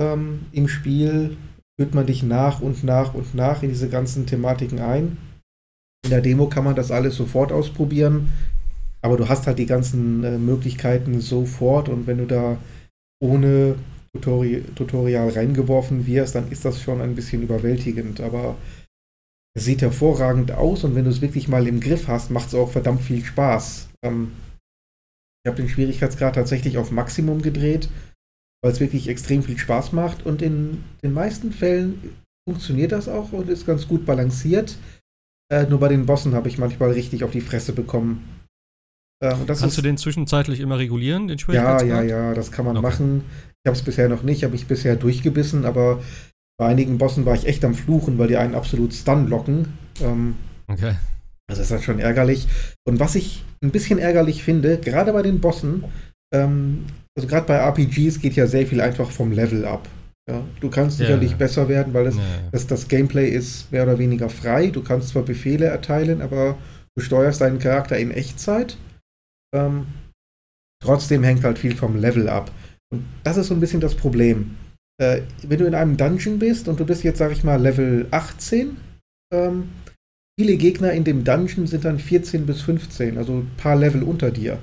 [0.00, 1.36] Ähm, Im Spiel
[1.78, 5.18] führt man dich nach und nach und nach in diese ganzen Thematiken ein.
[6.04, 8.32] In der Demo kann man das alles sofort ausprobieren,
[9.02, 12.58] aber du hast halt die ganzen äh, Möglichkeiten sofort und wenn du da
[13.20, 13.76] ohne
[14.12, 18.56] Tutori Tutorial reingeworfen wirst, dann ist das schon ein bisschen überwältigend, aber
[19.54, 22.54] es sieht hervorragend aus und wenn du es wirklich mal im Griff hast, macht es
[22.54, 23.88] auch verdammt viel Spaß.
[24.04, 24.32] Ähm,
[25.44, 27.88] ich habe den Schwierigkeitsgrad tatsächlich auf Maximum gedreht,
[28.62, 32.14] weil es wirklich extrem viel Spaß macht und in den meisten Fällen
[32.48, 34.76] funktioniert das auch und ist ganz gut balanciert.
[35.52, 38.40] Äh, nur bei den Bossen habe ich manchmal richtig auf die Fresse bekommen.
[39.22, 41.88] Äh, Kannst ist, du den zwischenzeitlich immer regulieren, den Schwierigkeitsgrad?
[41.88, 42.86] Ja, ja, ja, das kann man okay.
[42.86, 43.24] machen.
[43.64, 46.02] Ich habe es bisher noch nicht, habe ich bisher durchgebissen, aber
[46.58, 49.78] bei einigen Bossen war ich echt am Fluchen, weil die einen absolut Stun locken.
[50.00, 50.36] Ähm,
[50.68, 50.94] okay.
[51.48, 52.48] Also das ist halt schon ärgerlich.
[52.86, 55.84] Und was ich ein bisschen ärgerlich finde, gerade bei den Bossen,
[56.34, 56.86] ähm,
[57.16, 59.88] also gerade bei RPGs geht ja sehr viel einfach vom Level ab.
[60.30, 62.22] Ja, du kannst ja, sicherlich besser werden, weil das, ja,
[62.52, 64.68] das, das, Gameplay ist mehr oder weniger frei.
[64.68, 66.56] Du kannst zwar Befehle erteilen, aber
[66.96, 68.76] du steuerst deinen Charakter in Echtzeit.
[69.52, 69.86] Ähm,
[70.80, 72.52] trotzdem hängt halt viel vom Level ab.
[72.92, 74.56] Und das ist so ein bisschen das Problem
[75.02, 78.06] äh, wenn du in einem Dungeon bist und du bist jetzt, sag ich mal, Level
[78.10, 78.76] 18,
[79.32, 79.70] ähm,
[80.38, 84.30] viele Gegner in dem Dungeon sind dann 14 bis 15, also ein paar Level unter
[84.30, 84.58] dir.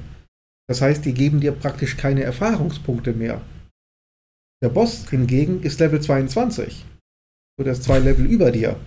[0.69, 3.41] Das heißt, die geben dir praktisch keine Erfahrungspunkte mehr.
[4.61, 6.85] Der Boss hingegen ist Level 22.
[7.59, 8.77] Oder ist zwei Level über dir.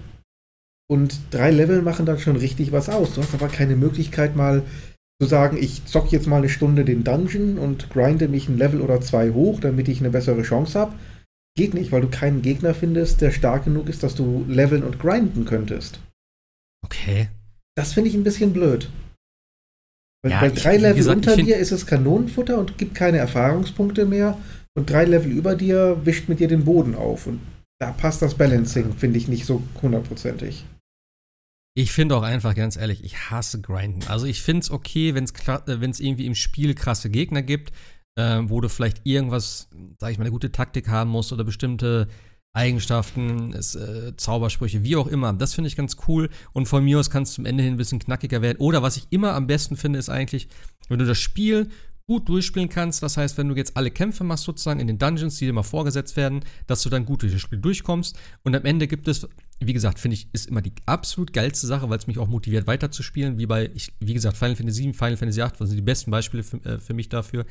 [0.90, 3.14] Und drei Level machen dann schon richtig was aus.
[3.14, 4.62] Du hast aber keine Möglichkeit mal
[5.20, 8.80] zu sagen, ich zock jetzt mal eine Stunde den Dungeon und grinde mich ein Level
[8.80, 10.94] oder zwei hoch, damit ich eine bessere Chance habe.
[11.56, 14.98] Geht nicht, weil du keinen Gegner findest, der stark genug ist, dass du leveln und
[14.98, 16.00] grinden könntest.
[16.84, 17.28] Okay.
[17.76, 18.90] Das finde ich ein bisschen blöd.
[20.22, 23.18] Weil ja, bei drei ich, Level gesagt, unter dir ist es Kanonenfutter und gibt keine
[23.18, 24.38] Erfahrungspunkte mehr.
[24.74, 27.26] Und drei Level über dir wischt mit dir den Boden auf.
[27.26, 27.40] Und
[27.80, 30.64] da passt das Balancing, finde ich, nicht so hundertprozentig.
[31.74, 34.06] Ich finde auch einfach, ganz ehrlich, ich hasse Grinden.
[34.06, 37.72] Also ich finde es okay, wenn es äh, irgendwie im Spiel krasse Gegner gibt,
[38.16, 39.68] äh, wo du vielleicht irgendwas,
[39.98, 42.08] sag ich mal, eine gute Taktik haben musst oder bestimmte
[42.54, 45.32] Eigenschaften, es, äh, Zaubersprüche, wie auch immer.
[45.32, 46.28] Das finde ich ganz cool.
[46.52, 48.58] Und von mir aus kann es zum Ende hin ein bisschen knackiger werden.
[48.58, 50.48] Oder was ich immer am besten finde, ist eigentlich,
[50.88, 51.70] wenn du das Spiel
[52.06, 53.02] gut durchspielen kannst.
[53.02, 55.62] Das heißt, wenn du jetzt alle Kämpfe machst, sozusagen in den Dungeons, die dir mal
[55.62, 58.18] vorgesetzt werden, dass du dann gut durch das Spiel durchkommst.
[58.42, 59.26] Und am Ende gibt es,
[59.60, 62.66] wie gesagt, finde ich, ist immer die absolut geilste Sache, weil es mich auch motiviert,
[62.66, 63.38] weiterzuspielen.
[63.38, 66.10] Wie bei, ich, wie gesagt, Final Fantasy VII, Final Fantasy VIII, das sind die besten
[66.10, 67.46] Beispiele für, äh, für mich dafür.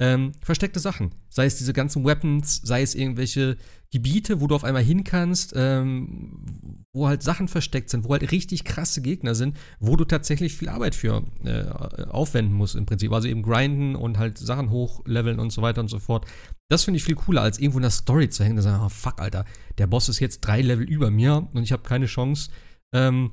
[0.00, 1.12] Ähm, versteckte Sachen.
[1.28, 3.56] Sei es diese ganzen Weapons, sei es irgendwelche
[3.92, 8.32] Gebiete, wo du auf einmal hin kannst, ähm, wo halt Sachen versteckt sind, wo halt
[8.32, 11.66] richtig krasse Gegner sind, wo du tatsächlich viel Arbeit für äh,
[12.06, 13.12] aufwenden musst im Prinzip.
[13.12, 16.26] Also eben grinden und halt Sachen hochleveln und so weiter und so fort.
[16.68, 18.88] Das finde ich viel cooler, als irgendwo in der Story zu hängen und sagen, oh
[18.88, 19.44] fuck, Alter,
[19.78, 22.50] der Boss ist jetzt drei Level über mir und ich habe keine Chance,
[22.92, 23.30] ähm,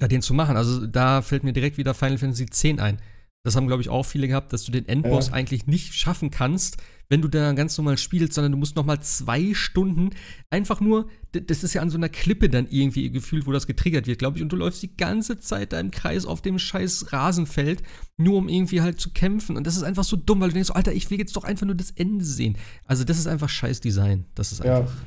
[0.00, 0.56] da den zu machen.
[0.56, 3.00] Also da fällt mir direkt wieder Final Fantasy X ein
[3.46, 5.34] das haben, glaube ich, auch viele gehabt, dass du den Endboss ja.
[5.34, 6.78] eigentlich nicht schaffen kannst,
[7.08, 10.10] wenn du da ganz normal spielst, sondern du musst noch mal zwei Stunden
[10.50, 14.08] einfach nur, das ist ja an so einer Klippe dann irgendwie gefühlt, wo das getriggert
[14.08, 17.12] wird, glaube ich, und du läufst die ganze Zeit da im Kreis auf dem scheiß
[17.12, 17.84] Rasenfeld,
[18.16, 19.56] nur um irgendwie halt zu kämpfen.
[19.56, 21.66] Und das ist einfach so dumm, weil du denkst, Alter, ich will jetzt doch einfach
[21.66, 22.58] nur das Ende sehen.
[22.84, 24.24] Also das ist einfach scheiß Design.
[24.34, 25.00] Das ist einfach ja.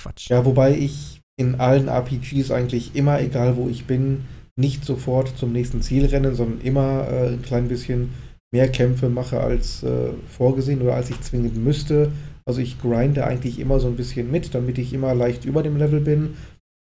[0.00, 0.30] Quatsch.
[0.30, 4.24] Ja, wobei ich in allen RPGs eigentlich immer, egal wo ich bin,
[4.58, 8.14] nicht sofort zum nächsten Ziel renne, sondern immer äh, ein klein bisschen
[8.52, 12.12] mehr Kämpfe mache als äh, vorgesehen oder als ich zwingend müsste.
[12.46, 15.76] Also ich grinde eigentlich immer so ein bisschen mit, damit ich immer leicht über dem
[15.76, 16.36] Level bin.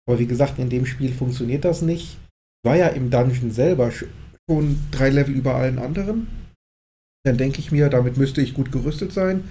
[0.09, 2.19] Aber wie gesagt, in dem Spiel funktioniert das nicht.
[2.65, 6.27] War ja im Dungeon selber schon drei Level über allen anderen.
[7.25, 9.45] Dann denke ich mir, damit müsste ich gut gerüstet sein.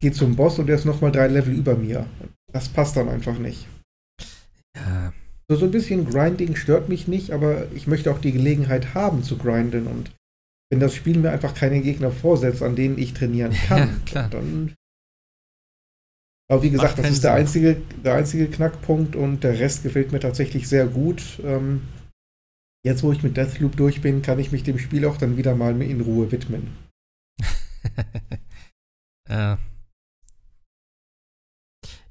[0.00, 2.06] Gehe zum Boss und der ist nochmal drei Level über mir.
[2.52, 3.66] Das passt dann einfach nicht.
[4.76, 5.12] Ja,
[5.50, 9.24] so, so ein bisschen Grinding stört mich nicht, aber ich möchte auch die Gelegenheit haben
[9.24, 10.12] zu grinden und
[10.70, 14.74] wenn das Spiel mir einfach keine Gegner vorsetzt, an denen ich trainieren kann, ja, dann.
[16.48, 20.20] Aber wie gesagt, das ist der einzige, der einzige Knackpunkt und der Rest gefällt mir
[20.20, 21.40] tatsächlich sehr gut.
[21.42, 21.82] Ähm,
[22.84, 25.56] jetzt, wo ich mit Deathloop durch bin, kann ich mich dem Spiel auch dann wieder
[25.56, 26.76] mal in Ruhe widmen.
[29.28, 29.58] ja.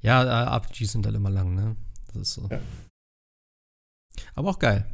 [0.02, 1.76] Ja, äh, RPGs sind halt immer lang, ne?
[2.06, 2.48] Das ist so.
[2.50, 2.58] Ja.
[4.34, 4.86] Aber auch geil.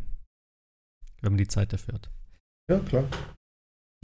[1.21, 2.11] Wenn man die Zeit dafür hat.
[2.71, 3.05] Ja, klar.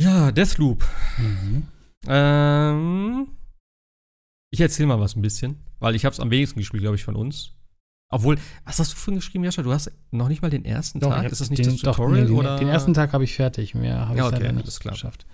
[0.01, 0.85] Ja, Deathloop.
[1.19, 1.69] Mhm.
[2.07, 3.29] Ähm,
[4.51, 7.05] ich erzähle mal was ein bisschen, weil ich habe es am wenigsten gespielt, glaube ich,
[7.05, 7.53] von uns.
[8.11, 9.63] Obwohl, was hast du vorhin geschrieben, Jascha?
[9.63, 11.31] Du hast noch nicht mal den ersten doch, Tag.
[11.33, 12.27] Ist das nicht den, das Tutorial?
[12.27, 12.59] Doch, nee, oder?
[12.59, 13.75] Den ersten Tag habe ich fertig.
[13.75, 15.27] Mehr habe ja, ich okay, nicht geschafft.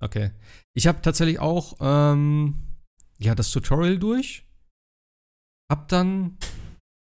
[0.00, 0.32] Okay.
[0.74, 2.56] Ich habe tatsächlich auch ähm,
[3.18, 4.44] ja, das Tutorial durch.
[5.70, 6.38] Hab dann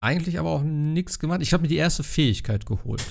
[0.02, 1.42] eigentlich aber auch nichts gemacht.
[1.42, 3.04] Ich habe mir die erste Fähigkeit geholt.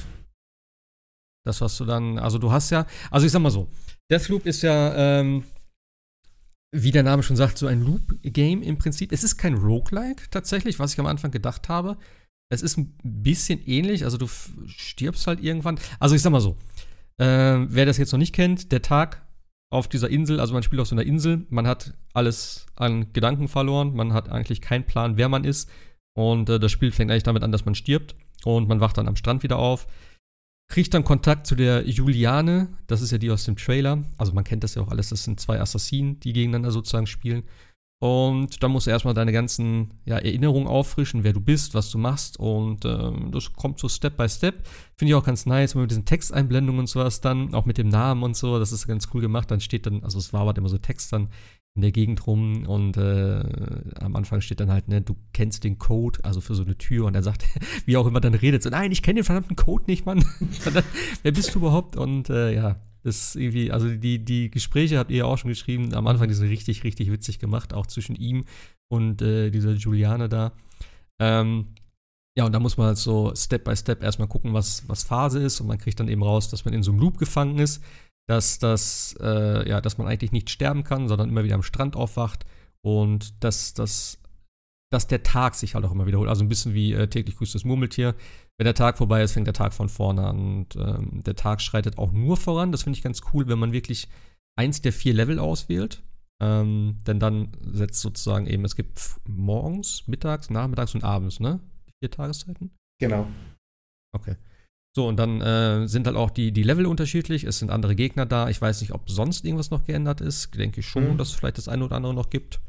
[1.46, 3.70] Das, was du dann, also du hast ja, also ich sag mal so,
[4.12, 5.44] Deathloop ist ja, ähm,
[6.72, 9.12] wie der Name schon sagt, so ein Loop-Game im Prinzip.
[9.12, 11.98] Es ist kein Roguelike tatsächlich, was ich am Anfang gedacht habe.
[12.52, 14.28] Es ist ein bisschen ähnlich, also du
[14.68, 15.80] stirbst halt irgendwann.
[16.00, 16.58] Also ich sag mal so,
[17.18, 19.26] äh, wer das jetzt noch nicht kennt, der Tag
[19.72, 23.48] auf dieser Insel, also man spielt auf so einer Insel, man hat alles an Gedanken
[23.48, 25.70] verloren, man hat eigentlich keinen Plan, wer man ist.
[26.20, 28.14] Und äh, das Spiel fängt eigentlich damit an, dass man stirbt
[28.44, 29.88] und man wacht dann am Strand wieder auf.
[30.70, 34.04] Kriegt dann Kontakt zu der Juliane, das ist ja die aus dem Trailer.
[34.18, 37.44] Also man kennt das ja auch alles, das sind zwei Assassinen, die gegeneinander sozusagen spielen.
[38.02, 41.98] Und dann musst du erstmal deine ganzen ja, Erinnerungen auffrischen, wer du bist, was du
[41.98, 42.38] machst.
[42.38, 44.68] Und ähm, das kommt so Step by Step.
[44.98, 48.24] Finde ich auch ganz nice, mit diesen Texteinblendungen und sowas dann, auch mit dem Namen
[48.24, 49.52] und so, das ist ganz cool gemacht.
[49.52, 51.30] Dann steht dann, also es war halt immer so Text dann
[51.80, 53.42] in der Gegend rum und äh,
[54.02, 57.06] am Anfang steht dann halt, ne, du kennst den Code, also für so eine Tür
[57.06, 57.46] und er sagt,
[57.86, 60.26] wie auch immer dann redet, so, nein, ich kenne den verdammten Code nicht, Mann.
[61.24, 61.96] Wer bist du überhaupt?
[61.96, 65.50] Und äh, ja, das ist irgendwie, also die, die Gespräche habt ihr ja auch schon
[65.50, 68.44] geschrieben, am Anfang die sind richtig, richtig witzig gemacht, auch zwischen ihm
[68.92, 70.52] und äh, dieser Juliane da.
[71.22, 71.68] Ähm,
[72.38, 75.40] ja, und da muss man halt so Step by Step erstmal gucken, was, was Phase
[75.40, 77.82] ist und man kriegt dann eben raus, dass man in so einem Loop gefangen ist
[78.30, 81.96] dass, das, äh, ja, dass man eigentlich nicht sterben kann, sondern immer wieder am Strand
[81.96, 82.46] aufwacht
[82.86, 84.22] und dass, dass,
[84.92, 86.30] dass der Tag sich halt auch immer wiederholt.
[86.30, 88.14] Also ein bisschen wie äh, täglich grüßt das Murmeltier.
[88.60, 91.60] Wenn der Tag vorbei ist, fängt der Tag von vorne an und ähm, der Tag
[91.60, 92.72] schreitet auch nur voran.
[92.72, 94.08] Das finde ich ganz cool, wenn man wirklich
[94.60, 96.04] eins der vier Level auswählt.
[96.40, 101.60] Ähm, denn dann setzt sozusagen eben, es gibt morgens, mittags, nachmittags und abends, ne?
[101.88, 102.72] Die vier Tageszeiten?
[103.00, 103.28] Genau.
[104.16, 104.36] Okay.
[104.96, 107.44] So, und dann äh, sind halt auch die, die Level unterschiedlich.
[107.44, 108.50] Es sind andere Gegner da.
[108.50, 110.54] Ich weiß nicht, ob sonst irgendwas noch geändert ist.
[110.56, 111.18] Denke ich schon, mhm.
[111.18, 112.60] dass es vielleicht das eine oder andere noch gibt.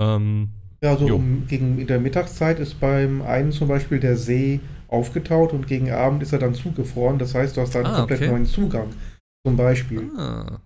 [0.00, 0.50] Ähm,
[0.82, 1.16] Ja, also Jo.
[1.16, 5.90] um, gegen in der Mittagszeit ist beim einen zum Beispiel der See aufgetaut und gegen
[5.90, 7.18] Abend ist er dann zugefroren.
[7.18, 8.30] Das heißt, du hast da einen Ah, komplett okay.
[8.30, 8.88] neuen Zugang.
[9.46, 10.10] Zum Beispiel.
[10.16, 10.60] Ah.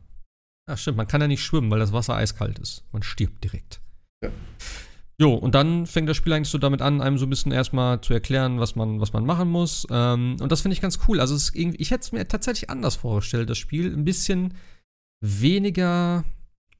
[0.69, 0.97] Ja, stimmt.
[0.97, 2.85] Man kann ja nicht schwimmen, weil das Wasser eiskalt ist.
[2.93, 3.81] Man stirbt direkt.
[4.25, 4.31] Ja.
[5.21, 8.01] Jo, und dann fängt das Spiel eigentlich so damit an, einem so ein bisschen erstmal
[8.01, 9.87] zu erklären, was man, was man machen muss.
[9.91, 11.21] Ähm, und das finde ich ganz cool.
[11.21, 13.93] Also, ich hätte es mir tatsächlich anders vorgestellt, das Spiel.
[13.93, 14.55] Ein bisschen
[15.21, 16.25] weniger,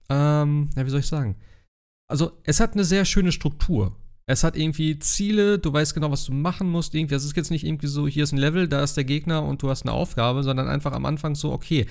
[0.09, 1.37] ähm, ja, wie soll ich sagen?
[2.09, 3.95] Also, es hat eine sehr schöne Struktur.
[4.25, 6.95] Es hat irgendwie Ziele, du weißt genau, was du machen musst.
[6.95, 9.43] Irgendwie, es ist jetzt nicht irgendwie so, hier ist ein Level, da ist der Gegner
[9.43, 11.85] und du hast eine Aufgabe, sondern einfach am Anfang so, okay,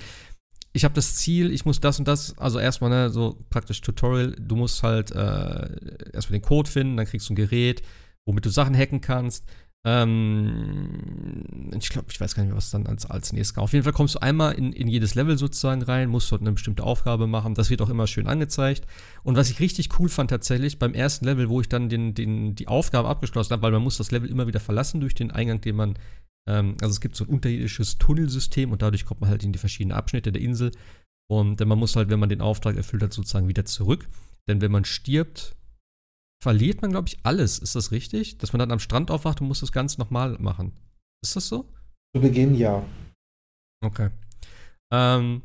[0.72, 4.36] ich habe das Ziel, ich muss das und das, also erstmal, ne, so praktisch Tutorial,
[4.38, 7.82] du musst halt äh, erstmal den Code finden, dann kriegst du ein Gerät,
[8.24, 9.44] womit du Sachen hacken kannst.
[9.82, 13.64] Ähm, ich glaube, ich weiß gar nicht mehr, was dann als, als nächstes kam.
[13.64, 16.52] Auf jeden Fall kommst du einmal in, in jedes Level sozusagen rein, musst dort eine
[16.52, 17.54] bestimmte Aufgabe machen.
[17.54, 18.86] Das wird auch immer schön angezeigt.
[19.22, 22.54] Und was ich richtig cool fand tatsächlich, beim ersten Level, wo ich dann den, den,
[22.54, 25.62] die Aufgabe abgeschlossen habe, weil man muss das Level immer wieder verlassen durch den Eingang,
[25.62, 25.94] den man
[26.48, 29.58] ähm, also es gibt so ein unterirdisches Tunnelsystem und dadurch kommt man halt in die
[29.58, 30.72] verschiedenen Abschnitte der Insel.
[31.30, 34.08] Und man muss halt, wenn man den Auftrag erfüllt hat, sozusagen wieder zurück.
[34.48, 35.54] Denn wenn man stirbt,
[36.42, 37.58] verliert man, glaube ich, alles.
[37.58, 38.38] Ist das richtig?
[38.38, 40.72] Dass man dann am Strand aufwacht und muss das Ganze nochmal machen.
[41.22, 41.68] Ist das so?
[42.16, 42.84] Zu Beginn ja.
[43.84, 44.10] Okay.
[44.92, 45.42] Ähm,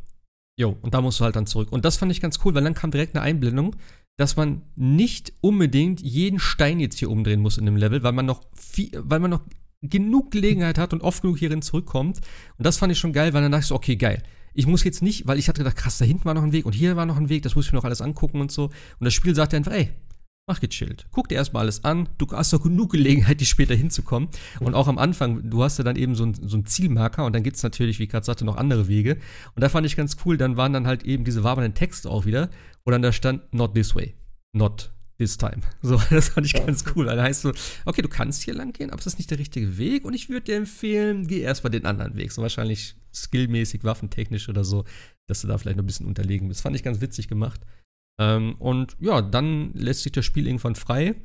[0.59, 1.71] jo, und da musst du halt dann zurück.
[1.71, 3.75] Und das fand ich ganz cool, weil dann kam direkt eine Einblendung,
[4.17, 8.25] dass man nicht unbedingt jeden Stein jetzt hier umdrehen muss in dem Level, weil man
[8.25, 9.41] noch viel, weil man noch
[9.81, 12.19] genug Gelegenheit hat und oft genug hierin zurückkommt.
[12.57, 14.23] Und das fand ich schon geil, weil dann dachte ich so, okay, geil.
[14.53, 16.65] Ich muss jetzt nicht, weil ich hatte gedacht, krass, da hinten war noch ein Weg
[16.65, 18.65] und hier war noch ein Weg, das muss ich mir noch alles angucken und so.
[18.65, 19.89] Und das Spiel sagt einfach, ey,
[20.47, 21.07] mach gechillt.
[21.11, 22.07] Guck dir erstmal alles an.
[22.17, 24.29] Du hast noch genug Gelegenheit, die später hinzukommen.
[24.59, 27.33] Und auch am Anfang, du hast ja dann eben so, ein, so einen Zielmarker und
[27.33, 29.17] dann gibt es natürlich, wie ich gerade sagte, noch andere Wege.
[29.55, 32.25] Und da fand ich ganz cool, dann waren dann halt eben diese wabernden Texte auch
[32.25, 32.49] wieder,
[32.83, 34.15] wo dann da stand, not this way,
[34.53, 35.61] not this time.
[35.81, 36.65] So, das fand ich Ja.
[36.65, 37.05] ganz cool.
[37.05, 37.51] Dann heißt so,
[37.85, 40.29] okay, du kannst hier lang gehen, aber es ist nicht der richtige Weg und ich
[40.29, 42.31] würde dir empfehlen, geh erstmal den anderen Weg.
[42.31, 44.83] So wahrscheinlich skillmäßig, waffentechnisch oder so,
[45.27, 46.61] dass du da vielleicht noch ein bisschen unterlegen bist.
[46.61, 47.61] Fand ich ganz witzig gemacht.
[48.19, 51.15] Ähm, und ja, dann lässt sich das Spiel irgendwann frei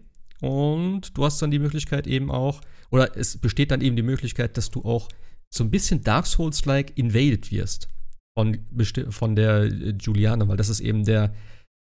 [0.41, 2.61] und du hast dann die Möglichkeit eben auch,
[2.91, 5.09] oder es besteht dann eben die Möglichkeit, dass du auch
[5.53, 7.89] so ein bisschen Dark Souls-like invaded wirst
[8.37, 8.59] von,
[9.11, 11.35] von der äh, Juliane, weil das ist eben der,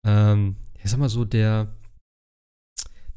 [0.05, 1.73] ähm, ich sag mal so, der,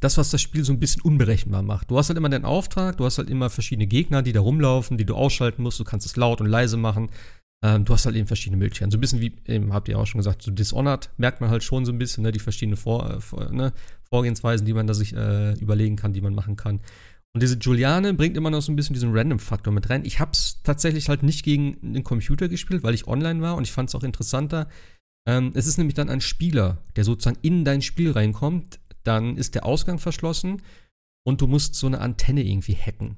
[0.00, 1.90] das, was das Spiel so ein bisschen unberechenbar macht.
[1.90, 4.96] Du hast halt immer deinen Auftrag, du hast halt immer verschiedene Gegner, die da rumlaufen,
[4.96, 7.10] die du ausschalten musst, du kannst es laut und leise machen.
[7.64, 8.92] Ähm, du hast halt eben verschiedene Möglichkeiten.
[8.92, 11.64] So ein bisschen wie, eben, habt ihr auch schon gesagt, so Dishonored merkt man halt
[11.64, 13.72] schon so ein bisschen, ne, die verschiedenen Vor, äh, ne,
[14.08, 16.80] Vorgehensweisen, die man da sich äh, überlegen kann, die man machen kann.
[17.34, 20.04] Und diese Juliane bringt immer noch so ein bisschen diesen Random-Faktor mit rein.
[20.04, 23.72] Ich hab's tatsächlich halt nicht gegen den Computer gespielt, weil ich online war und ich
[23.72, 24.68] fand es auch interessanter.
[25.26, 29.54] Ähm, es ist nämlich dann ein Spieler, der sozusagen in dein Spiel reinkommt, dann ist
[29.54, 30.62] der Ausgang verschlossen
[31.26, 33.16] und du musst so eine Antenne irgendwie hacken.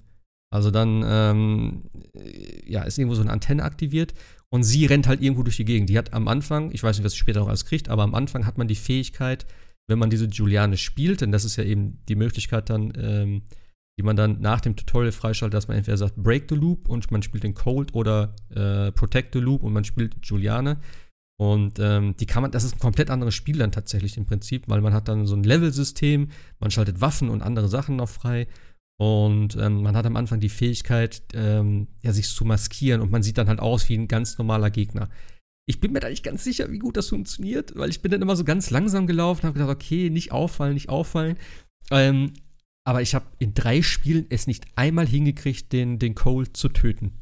[0.52, 1.82] Also dann, ähm,
[2.14, 4.14] äh, ja, ist irgendwo so eine Antenne aktiviert
[4.48, 5.88] und sie rennt halt irgendwo durch die Gegend.
[5.88, 8.14] Die hat am Anfang, ich weiß nicht, was sie später noch alles kriegt, aber am
[8.14, 9.46] Anfang hat man die Fähigkeit,
[9.88, 13.42] wenn man diese Juliane spielt, denn das ist ja eben die Möglichkeit dann, ähm,
[13.98, 17.10] die man dann nach dem Tutorial freischaltet, dass man entweder sagt Break the Loop und
[17.10, 20.80] man spielt den Cold oder äh, Protect the Loop und man spielt Juliane.
[21.40, 24.64] Und ähm, die kann man, das ist ein komplett anderes Spiel dann tatsächlich im Prinzip,
[24.66, 26.28] weil man hat dann so ein Level-System,
[26.58, 28.46] man schaltet Waffen und andere Sachen noch frei.
[28.98, 33.22] Und ähm, man hat am Anfang die Fähigkeit, ähm, ja, sich zu maskieren und man
[33.22, 35.08] sieht dann halt aus wie ein ganz normaler Gegner.
[35.66, 38.20] Ich bin mir da nicht ganz sicher, wie gut das funktioniert, weil ich bin dann
[38.20, 41.38] immer so ganz langsam gelaufen, habe gedacht, okay, nicht auffallen, nicht auffallen.
[41.90, 42.34] Ähm,
[42.84, 47.12] aber ich habe in drei Spielen es nicht einmal hingekriegt, den, den Cole zu töten.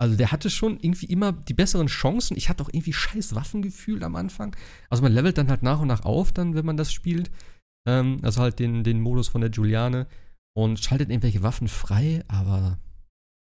[0.00, 2.36] Also der hatte schon irgendwie immer die besseren Chancen.
[2.36, 4.56] Ich hatte auch irgendwie scheiß Waffengefühl am Anfang.
[4.88, 7.30] Also man levelt dann halt nach und nach auf, dann, wenn man das spielt.
[7.86, 10.06] Ähm, also halt den, den Modus von der Juliane
[10.56, 12.78] und schaltet irgendwelche Waffen frei, aber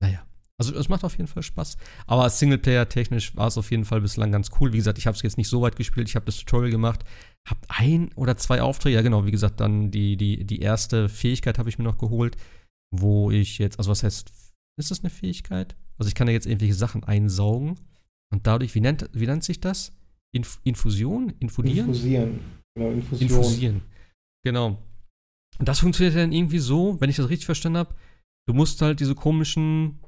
[0.01, 0.25] naja.
[0.59, 1.77] Also es macht auf jeden Fall Spaß.
[2.07, 4.73] Aber Singleplayer-technisch war es auf jeden Fall bislang ganz cool.
[4.73, 6.09] Wie gesagt, ich habe es jetzt nicht so weit gespielt.
[6.09, 7.05] Ich habe das Tutorial gemacht,
[7.47, 8.95] habe ein oder zwei Aufträge.
[8.95, 12.37] Ja genau, wie gesagt, dann die, die, die erste Fähigkeit habe ich mir noch geholt,
[12.95, 14.33] wo ich jetzt, also was heißt,
[14.79, 15.77] ist das eine Fähigkeit?
[15.99, 17.77] Also ich kann da jetzt irgendwelche Sachen einsaugen
[18.33, 19.93] und dadurch, wie nennt, wie nennt sich das?
[20.33, 21.33] Inf Infusion?
[21.41, 21.89] Infudieren?
[21.89, 22.41] Infusieren.
[22.75, 23.29] Genau, Infusion.
[23.29, 23.83] Infusieren.
[24.45, 24.79] Genau.
[25.59, 27.95] Und das funktioniert dann irgendwie so, wenn ich das richtig verstanden habe,
[28.47, 30.01] du musst halt diese komischen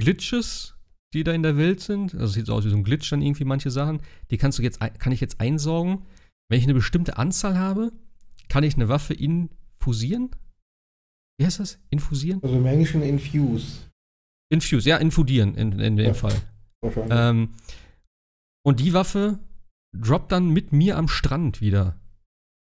[0.00, 0.74] Glitches,
[1.12, 3.10] die da in der Welt sind, also es sieht so aus wie so ein Glitch
[3.10, 6.06] dann irgendwie manche Sachen, die kannst du jetzt, kann ich jetzt einsaugen.
[6.48, 7.92] Wenn ich eine bestimmte Anzahl habe,
[8.48, 10.30] kann ich eine Waffe infusieren.
[11.38, 11.78] Wie heißt das?
[11.90, 12.42] Infusieren?
[12.42, 13.90] Also im Englischen Infuse.
[14.50, 16.14] Infuse, ja, infudieren in, in dem Ja.
[16.14, 16.34] Fall.
[16.82, 17.12] Wahrscheinlich.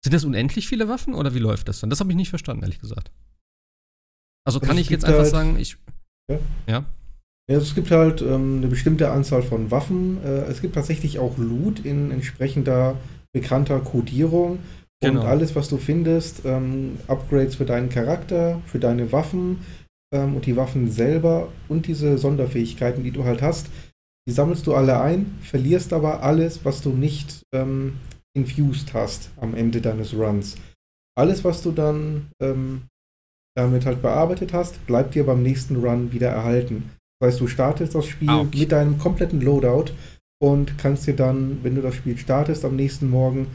[0.04, 1.90] Sind das unendlich viele Waffen oder wie läuft das dann?
[1.90, 3.12] Das habe ich nicht verstanden, ehrlich gesagt.
[4.46, 5.78] Also kann Also ich jetzt einfach halt- sagen, ich.
[6.30, 6.40] Ja?
[6.68, 6.86] Ja.
[7.50, 10.22] Ja, es gibt halt ähm, eine bestimmte Anzahl von Waffen.
[10.24, 12.98] Äh, es gibt tatsächlich auch Loot in entsprechender
[13.34, 14.60] bekannter Codierung.
[15.02, 15.22] Genau.
[15.22, 19.60] Und alles, was du findest, ähm, Upgrades für deinen Charakter, für deine Waffen
[20.14, 23.68] ähm, und die Waffen selber und diese Sonderfähigkeiten, die du halt hast,
[24.28, 27.94] die sammelst du alle ein, verlierst aber alles, was du nicht ähm,
[28.36, 30.56] infused hast am Ende deines Runs.
[31.18, 32.84] Alles, was du dann ähm,
[33.56, 36.92] damit halt bearbeitet hast, bleibt dir beim nächsten Run wieder erhalten.
[37.20, 38.60] Das heißt, du startest das Spiel Ah, okay.
[38.60, 39.94] mit deinem kompletten Loadout
[40.40, 43.48] und kannst dir dann, wenn du das Spiel startest, am nächsten Morgen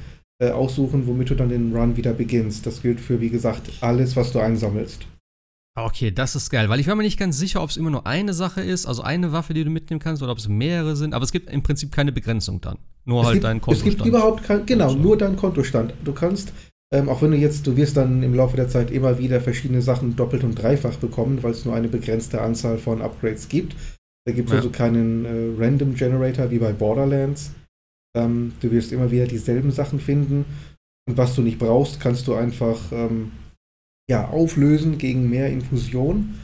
[0.42, 2.66] äh, aussuchen, womit du dann den Run wieder beginnst.
[2.66, 5.06] Das gilt für, wie gesagt, alles, was du einsammelst.
[5.74, 8.06] Okay, das ist geil, weil ich war mir nicht ganz sicher, ob es immer nur
[8.06, 11.14] eine Sache ist, also eine Waffe, die du mitnehmen kannst, oder ob es mehrere sind.
[11.14, 12.76] Aber es gibt im Prinzip keine Begrenzung dann.
[13.06, 13.94] Nur es halt gibt, dein Es Kontostand.
[13.96, 15.94] gibt überhaupt kein, genau, nur dein Kontostand.
[16.04, 16.52] Du kannst,
[16.92, 19.80] ähm, auch wenn du jetzt, du wirst dann im Laufe der Zeit immer wieder verschiedene
[19.80, 23.74] Sachen doppelt und dreifach bekommen, weil es nur eine begrenzte Anzahl von Upgrades gibt.
[24.26, 24.58] Da gibt es Ja.
[24.58, 27.52] also keinen äh, Random Generator wie bei Borderlands.
[28.14, 30.44] Ähm, du wirst immer wieder dieselben Sachen finden.
[31.08, 33.32] Und was du nicht brauchst, kannst du einfach ähm,
[34.12, 36.34] ja, auflösen gegen mehr Infusion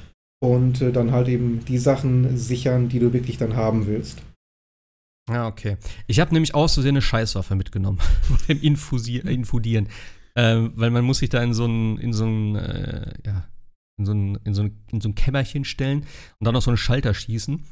[0.40, 4.22] und äh, dann halt eben die Sachen sichern, die du wirklich dann haben willst.
[5.30, 5.76] Ja, okay.
[6.06, 7.98] Ich habe nämlich aus Versehen eine Scheißwaffe mitgenommen.
[8.48, 9.88] Beim äh, Infudieren.
[10.34, 13.46] Ähm, weil man muss sich da in so ein, in so äh, ja,
[13.98, 16.06] in so ein, in so ein, in so ein Kämmerchen stellen
[16.38, 17.64] und dann auf so einen Schalter schießen.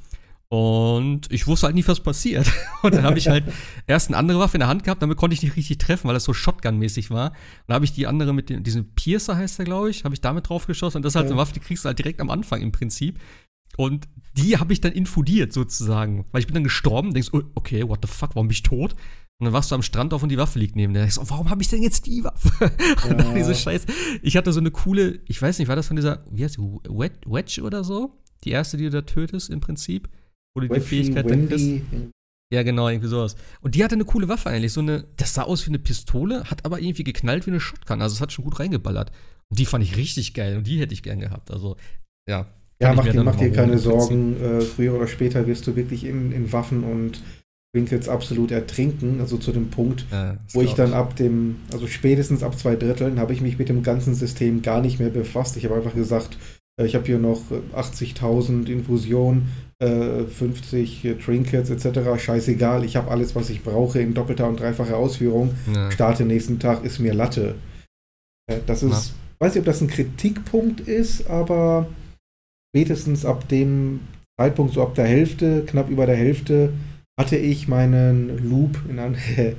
[0.48, 2.46] Und ich wusste halt nie, was passiert.
[2.82, 3.44] Und dann habe ich halt
[3.86, 6.14] erst eine andere Waffe in der Hand gehabt, damit konnte ich nicht richtig treffen, weil
[6.14, 7.30] das so Shotgun-mäßig war.
[7.30, 7.36] Und
[7.68, 10.20] dann habe ich die andere mit dem, diesem Piercer heißt der, glaube ich, habe ich
[10.20, 10.98] damit drauf geschossen.
[10.98, 11.32] Und das ist halt Ja.
[11.32, 13.18] eine Waffe, die kriegst du halt direkt am Anfang im Prinzip.
[13.76, 16.24] Und die habe ich dann infudiert sozusagen.
[16.30, 18.92] Weil ich bin dann gestorben, denkst, oh, okay, what the fuck, warum bin ich tot?
[19.38, 21.00] Und dann warst du am Strand auf und die Waffe liegt neben dir.
[21.00, 22.70] Denkst oh, warum habe ich denn jetzt die Waffe?
[23.10, 23.34] Und dann Ja.
[23.34, 23.86] diese Scheiße.
[24.22, 26.60] Ich hatte so eine coole, ich weiß nicht, war das von dieser, wie heißt die,
[26.62, 28.14] Wed- Wedge oder so?
[28.44, 30.08] Die erste, die du da tötest im Prinzip?
[30.56, 31.82] Wo du die Fähigkeit dann kriegst.
[32.50, 33.36] Ja, genau, irgendwie sowas.
[33.60, 34.72] Und die hatte eine coole Waffe eigentlich.
[34.72, 38.00] So eine, das sah aus wie eine Pistole, hat aber irgendwie geknallt wie eine Shotgun.
[38.00, 39.10] Also es hat schon gut reingeballert.
[39.50, 41.50] Und die fand ich richtig geil und die hätte ich gern gehabt.
[41.50, 41.76] Also,
[42.28, 42.46] ja.
[42.80, 43.78] Ja, mach dir, mach dir keine.
[43.78, 44.40] Sorgen.
[44.40, 47.20] Äh, früher oder später wirst du wirklich in, in Waffen und
[47.74, 49.20] Trinkets absolut ertrinken.
[49.20, 52.76] Also zu dem Punkt, Äh, das wo ich dann ab dem, also spätestens ab zwei
[52.76, 55.56] Dritteln, habe ich mich mit dem ganzen System gar nicht mehr befasst.
[55.56, 56.38] Ich habe einfach gesagt,
[56.80, 59.48] äh, ich habe hier noch äh, 80.000 Infusionen,
[59.78, 62.18] äh, 50 äh, Trinkets etc.
[62.18, 65.54] Scheißegal, ich habe alles, was ich brauche in doppelter und dreifacher Ausführung.
[65.72, 65.90] Ja.
[65.90, 67.56] Starte nächsten Tag, ist mir Latte.
[68.50, 71.86] Äh, Das ist, weiß nicht, ob das ein Kritikpunkt ist, aber
[72.74, 74.00] spätestens ab dem
[74.40, 76.72] Zeitpunkt, so ab der Hälfte, knapp über der Hälfte,
[77.18, 78.98] hatte ich meinen Loop in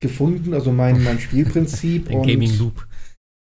[0.00, 2.10] gefunden, also mein, mein Spielprinzip.
[2.10, 2.87] Ein Gaming Loop.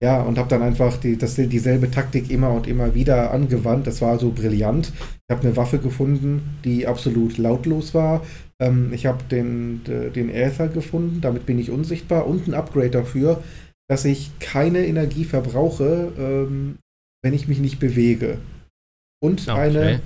[0.04, 3.88] Ja, und habe dann einfach die, das, dieselbe Taktik immer und immer wieder angewandt.
[3.88, 4.92] Das war so brillant.
[4.98, 8.22] Ich habe eine Waffe gefunden, die absolut lautlos war.
[8.62, 12.90] Ähm, ich habe den, de- den Aether gefunden, damit bin ich unsichtbar und ein Upgrade
[12.90, 13.42] dafür,
[13.90, 16.80] dass ich keine Energie verbrauche, ähm,
[17.24, 18.40] wenn ich mich nicht bewege.
[19.24, 19.58] Und Okay.
[19.58, 20.02] eine,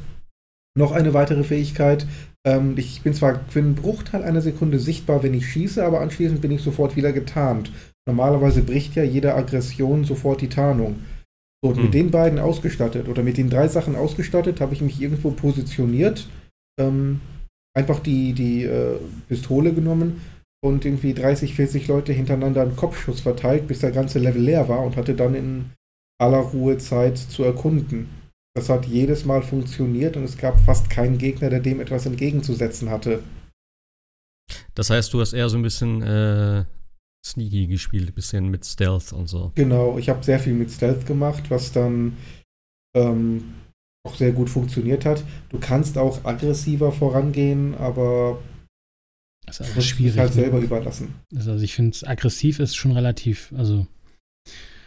[0.78, 2.06] noch eine weitere Fähigkeit.
[2.46, 6.40] Ähm, ich bin zwar für einen Bruchteil einer Sekunde sichtbar, wenn ich schieße, aber anschließend
[6.40, 7.72] bin ich sofort wieder getarnt.
[8.08, 11.00] Normalerweise bricht ja jede Aggression sofort die Tarnung.
[11.62, 11.84] So, und Hm.
[11.84, 16.28] mit den beiden ausgestattet oder mit den drei Sachen ausgestattet, habe ich mich irgendwo positioniert,
[16.80, 17.20] ähm,
[17.76, 18.98] einfach die, die äh,
[19.28, 20.22] Pistole genommen
[20.64, 24.84] und irgendwie 30, 40 Leute hintereinander einen Kopfschuss verteilt, bis der ganze Level leer war
[24.84, 25.66] und hatte dann in
[26.20, 28.10] aller Ruhe Zeit zu erkunden.
[28.56, 32.90] Das hat jedes Mal funktioniert und es gab fast keinen Gegner, der dem etwas entgegenzusetzen
[32.90, 33.20] hatte.
[34.74, 36.64] Das heißt, du hast eher so ein bisschen äh,
[37.32, 39.52] sneaky gespielt, ein bisschen mit Stealth und so.
[39.56, 42.18] Genau, ich habe sehr viel mit Stealth gemacht, was dann
[42.96, 43.54] ähm,
[44.08, 45.24] auch sehr gut funktioniert hat.
[45.50, 48.40] Du kannst auch aggressiver vorangehen, aber
[49.46, 50.18] Das ist dich schwierig.
[50.20, 50.42] halt ne?
[50.42, 51.14] selber überlassen.
[51.36, 53.86] Also ich finde, aggressiv ist schon relativ, also,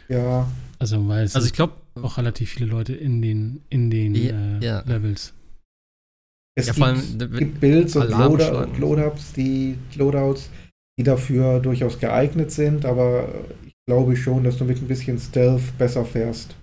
[0.09, 4.15] Ja, also weil es Also ich glaube, auch relativ viele Leute in den, in den
[4.15, 4.81] Ja, äh, ja.
[4.87, 5.33] Levels.
[6.55, 10.49] es ja, vor gibt, allem, gibt Builds und Loader, und Loadouts, die Loadouts,
[11.01, 13.27] die dafür durchaus geeignet sind, aber
[13.65, 16.55] ich glaube schon, dass du mit ein bisschen Stealth besser fährst.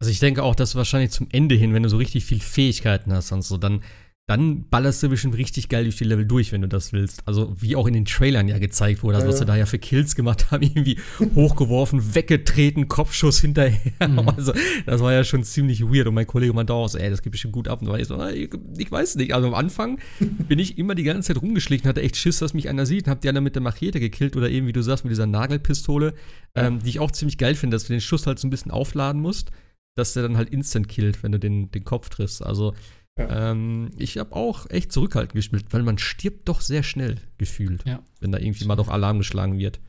[0.00, 3.12] Also ich denke auch, dass wahrscheinlich zum Ende hin, wenn du so richtig viel Fähigkeiten
[3.12, 3.84] hast und so, dann,
[4.32, 7.22] dann ballerst du bestimmt richtig geil durch die Level durch, wenn du das willst.
[7.26, 9.78] Also wie auch in den Trailern ja gezeigt wurde, also, was sie da ja für
[9.78, 10.98] Kills gemacht haben, irgendwie
[11.34, 14.08] hochgeworfen, weggetreten, Kopfschuss hinterher.
[14.08, 14.28] Mhm.
[14.30, 14.52] Also
[14.86, 16.06] das war ja schon ziemlich weird.
[16.06, 17.82] Und mein Kollege meinte auch so, ey, das geht bestimmt gut ab.
[17.82, 19.34] Und ich so, ich, ich, weiß nicht.
[19.34, 19.98] Also am Anfang
[20.48, 23.10] bin ich immer die ganze Zeit rumgeschlichen, hatte echt Schiss, dass mich einer sieht und
[23.10, 26.14] hab die dann mit der Machete gekillt oder eben, wie du sagst, mit dieser Nagelpistole,
[26.56, 26.66] ja.
[26.66, 28.70] ähm, die ich auch ziemlich geil finde, dass du den Schuss halt so ein bisschen
[28.72, 29.50] aufladen musst,
[29.94, 32.44] dass der dann halt instant killt, wenn du den, den Kopf triffst.
[32.44, 32.74] Also
[33.18, 33.50] ja.
[33.50, 38.02] Ähm, ich habe auch echt zurückhaltend gespielt, weil man stirbt doch sehr schnell gefühlt, ja.
[38.20, 39.80] wenn da irgendwie mal doch Alarm geschlagen wird.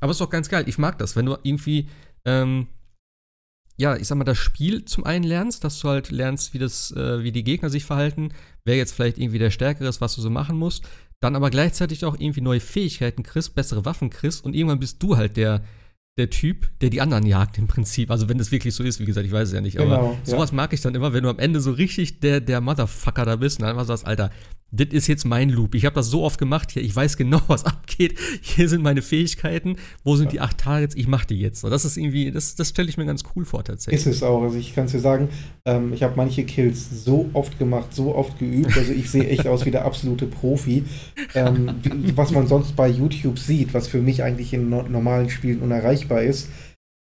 [0.00, 0.64] Aber ist doch ganz geil.
[0.66, 1.88] Ich mag das, wenn du irgendwie,
[2.24, 2.68] ähm,
[3.76, 6.90] ja, ich sag mal, das Spiel zum einen lernst, dass du halt lernst, wie das,
[6.92, 8.32] äh, wie die Gegner sich verhalten,
[8.64, 10.86] wer jetzt vielleicht irgendwie der Stärkere ist, was du so machen musst,
[11.20, 15.16] dann aber gleichzeitig auch irgendwie neue Fähigkeiten kriegst, bessere Waffen kriegst und irgendwann bist du
[15.16, 15.64] halt der,
[16.20, 18.10] der Typ, der die anderen jagt im Prinzip.
[18.10, 19.78] Also wenn das wirklich so ist, wie gesagt, ich weiß es ja nicht.
[19.78, 20.56] Genau, aber sowas ja.
[20.56, 23.60] mag ich dann immer, wenn du am Ende so richtig der, der Motherfucker da bist
[23.60, 24.30] und einfach sagst, Alter,
[24.72, 25.74] das ist jetzt mein Loop.
[25.74, 28.18] Ich habe das so oft gemacht hier, ich weiß genau, was abgeht.
[28.40, 29.76] Hier sind meine Fähigkeiten.
[30.04, 30.30] Wo sind ja.
[30.30, 30.94] die acht Targets?
[30.94, 31.64] Ich mache die jetzt.
[31.64, 34.00] Und das ist irgendwie, das, das stelle ich mir ganz cool vor tatsächlich.
[34.00, 34.42] Ist es auch.
[34.42, 35.28] Also ich kann es dir sagen,
[35.64, 38.76] ähm, ich habe manche Kills so oft gemacht, so oft geübt.
[38.76, 40.84] Also ich sehe echt aus wie der absolute Profi.
[41.34, 41.70] Ähm,
[42.14, 46.09] was man sonst bei YouTube sieht, was für mich eigentlich in no normalen Spielen unerreichbar
[46.18, 46.48] ist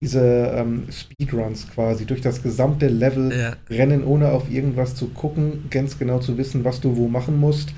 [0.02, 3.56] diese ähm, Speedruns quasi durch das gesamte Level ja.
[3.68, 7.74] rennen, ohne auf irgendwas zu gucken, ganz genau zu wissen, was du wo machen musst.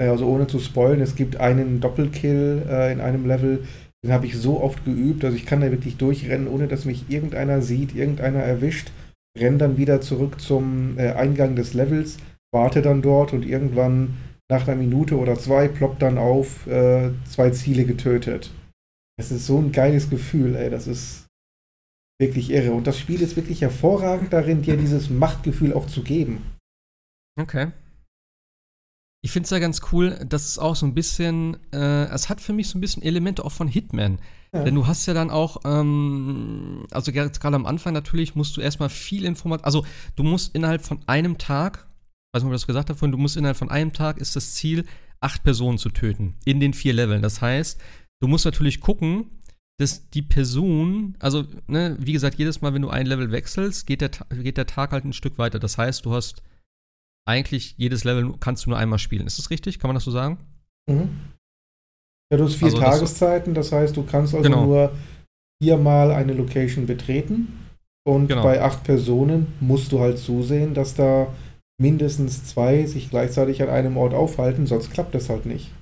[0.00, 3.64] Äh, also ohne zu spoilen, es gibt einen Doppelkill äh, in einem Level,
[4.04, 7.06] den habe ich so oft geübt, also ich kann da wirklich durchrennen, ohne dass mich
[7.08, 8.92] irgendeiner sieht, irgendeiner erwischt,
[9.36, 12.18] renne dann wieder zurück zum äh, Eingang des Levels,
[12.52, 14.16] warte dann dort und irgendwann
[14.48, 18.52] nach einer Minute oder zwei ploppt dann auf, äh, zwei Ziele getötet.
[19.18, 21.26] Es ist so ein geiles Gefühl, ey, das ist
[22.20, 22.72] wirklich irre.
[22.72, 26.44] Und das Spiel ist wirklich hervorragend darin, dir dieses Machtgefühl auch zu geben.
[27.38, 27.72] Okay.
[29.22, 32.40] Ich finde es ja ganz cool, dass es auch so ein bisschen, äh, es hat
[32.40, 34.20] für mich so ein bisschen Elemente auch von Hitman.
[34.52, 34.62] Ja.
[34.62, 38.88] Denn du hast ja dann auch, ähm, also gerade am Anfang natürlich musst du erstmal
[38.88, 41.88] viel Information, also du musst innerhalb von einem Tag,
[42.32, 44.54] weiß nicht, ob ich das gesagt habe, du musst innerhalb von einem Tag ist das
[44.54, 44.84] Ziel,
[45.20, 47.22] acht Personen zu töten in den vier Leveln.
[47.22, 47.80] Das heißt,
[48.20, 49.30] du musst natürlich gucken,
[49.78, 54.00] dass die Person, also, ne, wie gesagt, jedes Mal, wenn du ein Level wechselst, geht
[54.00, 55.58] der, geht der Tag halt ein Stück weiter.
[55.58, 56.42] Das heißt, du hast
[57.28, 59.26] eigentlich jedes Level kannst du nur einmal spielen.
[59.26, 59.78] Ist das richtig?
[59.78, 60.38] Kann man das so sagen?
[60.88, 61.10] Mhm.
[62.32, 64.64] Ja, du hast vier also, Tageszeiten, das heißt, du kannst also genau.
[64.64, 64.92] nur
[65.62, 67.70] viermal eine Location betreten.
[68.06, 68.44] Und genau.
[68.44, 71.34] bei acht Personen musst du halt zusehen, dass da
[71.78, 75.72] mindestens zwei sich gleichzeitig an einem Ort aufhalten, sonst klappt das halt nicht.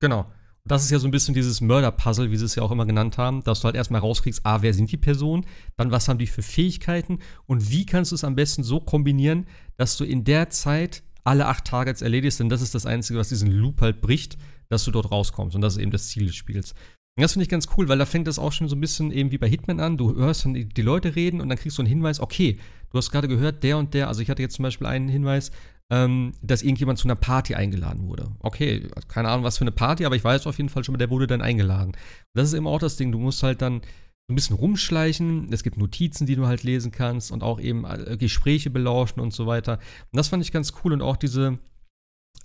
[0.00, 0.26] Genau
[0.66, 3.18] das ist ja so ein bisschen dieses Mörder-Puzzle, wie sie es ja auch immer genannt
[3.18, 5.44] haben, dass du halt erstmal rauskriegst, ah, wer sind die Personen,
[5.76, 9.46] dann was haben die für Fähigkeiten und wie kannst du es am besten so kombinieren,
[9.76, 13.28] dass du in der Zeit alle acht Targets erledigst, denn das ist das Einzige, was
[13.28, 14.38] diesen Loop halt bricht,
[14.68, 16.72] dass du dort rauskommst und das ist eben das Ziel des Spiels.
[17.16, 19.12] Und das finde ich ganz cool, weil da fängt das auch schon so ein bisschen
[19.12, 19.96] eben wie bei Hitman an.
[19.96, 22.58] Du hörst dann die, die Leute reden und dann kriegst du einen Hinweis, okay,
[22.90, 25.52] du hast gerade gehört, der und der, also ich hatte jetzt zum Beispiel einen Hinweis,
[25.90, 28.32] ähm, dass irgendjemand zu einer Party eingeladen wurde.
[28.40, 30.98] Okay, keine Ahnung, was für eine Party, aber ich weiß auf jeden Fall schon mal,
[30.98, 31.90] der wurde dann eingeladen.
[31.90, 31.98] Und
[32.34, 35.52] das ist eben auch das Ding, du musst halt dann so ein bisschen rumschleichen.
[35.52, 39.34] Es gibt Notizen, die du halt lesen kannst und auch eben äh, Gespräche belauschen und
[39.34, 39.78] so weiter.
[40.10, 41.58] Und das fand ich ganz cool und auch diese,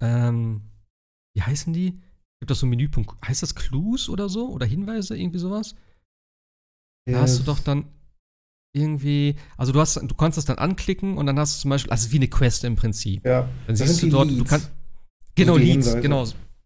[0.01, 0.61] ähm,
[1.35, 2.01] wie heißen die?
[2.41, 3.15] Gibt das so ein Menüpunkt?
[3.25, 4.49] Heißt das Clues oder so?
[4.49, 5.17] Oder Hinweise?
[5.17, 5.75] Irgendwie sowas?
[7.05, 7.85] Da hast du doch dann
[8.74, 11.91] irgendwie, also du hast, du kannst das dann anklicken und dann hast du zum Beispiel,
[11.91, 13.26] also wie eine Quest im Prinzip.
[13.26, 13.49] Ja.
[13.67, 14.39] Dann siehst du dort, Leads.
[14.39, 14.72] du kannst.
[15.36, 16.01] Genau, Leads, Hinweise.
[16.01, 16.26] genau.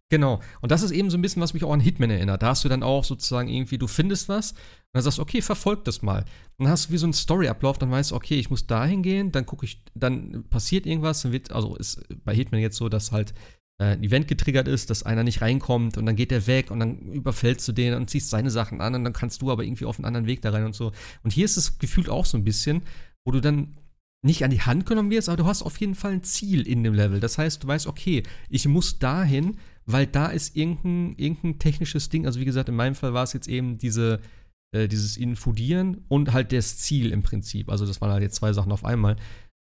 [0.10, 0.42] Genau.
[0.62, 2.44] Und das ist eben so ein bisschen, was mich auch an Hitman erinnert.
[2.44, 4.58] Da hast du dann auch sozusagen irgendwie, du findest was und
[4.94, 6.20] dann sagst du, okay, verfolg das mal.
[6.58, 8.86] Und dann hast du wie so einen Story-Ablauf, dann weißt du, okay, ich muss da
[8.86, 12.90] hingehen, dann gucke ich, dann passiert irgendwas, dann wird, also ist bei Hitman jetzt so,
[12.90, 13.34] dass halt
[13.80, 16.80] äh, ein Event getriggert ist, dass einer nicht reinkommt und dann geht der weg und
[16.80, 19.86] dann überfällst du den und ziehst seine Sachen an und dann kannst du aber irgendwie
[19.86, 20.92] auf einen anderen Weg da rein und so.
[21.24, 22.84] Und hier ist es gefühlt auch so ein bisschen,
[23.26, 23.78] wo du dann
[24.24, 26.84] nicht an die Hand genommen wirst, aber du hast auf jeden Fall ein Ziel in
[26.84, 27.20] dem Level.
[27.20, 32.26] Das heißt, du weißt, okay, ich muss dahin, weil da ist irgendein, irgendein technisches Ding.
[32.26, 34.22] Also wie gesagt, in meinem Fall war es jetzt eben diese,
[34.74, 37.70] äh, dieses Infodieren und halt das Ziel im Prinzip.
[37.70, 39.18] Also das waren halt jetzt zwei Sachen auf einmal.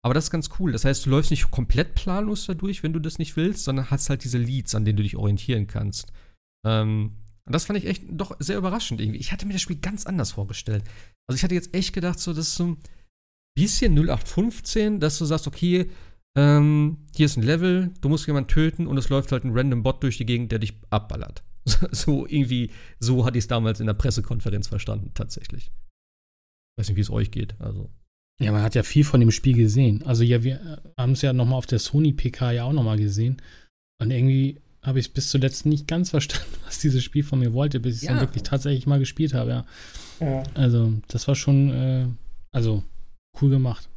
[0.06, 0.72] Aber das ist ganz cool.
[0.72, 4.12] Das heißt, du läufst nicht komplett planlos dadurch, wenn du das nicht willst, sondern hast
[4.12, 6.14] halt diese Leads, an denen du dich orientieren kannst.
[6.64, 7.16] Ähm,
[7.48, 9.20] und das fand ich echt doch sehr überraschend irgendwie.
[9.20, 10.84] Ich hatte mir das Spiel ganz anders vorgestellt.
[11.28, 12.78] Also ich hatte jetzt echt gedacht, so, das ist so ein
[13.58, 15.90] bisschen 0815, dass du sagst, okay,
[16.38, 19.82] ähm, hier ist ein Level, du musst jemanden töten und es läuft halt ein random
[19.82, 21.44] Bot durch die Gegend, der dich abballert.
[21.92, 25.72] So irgendwie, so hatte ich es damals in der Pressekonferenz verstanden, tatsächlich.
[26.78, 27.60] Weiß nicht, wie es euch geht.
[27.60, 27.90] Also.
[28.42, 30.04] Ja, man hat ja viel von dem Spiel gesehen.
[30.04, 33.42] Also ja, wir haben es ja nochmal auf der Sony PK ja auch nochmal gesehen.
[34.02, 37.54] Und irgendwie habe ich es bis zuletzt nicht ganz verstanden, was dieses Spiel von mir
[37.54, 38.14] wollte, bis ich es ja.
[38.14, 39.66] dann wirklich tatsächlich mal gespielt habe, ja.
[40.20, 40.44] ja.
[40.54, 42.08] Also, das war schon, äh,
[42.52, 42.84] also,
[43.42, 43.90] cool gemacht.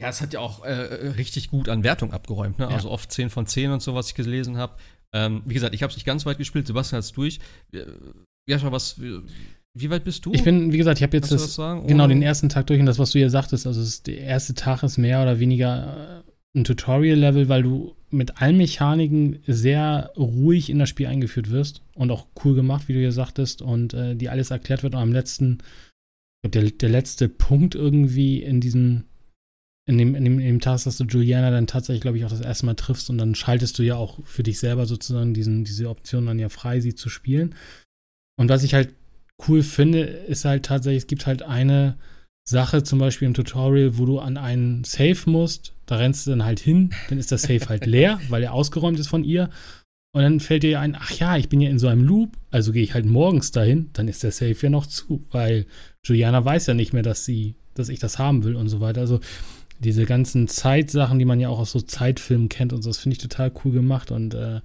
[0.00, 2.66] Ja, es hat ja auch äh, richtig gut an Wertung abgeräumt, ne?
[2.66, 2.70] Ja.
[2.70, 4.76] Also oft 10 von 10 und so, was ich gelesen habe.
[5.12, 7.40] Ähm, wie gesagt, ich habe es nicht ganz weit gespielt, Sebastian hat es durch.
[8.48, 9.00] Ja, schon was.
[9.80, 10.32] Wie weit bist du?
[10.32, 12.86] Ich bin, wie gesagt, ich habe jetzt das, das genau den ersten Tag durch und
[12.86, 16.24] das, was du ja sagtest, also das, der erste Tag ist mehr oder weniger
[16.54, 21.82] äh, ein Tutorial-Level, weil du mit allen Mechaniken sehr ruhig in das Spiel eingeführt wirst
[21.94, 24.94] und auch cool gemacht, wie du ja sagtest, und äh, dir alles erklärt wird.
[24.94, 25.58] Und am letzten,
[26.42, 29.04] ich glaube, der, der letzte Punkt irgendwie in diesem,
[29.86, 32.30] in dem, in dem, in dem Task, dass du Juliana dann tatsächlich, glaube ich, auch
[32.30, 35.64] das erste Mal triffst und dann schaltest du ja auch für dich selber sozusagen diesen,
[35.64, 37.54] diese Option dann ja frei, sie zu spielen.
[38.38, 38.94] Und was ich halt
[39.46, 41.96] cool finde, ist halt tatsächlich, es gibt halt eine
[42.48, 46.44] Sache, zum Beispiel im Tutorial, wo du an einen Safe musst, da rennst du dann
[46.44, 49.50] halt hin, dann ist der Safe halt leer, weil er ausgeräumt ist von ihr.
[50.14, 52.72] Und dann fällt dir ein, ach ja, ich bin ja in so einem Loop, also
[52.72, 55.66] gehe ich halt morgens dahin, dann ist der Safe ja noch zu, weil
[56.04, 59.02] Juliana weiß ja nicht mehr, dass sie, dass ich das haben will und so weiter.
[59.02, 59.20] Also
[59.78, 63.14] diese ganzen Zeitsachen, die man ja auch aus so Zeitfilmen kennt und so, das finde
[63.14, 64.60] ich total cool gemacht und äh,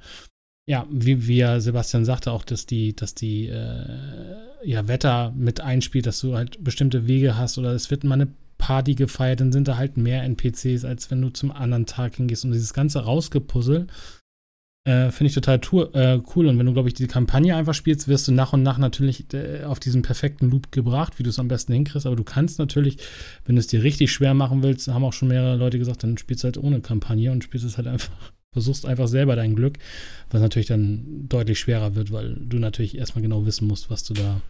[0.65, 4.22] ja, wie, wie ja Sebastian sagte, auch, dass die, dass die äh,
[4.65, 8.27] ja, Wetter mit einspielt, dass du halt bestimmte Wege hast oder es wird mal eine
[8.57, 12.45] Party gefeiert, dann sind da halt mehr NPCs, als wenn du zum anderen Tag hingehst.
[12.45, 13.87] Und dieses ganze Rausgepuzzle
[14.85, 15.59] äh, finde ich total
[15.93, 16.47] äh, cool.
[16.47, 19.33] Und wenn du, glaube ich, die Kampagne einfach spielst, wirst du nach und nach natürlich
[19.33, 22.05] äh, auf diesen perfekten Loop gebracht, wie du es am besten hinkriegst.
[22.05, 22.97] Aber du kannst natürlich,
[23.45, 26.17] wenn du es dir richtig schwer machen willst, haben auch schon mehrere Leute gesagt, dann
[26.17, 28.11] spielst du halt ohne Kampagne und spielst es halt einfach
[28.53, 29.79] versuchst einfach selber dein Glück,
[30.29, 34.13] was natürlich dann deutlich schwerer wird, weil du natürlich erstmal genau wissen musst, was du
[34.13, 34.41] da.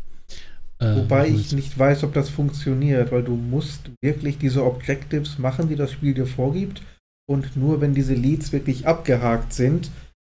[0.79, 5.69] Äh, Wobei ich nicht weiß, ob das funktioniert, weil du musst wirklich diese Objectives machen,
[5.69, 6.81] die das Spiel dir vorgibt.
[7.29, 9.89] Und nur wenn diese Leads wirklich abgehakt sind,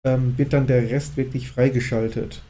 [0.06, 2.42] ähm, wird dann der Rest wirklich freigeschaltet.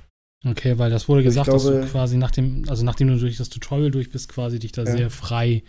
[0.46, 3.38] Okay, weil das wurde gesagt, glaube, dass du quasi nach dem, also nachdem du durch
[3.38, 4.92] das Tutorial durch bist, quasi dich da ja.
[4.92, 5.64] sehr frei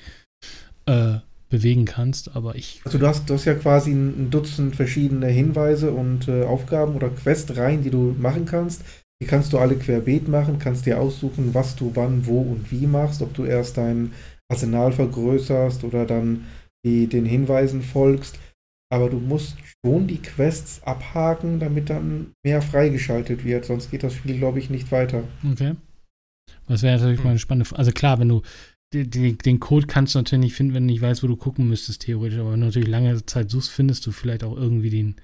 [0.87, 1.15] äh,
[1.49, 2.81] bewegen kannst, aber ich.
[2.85, 7.11] Also du hast, du hast ja quasi ein Dutzend verschiedene Hinweise und äh, Aufgaben oder
[7.11, 8.85] Questreihen, die du machen kannst.
[9.23, 12.87] Die kannst du alle querbeet machen, kannst dir aussuchen, was du wann, wo und wie
[12.87, 14.13] machst, ob du erst dein
[14.51, 16.47] Arsenal vergrößerst oder dann
[16.85, 18.39] die, den Hinweisen folgst.
[18.93, 24.15] Aber du musst schon die Quests abhaken, damit dann mehr freigeschaltet wird, sonst geht das
[24.15, 25.25] Spiel, glaube ich, nicht weiter.
[25.49, 25.77] Okay.
[26.67, 27.25] Das wäre natürlich hm.
[27.25, 27.79] mal eine spannende Frage.
[27.79, 28.43] Also klar, wenn du
[28.93, 31.69] die, den Code kannst du natürlich nicht finden, wenn du nicht weißt, wo du gucken
[31.69, 32.39] müsstest, theoretisch.
[32.39, 35.17] Aber wenn du natürlich lange Zeit suchst, findest du vielleicht auch irgendwie den,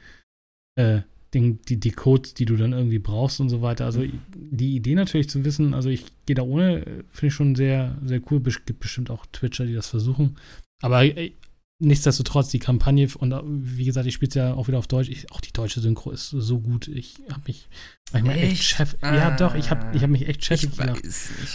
[0.79, 1.01] äh,
[1.35, 3.85] den, die, die Codes, die du dann irgendwie brauchst und so weiter.
[3.85, 4.05] Also
[4.35, 8.21] die Idee natürlich zu wissen, also ich gehe da ohne, finde ich schon sehr, sehr
[8.31, 8.43] cool.
[8.47, 10.37] Es gibt bestimmt auch Twitcher, die das versuchen.
[10.83, 11.33] Aber äh,
[11.79, 15.09] nichtsdestotrotz die Kampagne und äh, wie gesagt, ich spiele es ja auch wieder auf Deutsch.
[15.09, 16.89] Ich, auch die deutsche Synchro ist so gut.
[16.89, 17.69] Ich habe mich
[18.13, 18.97] manchmal echt, echt chef.
[19.01, 21.03] Ah, ja, doch, ich habe ich hab mich echt chefig gemacht.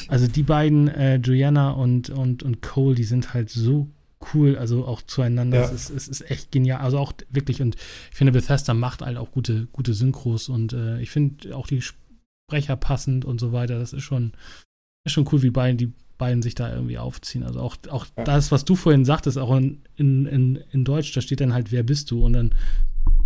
[0.08, 3.90] Also die beiden, äh, Juliana und, und, und Cole, die sind halt so
[4.34, 5.62] cool, also auch zueinander.
[5.62, 5.66] Ja.
[5.66, 6.82] Es, ist, es ist echt genial.
[6.82, 7.76] Also auch wirklich, und
[8.12, 11.82] ich finde, Bethesda macht halt auch gute, gute Synchros und äh, ich finde auch die
[11.82, 13.80] Sprecher passend und so weiter.
[13.80, 14.34] Das ist schon,
[15.06, 17.44] ist schon cool, wie beide, die beiden sich da irgendwie aufziehen.
[17.44, 18.24] Also auch, auch ja.
[18.24, 21.72] das, was du vorhin sagtest, auch in, in, in, in Deutsch, da steht dann halt,
[21.72, 22.24] wer bist du?
[22.24, 22.54] Und dann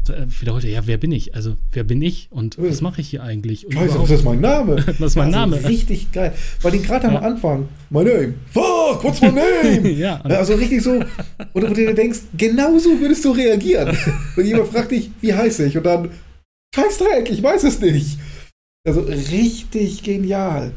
[0.09, 1.35] äh, wiederholt er, ja, wer bin ich?
[1.35, 3.65] Also, wer bin ich und was mache ich hier eigentlich?
[3.65, 4.75] Und Scheiße, was ist mein Name?
[4.99, 5.63] was ist mein also, Name?
[5.63, 6.33] Richtig geil.
[6.61, 7.15] Weil die gerade ja.
[7.15, 9.89] am Anfang, my name, fuck, what's my name?
[9.89, 10.99] ja, also richtig so,
[11.53, 13.97] oder wo du dir denkst, genau so würdest du reagieren.
[14.35, 15.77] und jemand fragt dich, wie heiße ich?
[15.77, 16.09] Und dann,
[16.75, 18.19] Scheißdreck, ich weiß es nicht.
[18.87, 20.71] Also richtig genial.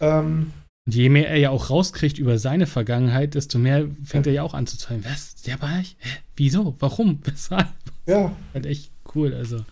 [0.00, 0.52] Ähm,
[0.86, 4.42] und je mehr er ja auch rauskriegt über seine Vergangenheit, desto mehr fängt er ja
[4.44, 5.04] auch an zu zweifeln.
[5.04, 5.34] Was?
[5.42, 5.96] Der war ich?
[5.98, 6.10] Hä?
[6.36, 6.76] Wieso?
[6.78, 7.18] Warum?
[7.24, 7.68] Weshalb?
[8.06, 8.34] Ja.
[8.54, 9.34] Halt echt cool.
[9.34, 9.64] Also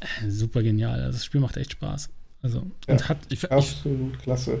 [0.00, 1.00] äh, super genial.
[1.00, 2.10] Also, das Spiel macht echt Spaß.
[2.42, 3.18] Also, ja, und hat.
[3.28, 4.60] Ich, absolut ich, klasse.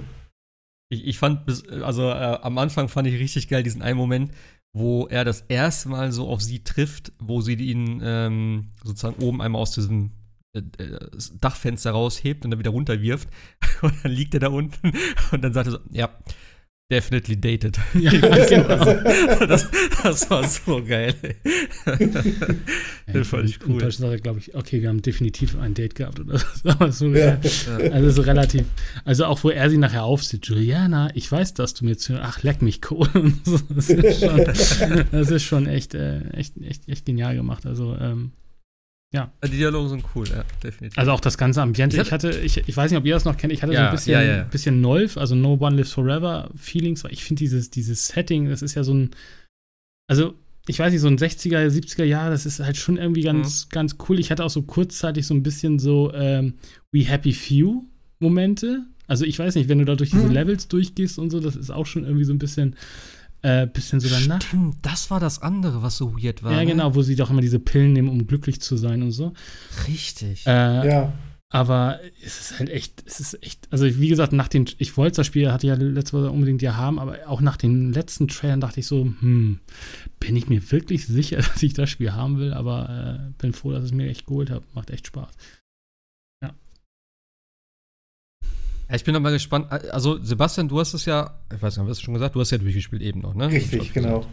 [0.92, 1.48] Ich, ich fand,
[1.82, 4.32] also äh, am Anfang fand ich richtig geil diesen einen Moment,
[4.72, 9.40] wo er das erste Mal so auf sie trifft, wo sie ihn ähm, sozusagen oben
[9.40, 10.10] einmal aus diesem
[10.52, 13.28] das Dachfenster raushebt und dann wieder runterwirft.
[13.82, 14.92] Und dann liegt er da unten
[15.32, 16.10] und dann sagt er so, ja,
[16.90, 17.78] definitely dated.
[17.94, 18.10] Ja,
[18.46, 18.84] genau.
[19.46, 19.70] das,
[20.02, 21.14] das, war so geil.
[23.06, 23.72] das fand ich cool.
[23.72, 26.38] In Deutschland sagt er, glaube ich, okay, wir haben definitiv ein Date gehabt oder
[26.92, 27.06] so.
[27.14, 27.40] ja.
[27.90, 28.66] Also so relativ,
[29.06, 32.42] also auch wo er sie nachher aufsieht, Juliana, ich weiß, dass du mir zu, ach,
[32.42, 33.08] leck mich cool.
[33.70, 34.44] das, ist schon,
[35.10, 37.64] das ist schon echt, äh, echt, echt, echt genial gemacht.
[37.64, 38.32] Also, ähm,
[39.12, 39.32] Ja.
[39.44, 40.96] Die Dialoge sind cool, ja, definitiv.
[40.96, 42.00] Also auch das ganze Ambiente.
[42.00, 43.88] Ich hatte, ich, ich weiß nicht, ob ihr das noch kennt, ich hatte so Ja,
[43.88, 44.42] ein bisschen, ja, ja.
[44.44, 48.62] bisschen Nolf, also No One Lives Forever Feelings, weil ich finde dieses, dieses Setting, das
[48.62, 49.10] ist ja so ein,
[50.08, 50.34] also
[50.68, 53.70] ich weiß nicht, so ein 60er, 70er Jahr, das ist halt schon irgendwie ganz, Mhm.
[53.70, 54.20] ganz cool.
[54.20, 56.54] Ich hatte auch so kurzzeitig so ein bisschen so ähm,
[56.92, 57.84] We Happy Few
[58.20, 58.84] Momente.
[59.08, 60.32] Also ich weiß nicht, wenn du da durch diese Mhm.
[60.34, 62.76] Levels durchgehst und so, das ist auch schon irgendwie so ein bisschen,
[63.42, 64.42] äh, bisschen so danach.
[64.42, 66.52] Stimmt, das war das andere, was so weird war.
[66.52, 66.66] Ja, ne?
[66.66, 69.32] genau, wo sie doch immer diese Pillen nehmen, um glücklich zu sein und so.
[69.88, 70.46] Richtig.
[70.46, 71.12] Äh, Ja,
[71.48, 75.16] Aber es ist halt echt, es ist echt, also wie gesagt, nach den, ich wollte
[75.16, 78.60] das Spiel, hatte ja letztes Mal unbedingt ja haben, aber auch nach den letzten Trailern
[78.60, 79.58] dachte ich so, hm,
[80.20, 83.72] bin ich mir wirklich sicher, dass ich das Spiel haben will, aber äh, bin froh,
[83.72, 84.64] dass ich es mir echt geholt habe.
[84.74, 85.32] Macht echt Spaß.
[88.96, 89.70] Ich bin aber gespannt.
[89.70, 92.50] Also, Sebastian, du hast es ja, ich weiß nicht, hast du schon gesagt, du hast
[92.50, 93.48] ja durchgespielt eben noch, ne?
[93.50, 94.26] Richtig, genau.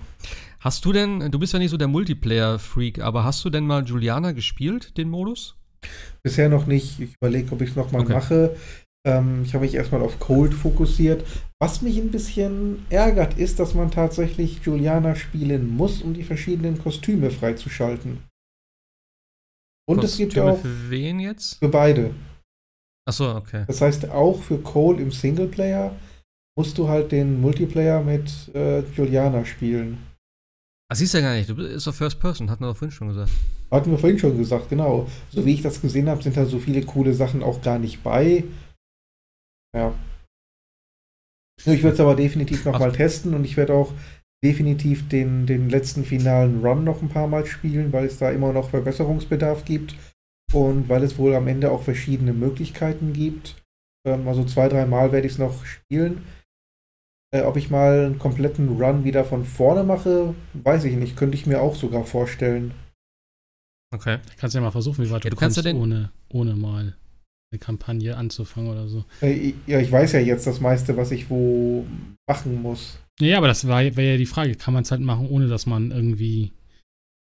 [0.59, 3.83] Hast du denn, du bist ja nicht so der Multiplayer-Freak, aber hast du denn mal
[3.85, 5.55] Juliana gespielt, den Modus?
[6.23, 6.99] Bisher noch nicht.
[6.99, 8.13] Ich überlege, ob ich es nochmal Okay.
[8.13, 8.55] mache.
[9.05, 11.23] Ähm, ich habe mich erstmal auf Cold fokussiert.
[11.61, 16.77] Was mich ein bisschen ärgert, ist, dass man tatsächlich Juliana spielen muss, um die verschiedenen
[16.79, 18.19] Kostüme freizuschalten.
[19.89, 21.59] Und es gibt Kostüme auch Für wen jetzt?
[21.59, 22.11] für beide.
[23.07, 23.63] Achso, okay.
[23.67, 25.95] Das heißt, auch für Cole im Singleplayer
[26.57, 29.97] musst du halt den Multiplayer mit äh, Juliana spielen.
[30.89, 32.77] Ah, siehst du ja gar nicht, du bist ist doch First Person, hatten wir doch
[32.77, 33.31] vorhin schon gesagt.
[33.71, 35.07] Hatten wir vorhin schon gesagt, genau.
[35.29, 38.03] So wie ich das gesehen habe, sind da so viele coole Sachen auch gar nicht
[38.03, 38.43] bei.
[39.75, 39.93] Ja.
[41.59, 43.93] Ich werde es aber definitiv nochmal testen und ich werde auch
[44.43, 48.51] definitiv den, den letzten finalen Run noch ein paar Mal spielen, weil es da immer
[48.51, 49.95] noch Verbesserungsbedarf gibt
[50.53, 53.55] und weil es wohl am Ende auch verschiedene Möglichkeiten gibt.
[54.05, 56.23] Ähm, also zwei, drei Mal werde ich es noch spielen.
[57.33, 61.17] Äh, ob ich mal einen kompletten Run wieder von vorne mache, weiß ich nicht.
[61.17, 62.73] Könnte ich mir auch sogar vorstellen.
[63.93, 64.19] Okay.
[64.37, 66.55] Kannst ja mal versuchen, wie weit Ja, du, du kannst kommst, ja den- ohne, ohne
[66.55, 66.95] mal
[67.51, 69.05] eine Kampagne anzufangen oder so.
[69.21, 71.85] Äh, Ja, ich weiß ja jetzt das meiste, was ich wo
[72.29, 72.99] machen muss.
[73.19, 75.91] Ja, aber das wäre ja die Frage, kann man es halt machen, ohne dass man
[75.91, 76.51] irgendwie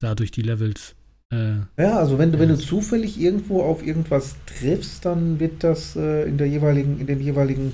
[0.01, 0.95] da durch die Levels
[1.33, 5.95] äh, Ja, also wenn du, wenn du zufällig irgendwo auf irgendwas triffst, dann wird das
[5.95, 7.73] äh, in der jeweiligen, in den jeweiligen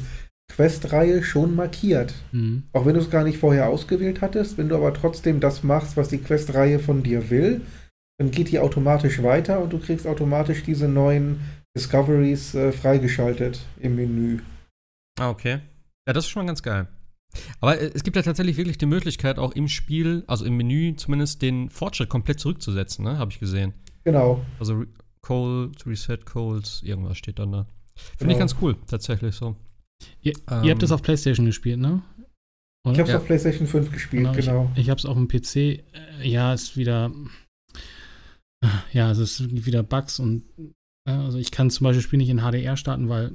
[0.51, 2.13] Quest-Reihe schon markiert.
[2.31, 2.63] hm.
[2.71, 5.97] Auch wenn du es gar nicht vorher ausgewählt hattest, wenn du aber trotzdem das machst,
[5.97, 7.61] was die Quest-Reihe von dir will,
[8.17, 11.41] dann geht die automatisch weiter und du kriegst automatisch diese neuen
[11.75, 14.39] Discoveries äh, freigeschaltet im Menü.
[15.19, 15.59] Ah, okay.
[16.07, 16.87] Ja, das ist schon mal ganz geil.
[17.61, 20.95] Aber äh, es gibt ja tatsächlich wirklich die Möglichkeit, auch im Spiel, also im Menü
[20.95, 23.17] zumindest, den Fortschritt komplett zurückzusetzen, ne?
[23.17, 23.73] Habe ich gesehen.
[24.03, 24.45] Genau.
[24.59, 24.88] Also Re
[25.21, 27.65] Cold, Reset Codes, irgendwas steht dann da.
[27.95, 28.31] Finde Genau.
[28.33, 29.55] ich ganz cool, tatsächlich so.
[30.21, 32.03] Ihr, Ähm, ihr habt das auf PlayStation gespielt, ne?
[32.86, 32.93] Oder?
[32.93, 33.17] Ich habe es Ja.
[33.17, 34.71] auf PlayStation 5 gespielt, Genau, genau.
[34.75, 35.55] Ich, ich habe es auf dem PC.
[35.55, 35.81] Äh,
[36.21, 37.11] ja, ist wieder.
[38.93, 40.43] Ja, es ist wieder Bugs und.
[41.07, 43.31] äh, Also, ich kann zum Beispiel das Spiel nicht in HDR starten, weil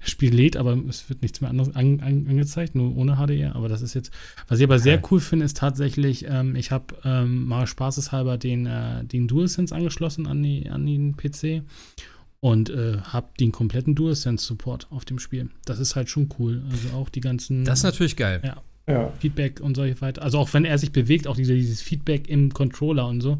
[0.00, 3.54] das Spiel lädt, aber es wird nichts mehr anderes an, an, angezeigt, nur ohne HDR.
[3.54, 4.10] Aber das ist jetzt.
[4.48, 5.08] Was ich aber sehr Okay.
[5.10, 10.26] cool finde, ist tatsächlich, ähm, ich habe ähm, mal spaßeshalber den, äh, den DualSense angeschlossen
[10.26, 11.62] an, die, an den PC
[12.40, 15.50] und äh, habe den kompletten DualSense-Support auf dem Spiel.
[15.66, 16.62] Das ist halt schon cool.
[16.70, 17.64] Also auch die ganzen.
[17.64, 18.40] Das ist natürlich geil.
[18.44, 18.62] Ja.
[18.88, 19.12] Ja.
[19.20, 20.22] Feedback und solche weiter.
[20.22, 23.38] Also auch wenn er sich bewegt, auch diese, dieses Feedback im Controller und so,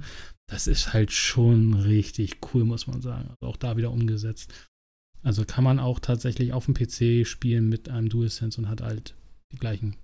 [0.48, 3.30] das ist halt schon richtig cool, muss man sagen.
[3.30, 4.52] Also auch da wieder umgesetzt.
[5.22, 9.14] Also kann man auch tatsächlich auf dem PC spielen mit einem DualSense und hat halt
[9.52, 9.96] die gleichen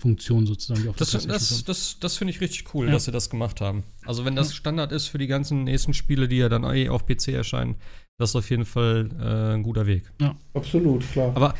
[0.00, 2.92] Funktionen sozusagen wie auf Das, der das, PlayStation das, das finde ich richtig cool, Ja.
[2.92, 3.82] dass sie das gemacht haben.
[4.04, 4.56] Also, wenn das Ja.
[4.56, 7.76] Standard ist für die ganzen nächsten Spiele, die ja dann eh auf PC erscheinen,
[8.18, 10.12] das ist auf jeden Fall äh, ein guter Weg.
[10.52, 11.34] Absolut, klar.
[11.34, 11.54] Aber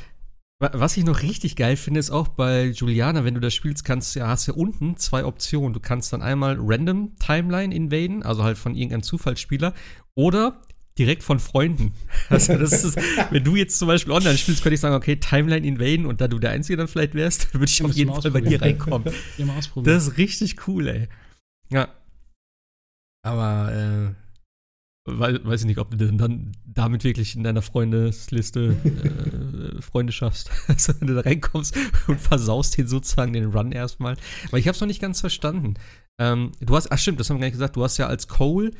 [0.60, 3.86] wa- was ich noch richtig geil finde, ist auch bei Juliana, wenn du das spielst,
[3.86, 5.72] kannst du ja, hast ja unten zwei Optionen.
[5.72, 9.72] Du kannst dann einmal Random Timeline invaden, also halt von irgendeinem Zufallsspieler,
[10.14, 10.60] oder
[10.98, 11.92] direkt von Freunden.
[12.28, 12.98] Also das ist,
[13.30, 16.26] wenn du jetzt zum Beispiel online spielst, könnte ich sagen, okay, Timeline invaden und da
[16.28, 19.12] du der Einzige dann vielleicht wärst, würde ich auf jeden Fall bei dir reinkommen.
[19.84, 21.08] Das ist richtig cool, ey.
[21.70, 21.88] Ja.
[23.24, 24.14] Aber,
[25.08, 28.76] äh, wei- weiß ich nicht, ob du denn dann damit wirklich in deiner Freundesliste
[29.78, 30.50] äh, Freunde schaffst.
[30.68, 34.16] Also, wenn du da reinkommst und versaust den sozusagen den Run erstmal.
[34.48, 35.74] Aber ich hab's noch nicht ganz verstanden.
[36.20, 38.26] Ähm, du hast, ach stimmt, das haben wir gar nicht gesagt, du hast ja als
[38.28, 38.70] Cole,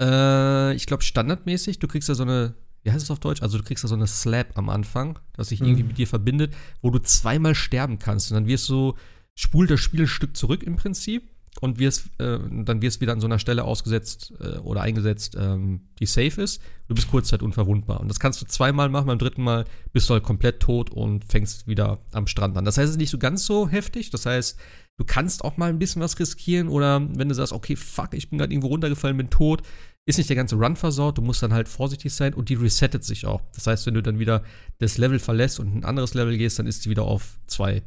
[0.00, 3.42] äh, ich glaube standardmäßig, du kriegst ja so eine, wie heißt es auf Deutsch?
[3.42, 5.66] Also du kriegst ja so eine Slab am Anfang, das sich Mhm.
[5.66, 8.30] irgendwie mit dir verbindet, wo du zweimal sterben kannst.
[8.30, 8.94] Und dann wirst du,
[9.34, 11.28] spult das Spiel ein Stück zurück im Prinzip
[11.60, 15.80] und wirst, äh, dann wirst wieder an so einer Stelle ausgesetzt äh, oder eingesetzt, ähm,
[15.98, 16.60] die safe ist.
[16.88, 18.00] Du bist kurzzeit unverwundbar.
[18.00, 21.24] Und das kannst du zweimal machen, beim dritten Mal bist du halt komplett tot und
[21.24, 22.64] fängst wieder am Strand an.
[22.64, 24.10] Das heißt, es ist nicht so ganz so heftig.
[24.10, 24.58] Das heißt,
[24.96, 28.30] du kannst auch mal ein bisschen was riskieren oder wenn du sagst, okay, fuck, ich
[28.30, 29.62] bin gerade irgendwo runtergefallen, bin tot,
[30.10, 33.04] ist nicht der ganze Run versaut, du musst dann halt vorsichtig sein und die resettet
[33.04, 33.42] sich auch.
[33.54, 34.44] Das heißt, wenn du dann wieder
[34.78, 37.76] das Level verlässt und ein anderes Level gehst, dann ist sie wieder auf zwei.
[37.76, 37.84] Ist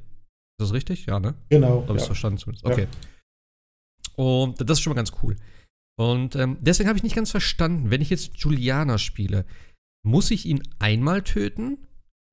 [0.60, 1.06] das richtig?
[1.06, 1.36] Ja, ne?
[1.50, 1.84] Genau.
[1.88, 2.08] Habe ich ja.
[2.08, 2.66] verstanden zumindest.
[2.66, 2.88] Okay.
[4.16, 5.36] Und das ist schon mal ganz cool.
[5.96, 9.46] Und ähm, deswegen habe ich nicht ganz verstanden, wenn ich jetzt Juliana spiele,
[10.04, 11.78] muss ich ihn einmal töten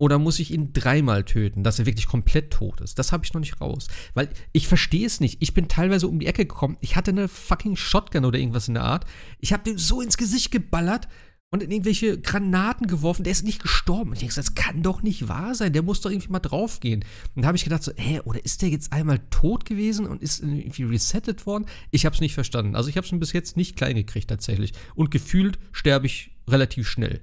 [0.00, 2.98] oder muss ich ihn dreimal töten, dass er wirklich komplett tot ist?
[2.98, 3.86] Das habe ich noch nicht raus.
[4.14, 5.42] Weil ich verstehe es nicht.
[5.42, 6.78] Ich bin teilweise um die Ecke gekommen.
[6.80, 9.04] Ich hatte eine fucking Shotgun oder irgendwas in der Art.
[9.40, 11.06] Ich habe dem so ins Gesicht geballert
[11.50, 13.24] und in irgendwelche Granaten geworfen.
[13.24, 14.08] Der ist nicht gestorben.
[14.08, 15.74] Und ich denke, das kann doch nicht wahr sein.
[15.74, 17.04] Der muss doch irgendwie mal draufgehen.
[17.34, 20.22] Und da habe ich gedacht so, hä, oder ist der jetzt einmal tot gewesen und
[20.22, 21.66] ist irgendwie resettet worden?
[21.90, 22.74] Ich habe es nicht verstanden.
[22.74, 24.72] Also ich habe es bis jetzt nicht klein gekriegt tatsächlich.
[24.94, 27.20] Und gefühlt sterbe ich relativ schnell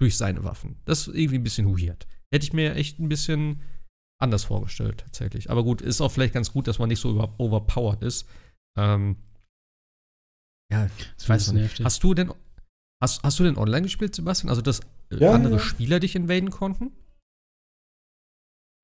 [0.00, 0.80] durch seine Waffen.
[0.84, 2.06] Das ist irgendwie ein bisschen weird.
[2.32, 3.62] Hätte ich mir echt ein bisschen
[4.20, 5.50] anders vorgestellt, tatsächlich.
[5.50, 8.28] Aber gut, ist auch vielleicht ganz gut, dass man nicht so über overpowered ist.
[8.76, 9.16] Ähm,
[10.72, 10.88] ja,
[11.18, 11.82] ich weiß nicht.
[11.84, 12.32] Hast du denn,
[13.02, 14.50] hast, hast du denn online gespielt, Sebastian?
[14.50, 14.80] Also, dass
[15.10, 15.58] äh, Ja, andere ja.
[15.60, 16.92] Spieler dich invaden konnten?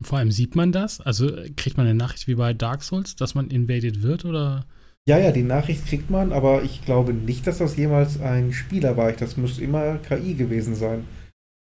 [0.03, 1.01] Vor allem sieht man das?
[1.01, 4.67] Also äh, kriegt man eine Nachricht wie bei Dark Souls, dass man invaded wird oder?
[5.07, 8.97] Ja, ja, die Nachricht kriegt man, aber ich glaube nicht, dass das jemals ein Spieler
[8.97, 9.13] war.
[9.13, 11.07] Das muss immer KI gewesen sein.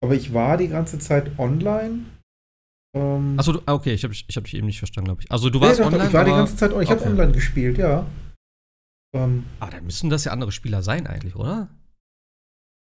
[0.04, 2.00] Aber ich war die ganze Zeit online.
[2.96, 5.32] Ähm, Achso, ah, okay, ich habe ich hab dich eben nicht verstanden, glaube ich.
[5.32, 6.08] Also, du warst doch, doch, online.
[6.08, 7.10] ich war die aber- ganze Zeit, ich habe Okay.
[7.10, 8.06] online gespielt, ja.
[9.16, 11.70] Ähm, Ah, dann müssen das ja andere Spieler sein, eigentlich, oder?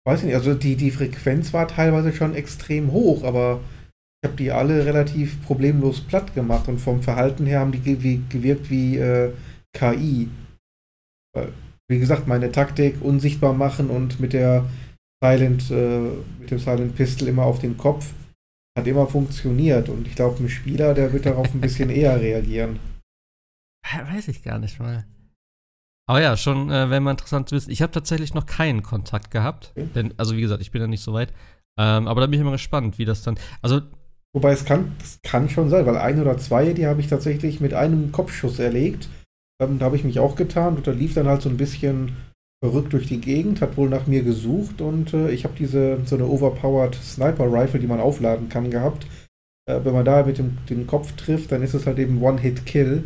[0.08, 3.60] weiß ich nicht, also die, die Frequenz war teilweise schon extrem hoch, aber
[4.22, 7.82] ich habe die alle relativ problemlos platt gemacht und vom Verhalten her haben die
[8.30, 9.34] gewirkt wie äh,
[9.76, 10.30] KI.
[11.88, 14.66] Wie gesagt, meine Taktik unsichtbar machen und mit der
[15.24, 16.00] Silent, äh,
[16.40, 18.14] mit dem Silent Pistol immer auf den Kopf
[18.78, 22.80] hat immer funktioniert und ich glaube, ein Spieler, der wird darauf ein bisschen eher reagieren.
[24.12, 25.06] Weiß ich gar nicht mal.
[26.08, 27.72] Aber ja, schon äh, wäre mal interessant zu wissen.
[27.72, 29.72] Ich habe tatsächlich noch keinen Kontakt gehabt.
[29.72, 29.88] Okay.
[29.96, 31.34] Denn, also wie gesagt, ich bin ja nicht so weit.
[31.78, 33.38] Ähm, aber da bin ich immer gespannt, wie das dann.
[33.62, 33.82] Also,
[34.34, 37.60] Wobei es kann, es kann schon sein, weil ein oder zwei, die habe ich tatsächlich
[37.62, 39.08] mit einem Kopfschuss erlegt.
[39.62, 42.16] Ähm, da habe ich mich auch getan und da lief dann halt so ein bisschen
[42.64, 46.16] verrückt durch die Gegend, hat wohl nach mir gesucht und äh, ich habe diese so
[46.16, 49.06] eine overpowered Sniper Rifle, die man aufladen kann, gehabt.
[49.68, 53.04] Äh, wenn man da mit dem den Kopf trifft, dann ist es halt eben One-Hit-Kill.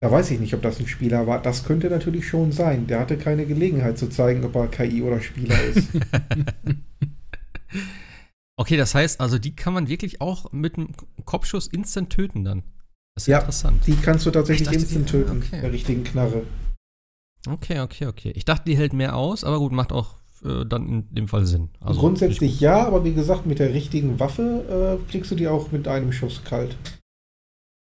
[0.00, 1.40] Da weiß ich nicht, ob das ein Spieler war.
[1.40, 2.88] Das könnte natürlich schon sein.
[2.88, 5.90] Der hatte keine Gelegenheit zu zeigen, ob er KI oder Spieler ist.
[8.56, 10.88] okay, das heißt, also die kann man wirklich auch mit einem
[11.24, 12.64] Kopfschuss instant töten dann.
[13.14, 13.86] Das ist ja interessant.
[13.86, 15.60] Die kannst du tatsächlich Ich dachte, instant töten, okay.
[15.60, 16.44] der richtigen Knarre.
[17.48, 18.32] Okay, okay, okay.
[18.34, 21.44] Ich dachte, die hält mehr aus, aber gut, macht auch äh, dann in dem Fall
[21.44, 21.70] Sinn.
[21.80, 25.72] Also, Grundsätzlich ja, aber wie gesagt, mit der richtigen Waffe äh, kriegst du die auch
[25.72, 26.76] mit einem Schuss kalt.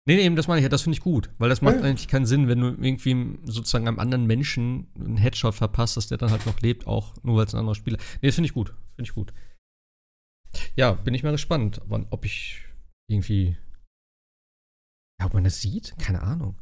[0.07, 1.31] Nee, nee, eben, das meine ich ja, das finde ich gut.
[1.39, 1.81] Weil das macht Ja.
[1.81, 6.19] eigentlich keinen Sinn, wenn du irgendwie sozusagen einem anderen Menschen einen Headshot verpasst, dass der
[6.19, 8.53] dann halt noch lebt, auch nur weil es ein anderer Spieler Nee, das finde ich
[8.53, 8.69] gut.
[8.95, 9.33] Finde ich gut.
[10.75, 12.61] Ja, bin ich mal gespannt, wann- ob ich
[13.09, 13.57] irgendwie.
[15.19, 15.95] Ja, ob man das sieht?
[15.97, 16.55] Keine Ahnung.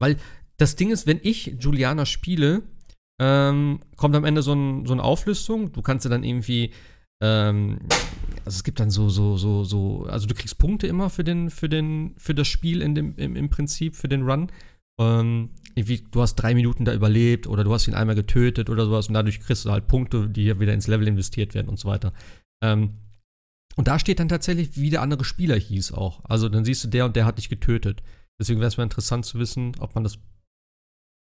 [0.00, 0.16] Weil
[0.56, 2.62] das Ding ist, wenn ich Juliana spiele,
[3.20, 5.72] ähm, kommt am Ende so, ein, so eine Auflistung.
[5.72, 6.72] Du kannst ja dann irgendwie
[7.22, 7.78] ähm,
[8.44, 11.50] also es gibt dann so, so, so, so, also du kriegst Punkte immer für den,
[11.50, 14.50] für den, für das Spiel in dem, im, im Prinzip, für den Run.
[15.00, 18.86] Ähm, irgendwie, du hast drei Minuten da überlebt oder du hast ihn einmal getötet oder
[18.86, 21.78] sowas und dadurch kriegst du halt Punkte, die ja wieder ins Level investiert werden und
[21.78, 22.12] so weiter.
[22.62, 22.94] Ähm,
[23.78, 26.24] und da steht dann tatsächlich, wie der andere Spieler hieß auch.
[26.24, 28.02] Also dann siehst du, der und der hat dich getötet.
[28.36, 30.18] Deswegen wäre es mal interessant zu wissen, ob man das.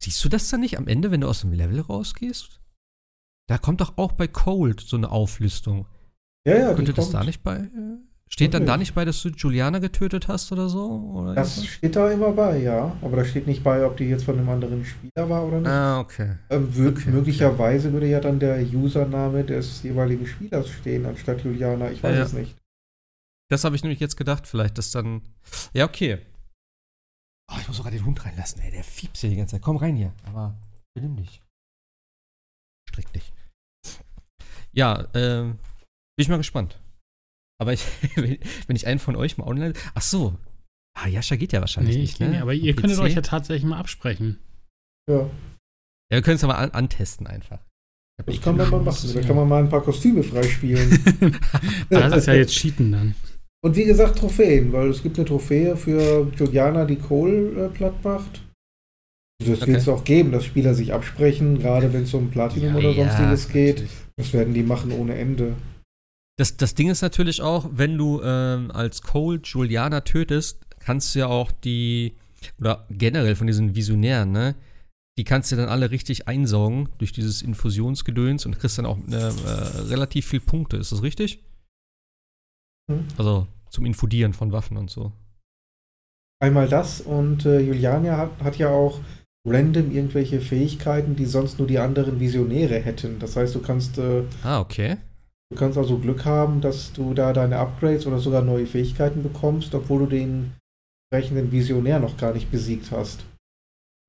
[0.03, 2.61] Siehst du das dann nicht am Ende, wenn du aus dem Level rausgehst?
[3.47, 5.87] Da kommt doch auch bei Cold so eine Auflistung.
[6.45, 7.15] Ja, ja, Könnte das kommt.
[7.15, 7.55] da nicht bei.
[7.57, 7.97] Äh,
[8.33, 10.89] steht dann da nicht bei, dass du Juliana getötet hast oder so?
[11.13, 11.73] Oder Das irgendwas?
[11.75, 12.95] steht da immer bei, ja.
[13.01, 15.69] Aber da steht nicht bei, ob die jetzt von einem anderen Spieler war oder nicht.
[15.69, 16.37] ah, okay.
[16.49, 21.91] Ähm, okay, möglicherweise würde ja dann der Username des jeweiligen Spielers stehen, anstatt Juliana.
[21.91, 22.25] Ich weiß Ja, ja.
[22.25, 22.55] es nicht.
[23.49, 25.21] Das habe ich nämlich jetzt gedacht, vielleicht, dass dann.
[25.73, 26.17] Ja, okay.
[27.51, 28.71] Oh, ich muss sogar den Hund reinlassen, ey.
[28.71, 29.61] Der fiebst hier die ganze Zeit.
[29.61, 30.11] Komm rein hier.
[30.25, 30.55] Aber
[30.95, 31.41] benimm dich.
[32.89, 33.31] Strick dich.
[34.71, 35.51] Ja, ähm,
[36.15, 36.79] bin ich mal gespannt.
[37.63, 37.83] Aber ich,
[38.67, 39.73] wenn ich einen von euch mal online.
[39.95, 40.35] Ach so.
[40.95, 42.11] Ah, Jascha geht ja wahrscheinlich Nee, nicht.
[42.11, 42.33] ich gehe ne?
[42.33, 42.41] nicht.
[42.43, 44.37] Aber ihr könntet euch ja tatsächlich mal absprechen.
[45.09, 45.29] Ja, Ja,
[46.11, 47.59] wir können es aber an antesten einfach.
[48.25, 49.09] Das eh kann man mal machen.
[49.13, 50.99] Da kann man mal ein paar Kostüme freispielen.
[51.89, 53.15] Das ist ja jetzt Cheaten dann.
[53.65, 58.03] Und wie gesagt, Trophäen, weil es gibt eine Trophäe für Juliana, die Cole äh, platt
[58.03, 58.43] macht.
[59.39, 59.67] Das Okay.
[59.71, 63.47] wird es auch geben, dass Spieler sich absprechen, gerade wenn es um Platinum oder sonstiges
[63.49, 63.75] geht.
[63.77, 63.91] natürlich.
[64.17, 65.55] Das werden die machen ohne Ende.
[66.37, 71.19] Das, das Ding ist natürlich auch, wenn du ähm, als Cole Juliana tötest, kannst du
[71.19, 72.15] ja auch die,
[72.59, 74.55] oder generell von diesen Visionären, ne,
[75.17, 79.15] die kannst du dann alle richtig einsaugen durch dieses Infusionsgedöns und kriegst dann auch äh,
[79.15, 80.77] äh, relativ viel Punkte.
[80.77, 81.43] Ist das richtig?
[82.87, 83.07] Mhm.
[83.17, 85.11] Also zum Infudieren von Waffen und so.
[86.41, 88.99] Einmal das und äh, Juliania hat, hat ja auch
[89.47, 93.19] random irgendwelche Fähigkeiten, die sonst nur die anderen Visionäre hätten.
[93.19, 94.97] Das heißt, du kannst, äh, Ah, okay.
[95.53, 99.73] Du kannst also Glück haben, dass du da deine Upgrades oder sogar neue Fähigkeiten bekommst,
[99.75, 100.53] obwohl du den
[101.11, 103.23] entsprechenden Visionär noch gar nicht besiegt hast.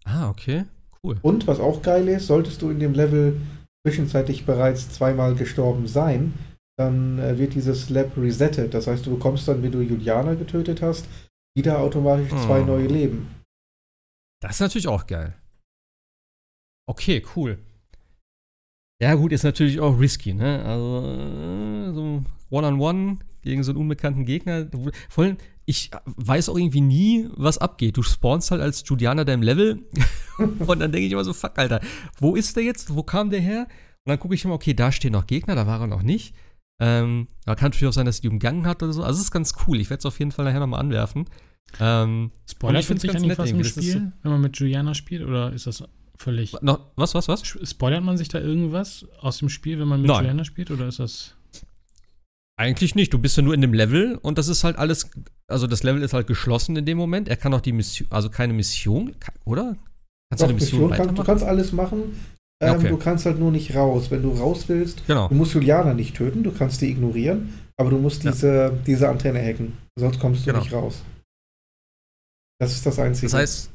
[0.04, 0.64] Ah, okay.
[1.02, 1.18] Cool.
[1.22, 3.40] Und was auch geil ist, solltest du in dem Level
[3.86, 6.32] zwischenzeitlich bereits zweimal gestorben sein,
[6.78, 8.72] dann äh, wird dieses Lab resettet.
[8.74, 11.06] Das heißt, du bekommst dann, wenn du Juliana getötet hast,
[11.56, 12.64] wieder automatisch zwei Oh.
[12.64, 13.28] neue Leben.
[14.40, 15.34] Das ist natürlich auch geil.
[16.88, 17.58] Okay, cool.
[19.00, 20.64] Ja, gut, ist natürlich auch risky, ne?
[20.64, 24.68] Also, äh, so One-on-One gegen so einen unbekannten Gegner.
[25.08, 27.96] Vor allem, ich weiß auch irgendwie nie, was abgeht.
[27.96, 29.84] Du spawnst halt als Julianer deinem Level
[30.38, 31.80] und dann denke ich immer so, fuck, Alter,
[32.18, 32.94] wo ist der jetzt?
[32.94, 33.66] Wo kam der her?
[34.04, 36.34] Und dann gucke ich immer, okay, da stehen noch Gegner, da war er noch nicht.
[36.80, 39.02] Ähm, aber kann natürlich auch sein, dass die umgangen hat oder so.
[39.02, 39.80] Also, es ist ganz cool.
[39.80, 41.26] Ich werde es auf jeden Fall nachher nochmal anwerfen.
[41.80, 45.22] Ähm, Und Spoilert ich ganz nett was im Spiel, wenn man mit Juliana spielt?
[45.22, 45.82] Oder ist das
[46.16, 46.54] völlig.
[46.62, 47.42] noch, was, was, was?
[47.46, 50.10] Spoilert man sich da irgendwas aus dem Spiel, wenn man mit.
[50.10, 50.70] Juliana spielt?
[50.70, 51.34] Oder ist das.
[52.56, 53.12] Eigentlich nicht.
[53.12, 55.10] Du bist ja nur in dem Level und das ist halt alles.
[55.48, 57.28] Also das Level ist halt geschlossen in dem Moment.
[57.28, 59.14] Er kann auch die Mission, also keine Mission,
[59.44, 59.76] oder?
[60.30, 62.16] Kannst Doch, du eine Mission, Mission kann, du kannst alles machen,
[62.62, 62.88] ähm, Okay.
[62.88, 64.10] du kannst halt nur nicht raus.
[64.10, 65.28] Wenn du raus willst, Genau.
[65.28, 68.30] du musst Juliana nicht töten, du kannst die ignorieren, aber du musst Ja.
[68.30, 69.76] diese, diese Antenne hacken.
[69.98, 70.60] Sonst kommst du Genau.
[70.62, 71.02] nicht raus.
[72.60, 73.26] Das ist das Einzige.
[73.26, 73.70] Das heißt,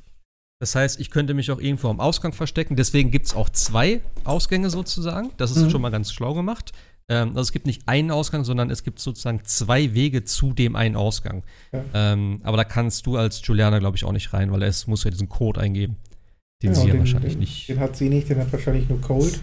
[0.60, 2.76] das heißt, ich könnte mich auch irgendwo am Ausgang verstecken.
[2.76, 5.32] Deswegen gibt es auch zwei Ausgänge sozusagen.
[5.38, 5.70] Das ist Mhm.
[5.70, 6.74] schon mal ganz schlau gemacht.
[7.10, 10.76] Ähm, also es gibt nicht einen Ausgang, sondern es gibt sozusagen zwei Wege zu dem
[10.76, 11.44] einen Ausgang.
[11.72, 11.84] Ja.
[11.94, 15.04] Ähm, aber da kannst du als Juliana, glaube ich, auch nicht rein, weil es muss
[15.06, 15.96] ja diesen Code eingeben.
[16.62, 17.70] Den Genau, sie ja den, wahrscheinlich den, nicht.
[17.70, 19.40] Den hat sie nicht, den hat wahrscheinlich nur Cold.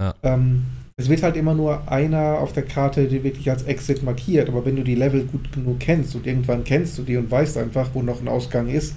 [0.00, 0.14] Ja.
[0.22, 0.64] Ähm,
[0.96, 4.48] es wird halt immer nur einer auf der Karte, die wirklich als Exit markiert.
[4.48, 7.56] Aber wenn du die Level gut genug kennst und irgendwann kennst du die und weißt
[7.58, 8.94] einfach, wo noch ein Ausgang ist,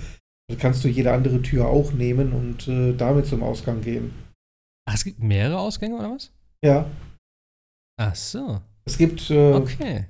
[0.55, 4.11] kannst du jede andere Tür auch nehmen und äh, damit zum Ausgang gehen.
[4.89, 6.31] Ach, es gibt mehrere Ausgänge oder was?
[6.63, 6.85] Ja,
[7.99, 8.61] Ach so.
[8.85, 10.05] es gibt, äh, Okay.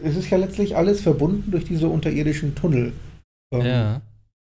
[0.00, 2.92] es ist ja letztlich alles verbunden durch diese unterirdischen Tunnel.
[3.52, 4.00] Ähm, Ja.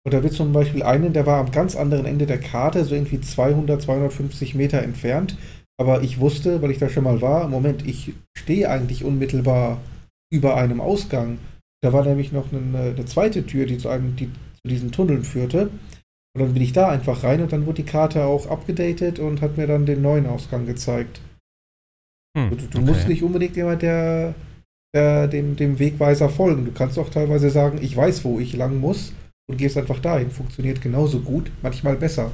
[0.05, 2.95] Und da wird zum Beispiel einen, der war am ganz anderen Ende der Karte, so
[2.95, 5.37] irgendwie 200, 250 Meter entfernt.
[5.79, 9.81] Aber ich wusste, weil ich da schon mal war, Moment, ich stehe eigentlich unmittelbar
[10.33, 11.39] über einem Ausgang.
[11.83, 14.31] Da war nämlich noch eine, eine zweite Tür, die zu, einem, die
[14.67, 15.69] diesen Tunneln führte.
[16.35, 19.41] Und dann bin ich da einfach rein und dann wurde die Karte auch abgedatet und
[19.41, 21.19] hat mir dann den neuen Ausgang gezeigt.
[22.37, 22.81] Hm, Du, du okay.
[22.81, 24.35] musst nicht unbedingt immer der,
[24.93, 26.65] der, dem, dem Wegweiser folgen.
[26.65, 29.13] Du kannst auch teilweise sagen, ich weiß, wo ich lang muss
[29.49, 30.29] und gehst einfach dahin.
[30.29, 32.31] Funktioniert genauso gut, manchmal besser.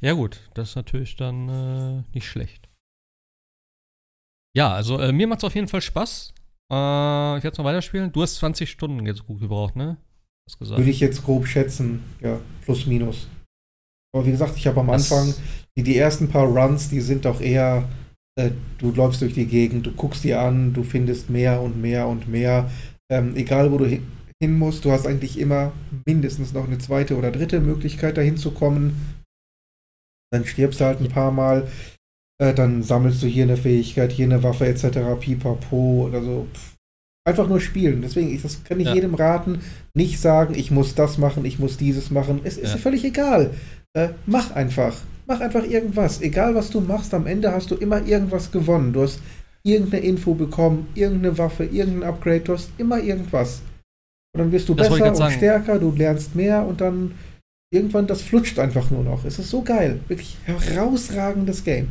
[0.00, 2.68] Ja, gut, das ist natürlich dann äh, nicht schlecht.
[4.56, 6.32] Ja, also äh, mir macht es auf jeden Fall Spaß.
[6.70, 8.12] Äh, ich werde es noch weiterspielen.
[8.12, 9.98] Du hast 20 Stunden jetzt gut gebraucht, ne?
[10.48, 10.78] Hast gesagt.
[10.78, 13.28] Würde ich jetzt grob schätzen, ja, plus minus.
[14.14, 15.34] Aber wie gesagt, ich habe am Das- Anfang,
[15.76, 17.88] die, die ersten paar Runs, die sind doch eher,
[18.38, 22.06] äh, du läufst durch die Gegend, du guckst dir an, du findest mehr und mehr
[22.06, 22.70] und mehr.
[23.10, 24.06] Ähm, egal, wo du hin,
[24.42, 25.72] hin musst, du hast eigentlich immer
[26.06, 29.16] mindestens noch eine zweite oder dritte Möglichkeit, dahin zu kommen.
[30.32, 31.68] Dann stirbst du halt ein paar Mal,
[32.40, 35.16] äh, dann sammelst du hier eine Fähigkeit, hier eine Waffe etc.
[35.20, 36.46] pipapo oder so.
[36.52, 36.75] Pff.
[37.26, 38.02] Einfach nur spielen.
[38.02, 38.94] Deswegen, ich, das kann ich Ja.
[38.94, 39.58] jedem raten.
[39.94, 42.40] Nicht sagen, ich muss das machen, ich muss dieses machen.
[42.44, 42.78] Es ist Ja.
[42.78, 43.50] völlig egal.
[43.94, 44.96] Äh, mach einfach.
[45.26, 46.20] Mach einfach irgendwas.
[46.22, 48.92] Egal, was du machst, am Ende hast du immer irgendwas gewonnen.
[48.92, 49.18] Du hast
[49.64, 52.40] irgendeine Info bekommen, irgendeine Waffe, irgendein Upgrade.
[52.40, 53.60] Du hast immer irgendwas.
[54.32, 57.12] Und dann wirst du Das besser und stärker, du lernst mehr und dann
[57.72, 59.24] irgendwann, das flutscht einfach nur noch.
[59.24, 59.98] Es ist so geil.
[60.06, 61.88] Wirklich herausragendes Game.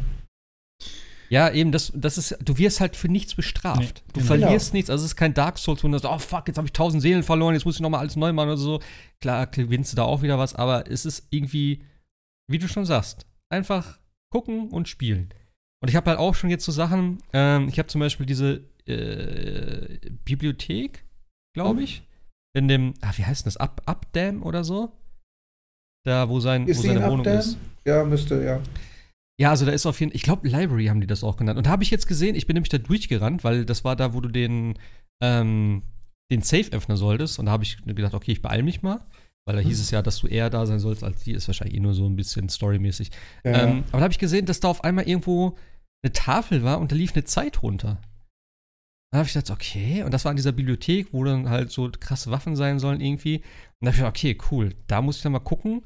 [1.36, 3.82] Ja, eben, das, das ist, du wirst halt für nichts bestraft.
[3.82, 4.26] Nee, du genau.
[4.26, 6.66] verlierst nichts, also es ist kein Dark Souls, wo du sagst, oh fuck, jetzt habe
[6.66, 8.80] ich tausend Seelen verloren, jetzt muss ich nochmal alles neu machen oder so.
[9.20, 11.84] Klar, gewinnst du da auch wieder was, aber es ist irgendwie,
[12.50, 14.00] wie du schon sagst, einfach
[14.32, 15.28] gucken und spielen.
[15.82, 18.64] Und ich habe halt auch schon jetzt so Sachen, ähm, ich habe zum Beispiel diese
[18.86, 21.04] äh, Bibliothek,
[21.54, 22.04] glaube ich,
[22.54, 24.94] in dem, ah, wie heißt denn das, Up, Updam oder so?
[26.06, 27.40] Da, wo, sein, Ist wo seine in Wohnung Updam?
[27.40, 27.58] ist.
[27.84, 28.62] Ja, müsste, ja.
[29.40, 31.58] Ja, also da ist auf jeden Fall, ich glaube, Library haben die das auch genannt.
[31.58, 34.14] Und da habe ich jetzt gesehen, ich bin nämlich da durchgerannt, weil das war da,
[34.14, 34.80] wo du den,
[35.22, 35.84] ähm,
[36.32, 37.38] den Safe öffnen solltest.
[37.40, 39.06] Und da habe ich gedacht, okay, ich beeil mich mal.
[39.48, 41.34] Weil da hieß es ja, dass du eher da sein sollst als die.
[41.34, 43.12] Ist wahrscheinlich eh nur so ein bisschen storymäßig.
[43.44, 43.64] ja.
[43.64, 45.56] Ähm, aber da habe ich gesehen, dass da auf einmal irgendwo
[46.04, 48.02] eine Tafel war und da lief eine Zeit runter.
[49.12, 51.92] Dann habe ich gedacht, okay, und das war in dieser Bibliothek, wo dann halt so
[52.00, 53.38] krasse Waffen sein sollen irgendwie.
[53.38, 53.44] Und
[53.82, 55.86] da habe ich gedacht, okay, cool, da muss ich dann mal gucken,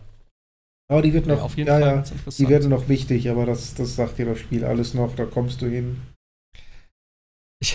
[0.91, 2.39] Aber die wird noch, auf jeden ja, Fall ja, ganz interessant.
[2.39, 5.61] die werden noch wichtig, aber das, das sagt dir das Spiel alles noch, da kommst
[5.61, 6.01] du hin.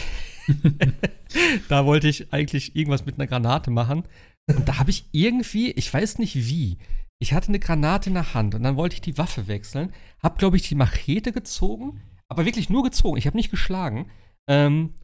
[1.68, 4.02] da wollte ich eigentlich irgendwas mit einer Granate machen.
[4.48, 6.78] Und da habe ich irgendwie, ich weiß nicht wie,
[7.18, 9.92] ich hatte eine Granate in der Hand und dann wollte ich die Waffe wechseln.
[10.22, 13.18] Hab, glaube ich, die Machete gezogen, aber wirklich nur gezogen.
[13.18, 14.10] Ich habe nicht geschlagen.
[14.48, 14.94] Ähm,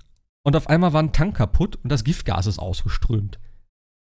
[0.42, 3.38] und auf einmal war ein Tank kaputt und das Giftgas ist ausgeströmt.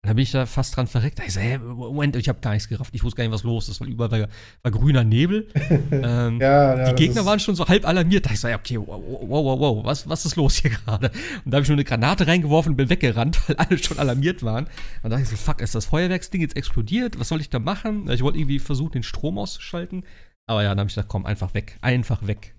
[0.03, 1.19] Da bin ich da fast dran verreckt.
[1.19, 2.95] Da ich so, hä, Moment, ich habe gar nichts gerafft.
[2.95, 4.29] Ich wusste gar nicht, was los ist, weil überall war,
[4.63, 5.49] war grüner Nebel.
[5.93, 8.25] ähm, Ja, ja, die Gegner waren schon so halb alarmiert.
[8.25, 11.11] Da ich so, ja, okay, wow, wow, wow, wow, was, was ist los hier gerade?
[11.45, 14.43] Und da habe ich nur eine Granate reingeworfen und bin weggerannt, weil alle schon alarmiert
[14.43, 14.65] waren.
[14.65, 14.73] Und
[15.05, 17.21] da dachte ich so, fuck, ist das Feuerwerksding jetzt explodiert?
[17.21, 18.11] Was soll ich da machen?
[18.11, 20.05] Ich wollte irgendwie versuchen, den Strom auszuschalten.
[20.47, 21.77] Aber ja, dann habe ich gedacht, komm, einfach weg.
[21.83, 22.55] Einfach weg.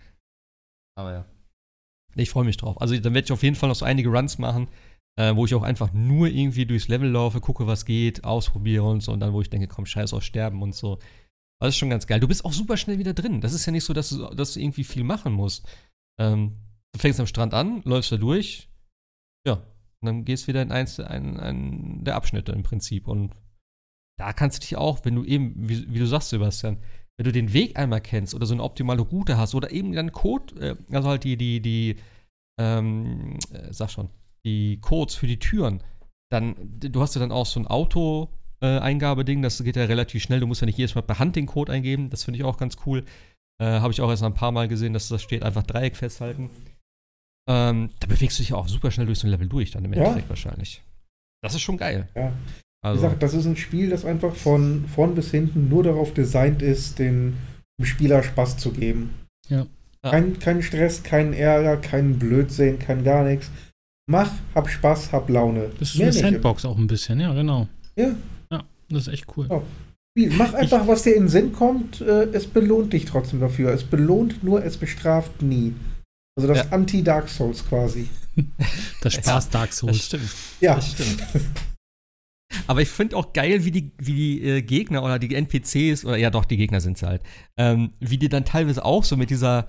[0.96, 1.26] Aber ja.
[2.16, 2.80] Ich freue mich drauf.
[2.80, 4.68] Also dann werde ich auf jeden Fall noch so einige Runs machen,
[5.20, 9.02] äh, wo ich auch einfach nur irgendwie durchs Level laufe, gucke, was geht, ausprobiere und
[9.02, 9.12] so.
[9.12, 11.00] Und dann, wo ich denke, komm, scheiß auf Sterben und so.
[11.60, 12.20] Das ist schon ganz geil.
[12.20, 13.42] Du bist auch super schnell wieder drin.
[13.42, 15.68] Das ist ja nicht so, dass du, dass du irgendwie viel machen musst.
[16.20, 16.58] Ähm,
[16.94, 18.70] du fängst am Strand an, läufst da durch,
[19.46, 23.08] ja, und dann gehst wieder in eins einen, einen der Abschnitte im Prinzip.
[23.08, 23.36] Und
[24.20, 26.78] da kannst du dich auch, wenn du eben, wie, wie du sagst, Sebastian,
[27.18, 30.12] wenn du den Weg einmal kennst oder so eine optimale Route hast oder eben dann
[30.12, 31.98] Code, äh, also halt die, die, die,
[32.60, 34.10] ähm, äh, sag schon,
[34.46, 35.84] die Codes für die Türen,
[36.32, 38.30] dann, du hast ja dann auch so ein Auto,
[38.62, 40.40] äh, Eingabeding, das geht ja relativ schnell.
[40.40, 42.10] Du musst ja nicht jedes Mal per Hand den Code eingeben.
[42.10, 43.04] Das finde ich auch ganz cool.
[43.62, 46.50] Äh, Habe ich auch erst ein paar Mal gesehen, dass das steht, einfach Dreieck festhalten.
[47.50, 49.94] Ähm, da bewegst du dich auch super schnell durch so ein Level durch, dann im
[49.94, 50.02] Ja.
[50.04, 50.82] Endeffekt wahrscheinlich.
[51.44, 52.08] Das ist schon geil.
[52.16, 52.30] Ja.
[52.30, 56.14] Wie Also, gesagt, das ist ein Spiel, das einfach von vorn bis hinten nur darauf
[56.14, 57.38] designt ist, den,
[57.80, 59.14] dem Spieler Spaß zu geben.
[59.50, 59.66] Ja.
[60.04, 60.12] Ja.
[60.12, 63.52] Kein, kein Stress, kein Ärger, kein Blödsinn, kein gar nichts.
[64.10, 65.70] Mach, hab Spaß, hab Laune.
[65.80, 66.22] Das ist Mehr eine nicht.
[66.24, 67.68] Sandbox auch ein bisschen, ja, genau.
[67.96, 68.16] Ja.
[68.52, 69.48] Ja, das ist echt cool.
[70.18, 70.32] Spiel.
[70.36, 72.02] Mach einfach, was dir in den Sinn kommt.
[72.02, 73.72] Äh, es belohnt dich trotzdem dafür.
[73.72, 75.74] Es belohnt nur, es bestraft nie.
[76.38, 76.72] Also das Ja.
[76.72, 78.10] Anti-Dark Souls quasi.
[79.02, 80.06] Das Spaß Dark das Souls.
[80.06, 80.30] stimmt.
[80.62, 80.76] Ja.
[80.76, 81.24] Das stimmt.
[82.68, 86.18] Aber ich finde auch geil, wie die, wie die äh, Gegner oder die NPCs, oder
[86.18, 87.22] ja doch, die Gegner sind sie halt,
[87.58, 89.68] ähm, wie die dann teilweise auch so mit dieser,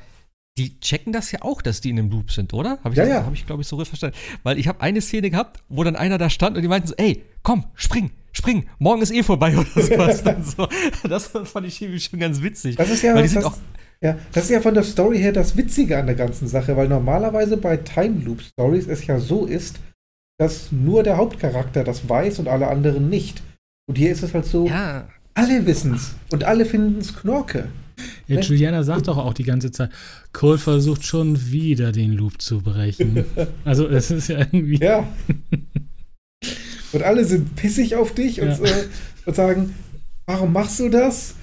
[0.59, 2.79] die checken das ja auch, dass die in einem Loop sind, oder?
[2.85, 3.25] Habe ich, Ja, das- ja.
[3.25, 4.17] Hab ich glaube ich, so richtig verstanden.
[4.43, 6.95] Weil ich habe eine Szene gehabt, wo dann einer da stand und die meinten so,
[6.99, 10.23] ey, komm, spring, spring, morgen ist eh vorbei oder sowas.
[10.25, 10.69] dann so.
[11.09, 12.77] Das fand ich irgendwie schon ganz witzig.
[12.77, 13.59] Das ist ja, Weil die sind das, auch,
[14.03, 16.89] ja, das ist ja von der Story her das Witzige an der ganzen Sache, weil
[16.89, 19.81] normalerweise bei Time Loop Stories es ja so ist,
[20.39, 23.43] dass nur der Hauptcharakter das weiß und alle anderen nicht.
[23.89, 27.69] Und hier ist es halt so, ja, alle wissen's und alle finden's Knorke.
[28.27, 28.41] Ja?
[28.41, 29.91] Juliana sagt doch auch die ganze Zeit,
[30.33, 33.25] Cole versucht schon wieder den Loop zu brechen.
[33.65, 34.79] also es ist ja irgendwie.
[34.79, 35.07] Ja.
[36.93, 38.55] und alle sind pissig auf dich und, Ja.
[38.65, 38.85] äh,
[39.27, 39.75] und sagen,
[40.27, 41.35] warum machst du das?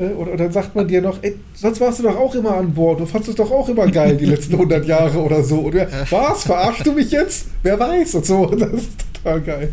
[0.00, 2.56] Äh, Oder, oder dann sagt man dir noch, ey, sonst warst du doch auch immer
[2.56, 3.00] an Bord.
[3.00, 5.58] Du fandest es doch auch immer geil, die letzten 100 Jahre oder so.
[5.60, 5.74] Und
[6.10, 6.44] was?
[6.44, 7.48] Verarschst du mich jetzt?
[7.62, 8.14] Wer weiß?
[8.14, 8.46] Und so.
[8.56, 9.72] Das ist total geil.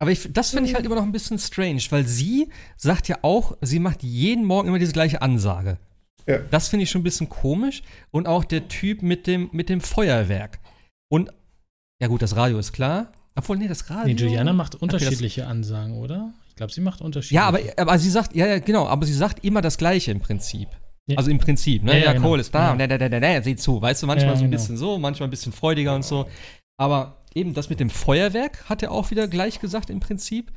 [0.00, 3.18] Aber ich, das finde ich halt immer noch ein bisschen strange, weil sie sagt ja
[3.22, 5.78] auch, sie macht jeden Morgen immer diese gleiche Ansage.
[6.26, 6.38] Ja.
[6.50, 7.82] Das finde ich schon ein bisschen komisch.
[8.10, 10.58] Und auch der Typ mit dem, mit dem Feuerwerk.
[11.10, 11.30] Und,
[12.02, 13.12] ja gut, das Radio ist klar.
[13.36, 14.14] Obwohl, nee, das Radio.
[14.14, 16.32] Nee, Juliana macht das- unterschiedliche Ansagen, oder?
[16.48, 17.34] Ich glaube, sie macht unterschiedliche.
[17.34, 20.20] Ja, aber, aber sie sagt, ja, ja, genau, aber sie sagt immer das Gleiche im
[20.20, 20.68] Prinzip.
[21.06, 21.18] Ja.
[21.18, 21.92] Also im Prinzip, ne?
[21.92, 22.28] Ja, Ja, ja, genau.
[22.28, 22.72] Cole ist da, Ja.
[22.72, 24.60] und da, da, da, da, da, sieh zu, weißt du, manchmal Ja, so ein genau.
[24.62, 26.26] bisschen so, manchmal ein bisschen freudiger und so.
[26.80, 30.52] Aber eben das mit dem Feuerwerk hat er auch wieder gleich gesagt im Prinzip.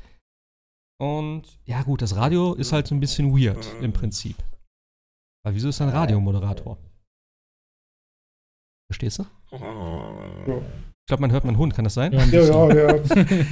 [1.00, 4.36] Und ja, gut, das Radio ist halt so ein bisschen weird im Prinzip.
[5.44, 6.76] Aber wieso ist er ein Radiomoderator?
[8.90, 9.26] Verstehst du?
[9.52, 12.12] Ja, Ich glaube, man hört meinen Hund, kann das sein?
[12.12, 12.96] Ja, ja, ja.
[12.96, 13.02] ja.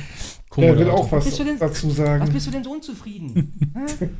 [0.56, 2.32] Der will auch was Bist du denn- dazu sagen.
[2.32, 3.52] bist du denn so unzufrieden?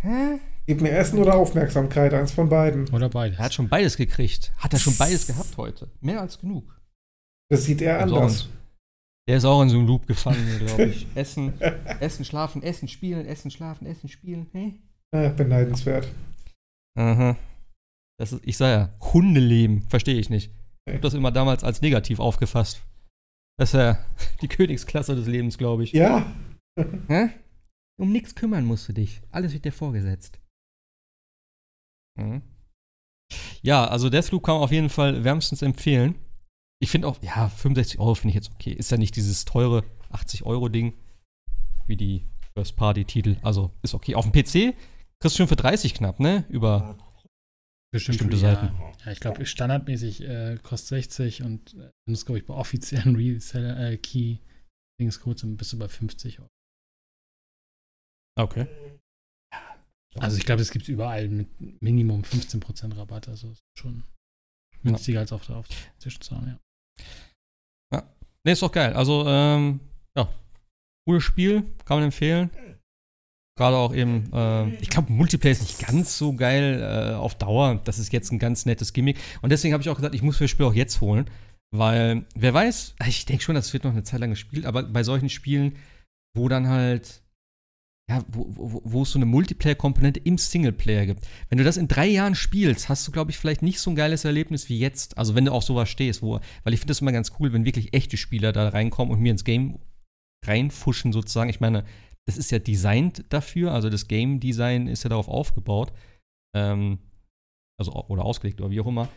[0.00, 0.38] Hä?
[0.66, 2.88] Gib mir Essen oder Aufmerksamkeit, eins von beiden.
[2.92, 3.38] Oder beides.
[3.38, 4.52] Er hat schon beides gekriegt.
[4.58, 5.90] Hat er schon beides gehabt heute?
[6.00, 6.75] Mehr als genug.
[7.50, 8.48] Das sieht er Also anders.
[9.28, 11.06] Der ist auch in so einem Loop gefangen, glaube ich.
[11.16, 11.60] Essen,
[12.00, 14.48] essen, schlafen, essen, spielen, essen, schlafen, essen, spielen.
[14.52, 14.80] Hey.
[15.12, 16.08] Äh, beneidenswert.
[16.96, 17.36] Aha.
[18.18, 20.52] Das ist, ich sag ja, Hundeleben, verstehe ich nicht.
[20.86, 22.82] Ich habe das immer damals als negativ aufgefasst.
[23.58, 23.98] Das ist ja
[24.42, 25.92] die Königsklasse des Lebens, glaube ich.
[25.92, 26.32] Ja,
[27.08, 27.30] Hä?
[27.98, 29.22] Um nichts kümmern musst du dich.
[29.30, 30.38] Alles wird dir vorgesetzt.
[32.18, 32.42] Mhm.
[33.62, 36.14] Ja, also Deathloop kann man auf jeden Fall wärmstens empfehlen.
[36.78, 38.72] Ich finde auch, ja, 65 Euro finde ich jetzt okay.
[38.72, 39.84] Ist ja nicht dieses teure.
[40.12, 40.94] 80-Euro-Ding,
[41.86, 42.24] wie die
[42.54, 43.36] First-Party-Titel.
[43.42, 44.14] Also ist okay.
[44.14, 44.76] Auf dem PC
[45.20, 46.44] kriegst du schon für 30 knapp, ne?
[46.48, 46.96] Über
[47.92, 48.66] bestimmte Seiten.
[48.66, 53.16] Ja, ja ich glaube, standardmäßig äh, kostet 60 und äh, das glaube ich bei offiziellen
[53.16, 54.38] Reseller äh, Key
[55.00, 56.48] Dings kurz bist du bei 50 Euro.
[58.38, 58.66] Okay.
[60.18, 61.48] Also ich glaube, es gibt überall mit
[61.82, 63.28] Minimum 15% Rabatt.
[63.28, 64.04] Also schon
[64.82, 65.20] günstiger ja.
[65.22, 66.58] als auf der, auf der Tischzahn, ja.
[67.92, 68.02] Ja.
[68.44, 68.92] Ne, ist doch geil.
[68.92, 69.80] Also, ähm,
[70.16, 70.28] ja.
[71.06, 72.50] Cooles Spiel, kann man empfehlen.
[73.58, 77.80] Gerade auch eben, äh, ich glaube, Multiplayer ist nicht ganz so geil äh, auf Dauer.
[77.84, 79.18] Das ist jetzt ein ganz nettes Gimmick.
[79.40, 81.30] Und deswegen habe ich auch gesagt, ich muss mir das Spiel auch jetzt holen.
[81.74, 85.02] Weil, wer weiß, ich denke schon, das wird noch eine Zeit lang gespielt, aber bei
[85.02, 85.76] solchen Spielen,
[86.34, 87.22] wo dann halt,
[88.08, 91.26] ja, wo, wo, wo es so eine Multiplayer-Komponente im Singleplayer gibt.
[91.48, 93.96] Wenn du das in drei Jahren spielst, hast du, glaube ich, vielleicht nicht so ein
[93.96, 95.18] geiles Erlebnis wie jetzt.
[95.18, 97.64] Also, wenn du auf sowas stehst, wo, weil ich finde das immer ganz cool, wenn
[97.64, 99.80] wirklich echte Spieler da reinkommen und mir ins Game
[100.44, 101.50] reinfuschen, sozusagen.
[101.50, 101.84] Ich meine,
[102.26, 105.92] das ist ja designt dafür, also das Game Design ist ja darauf aufgebaut.
[106.54, 106.98] Ähm,
[107.78, 109.08] also, oder ausgelegt oder wie auch immer.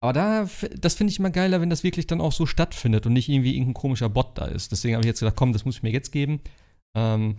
[0.00, 0.48] Aber da,
[0.78, 3.54] das finde ich immer geiler, wenn das wirklich dann auch so stattfindet und nicht irgendwie
[3.54, 4.70] irgendein komischer Bot da ist.
[4.70, 6.40] Deswegen habe ich jetzt gedacht, komm, das muss ich mir jetzt geben.
[6.96, 7.38] Ähm,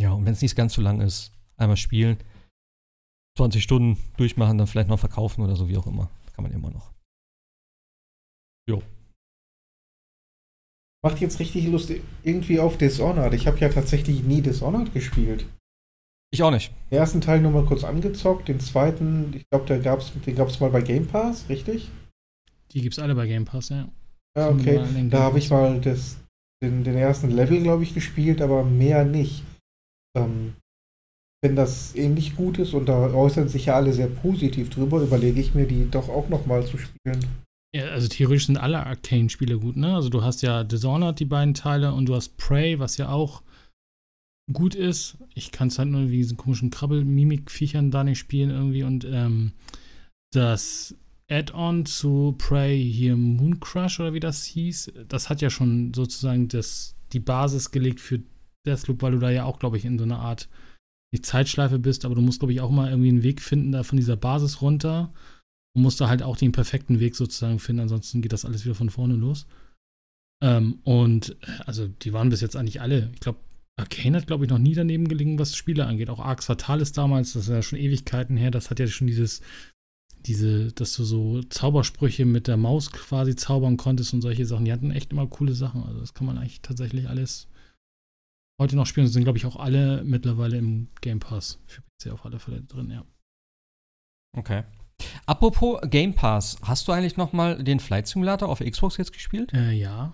[0.00, 2.16] ja, und wenn es nicht ganz so lang ist, einmal spielen,
[3.36, 6.10] 20 Stunden durchmachen, dann vielleicht noch verkaufen oder so, wie auch immer.
[6.34, 6.90] Kann man immer noch.
[8.68, 8.82] Jo.
[11.02, 13.34] Macht jetzt richtig Lust irgendwie auf Dishonored.
[13.34, 15.46] Ich habe ja tatsächlich nie Dishonored gespielt.
[16.32, 16.72] Ich auch nicht.
[16.90, 20.70] Den ersten Teil nur mal kurz angezockt, den zweiten, ich glaube, den gab es mal
[20.70, 21.90] bei Game Pass, richtig?
[22.72, 23.88] Die gibt es alle bei Game Pass, ja.
[24.36, 24.80] Ja, okay.
[25.10, 26.18] Da habe ich mal das,
[26.62, 29.42] den, den ersten Level, glaube ich, gespielt, aber mehr nicht.
[30.16, 30.54] Ähm,
[31.42, 35.40] wenn das ähnlich gut ist und da äußern sich ja alle sehr positiv drüber, überlege
[35.40, 37.24] ich mir, die doch auch nochmal zu spielen.
[37.74, 39.94] Ja, also theoretisch sind alle Arcane-Spiele gut, ne?
[39.94, 43.42] Also du hast ja Dishonored, die beiden Teile, und du hast Prey, was ja auch
[44.52, 45.16] gut ist.
[45.34, 48.82] Ich kann es halt nur wie diesen komischen Krabbel-Mimik-Viechern da nicht spielen irgendwie.
[48.82, 49.52] Und ähm,
[50.32, 50.94] das
[51.30, 56.48] Add-on zu Prey hier Moon Crush oder wie das hieß, das hat ja schon sozusagen
[56.48, 58.20] das, die Basis gelegt für
[58.66, 60.48] Deathloop, weil du da ja auch, glaube ich, in so einer Art
[61.12, 63.82] nicht Zeitschleife bist, aber du musst, glaube ich, auch mal irgendwie einen Weg finden, da
[63.82, 65.12] von dieser Basis runter.
[65.74, 68.74] Und musst da halt auch den perfekten Weg sozusagen finden, ansonsten geht das alles wieder
[68.74, 69.46] von vorne los.
[70.42, 73.38] Ähm, und äh, also die waren bis jetzt eigentlich alle, ich glaube,
[73.76, 76.10] Arcane hat, glaube ich, noch nie daneben gelegen, was Spiele angeht.
[76.10, 79.42] Auch Arx Fatalis damals, das ist ja schon Ewigkeiten her, das hat ja schon dieses,
[80.26, 84.64] diese, dass du so Zaubersprüche mit der Maus quasi zaubern konntest und solche Sachen.
[84.64, 85.82] Die hatten echt immer coole Sachen.
[85.84, 87.48] Also das kann man eigentlich tatsächlich alles
[88.60, 89.08] heute noch spielen.
[89.08, 92.90] Sind, glaube ich, auch alle mittlerweile im Game Pass für PC auf alle Fälle drin,
[92.90, 93.04] ja.
[94.36, 94.62] Okay.
[95.26, 99.52] Apropos Game Pass, hast du eigentlich noch mal den Flight Simulator auf Xbox jetzt gespielt?
[99.52, 100.12] Äh, ja.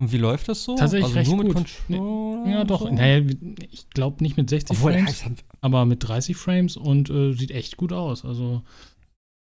[0.00, 0.76] Und wie läuft das so?
[0.76, 1.66] Tatsächlich also recht gut.
[1.88, 2.82] Nee, ja, doch.
[2.82, 2.90] So?
[2.90, 3.24] Naja,
[3.70, 5.24] ich glaube nicht mit 60 Obwohl, Frames,
[5.60, 8.24] aber mit 30 Frames und äh, sieht echt gut aus.
[8.24, 8.62] Also,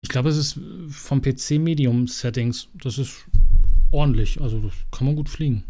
[0.01, 0.59] ich glaube, es ist
[0.89, 2.69] vom PC Medium Settings.
[2.75, 3.25] Das ist
[3.91, 4.39] ordentlich.
[4.39, 5.65] Also, das kann man gut fliegen.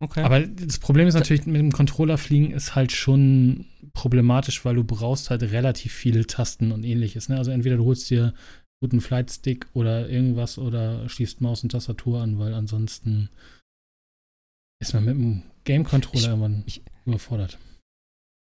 [0.00, 0.22] Okay.
[0.22, 4.84] Aber das Problem ist natürlich, mit dem Controller fliegen ist halt schon problematisch, weil du
[4.84, 7.28] brauchst halt relativ viele Tasten und ähnliches.
[7.28, 7.36] Ne?
[7.36, 8.32] Also, entweder du holst dir
[8.80, 13.28] guten Flight Stick oder irgendwas oder schließt Maus und Tastatur an, weil ansonsten
[14.80, 17.58] ist man mit dem Game Controller irgendwann ich, überfordert.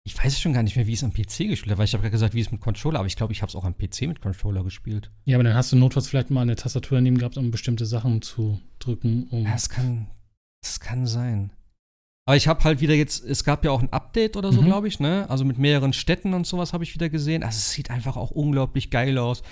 [0.05, 2.02] Ich weiß schon gar nicht mehr, wie es am PC gespielt hat, weil ich habe
[2.02, 4.02] gerade gesagt, wie es mit Controller, aber ich glaube, ich habe es auch am PC
[4.02, 5.10] mit Controller gespielt.
[5.24, 8.23] Ja, aber dann hast du notfalls vielleicht mal eine Tastatur daneben gehabt, um bestimmte Sachen
[8.23, 9.28] zu drücken.
[9.31, 10.09] Um ja, das kann,
[10.62, 11.52] das kann sein.
[12.24, 14.66] Aber ich habe halt wieder jetzt, es gab ja auch ein Update oder so, mhm.
[14.66, 15.26] glaube ich, ne?
[15.28, 17.43] Also mit mehreren Städten und sowas habe ich wieder gesehen.
[17.43, 19.43] Also es sieht einfach auch unglaublich geil aus.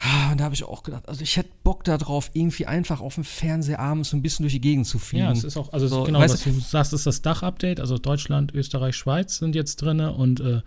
[0.00, 3.16] Ah, und da habe ich auch gedacht, also ich hätte Bock darauf, irgendwie einfach auf
[3.16, 5.24] dem Fernseher abends so ein bisschen durch die Gegend zu fliegen.
[5.24, 7.80] Ja, es ist auch, also so, genau, was du sagst, ist das Dach-Update.
[7.80, 10.62] Also Deutschland, Österreich, Schweiz sind jetzt drin und äh,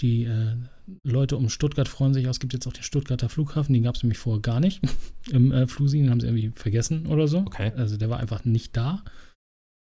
[0.00, 0.56] die äh,
[1.02, 2.32] Leute um Stuttgart freuen sich auch.
[2.32, 4.80] Es gibt jetzt auch den Stuttgarter Flughafen, den gab es nämlich vorher gar nicht.
[5.30, 7.38] Im äh, Flusi, den haben sie irgendwie vergessen oder so.
[7.38, 7.72] Okay.
[7.76, 9.04] Also der war einfach nicht da.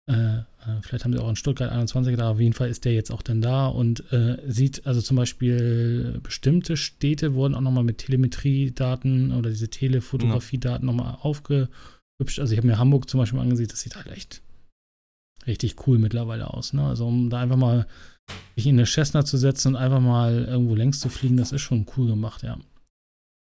[0.06, 0.44] Äh, äh,
[0.82, 3.22] vielleicht haben sie auch in Stuttgart 21 da, auf jeden Fall ist der jetzt auch
[3.22, 9.32] dann da und äh, sieht also zum Beispiel bestimmte Städte wurden auch nochmal mit Telemetriedaten
[9.32, 10.94] oder diese Telefotografiedaten ja.
[10.94, 12.40] nochmal aufgehübscht.
[12.40, 14.42] Also ich habe mir Hamburg zum Beispiel angesehen, das sieht halt echt
[15.48, 16.74] richtig cool mittlerweile aus.
[16.74, 16.84] Ne?
[16.86, 17.88] Also um da einfach mal
[18.56, 21.62] sich in eine Cessna zu setzen und einfach mal irgendwo längs zu fliegen, das ist
[21.62, 22.58] schon cool gemacht, ja.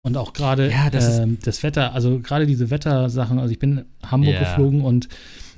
[0.04, 3.78] Und auch gerade ja, das, äh, das, Wetter, also gerade diese Wettersachen, also ich bin
[3.78, 4.40] in Hamburg yeah.
[4.40, 5.08] geflogen und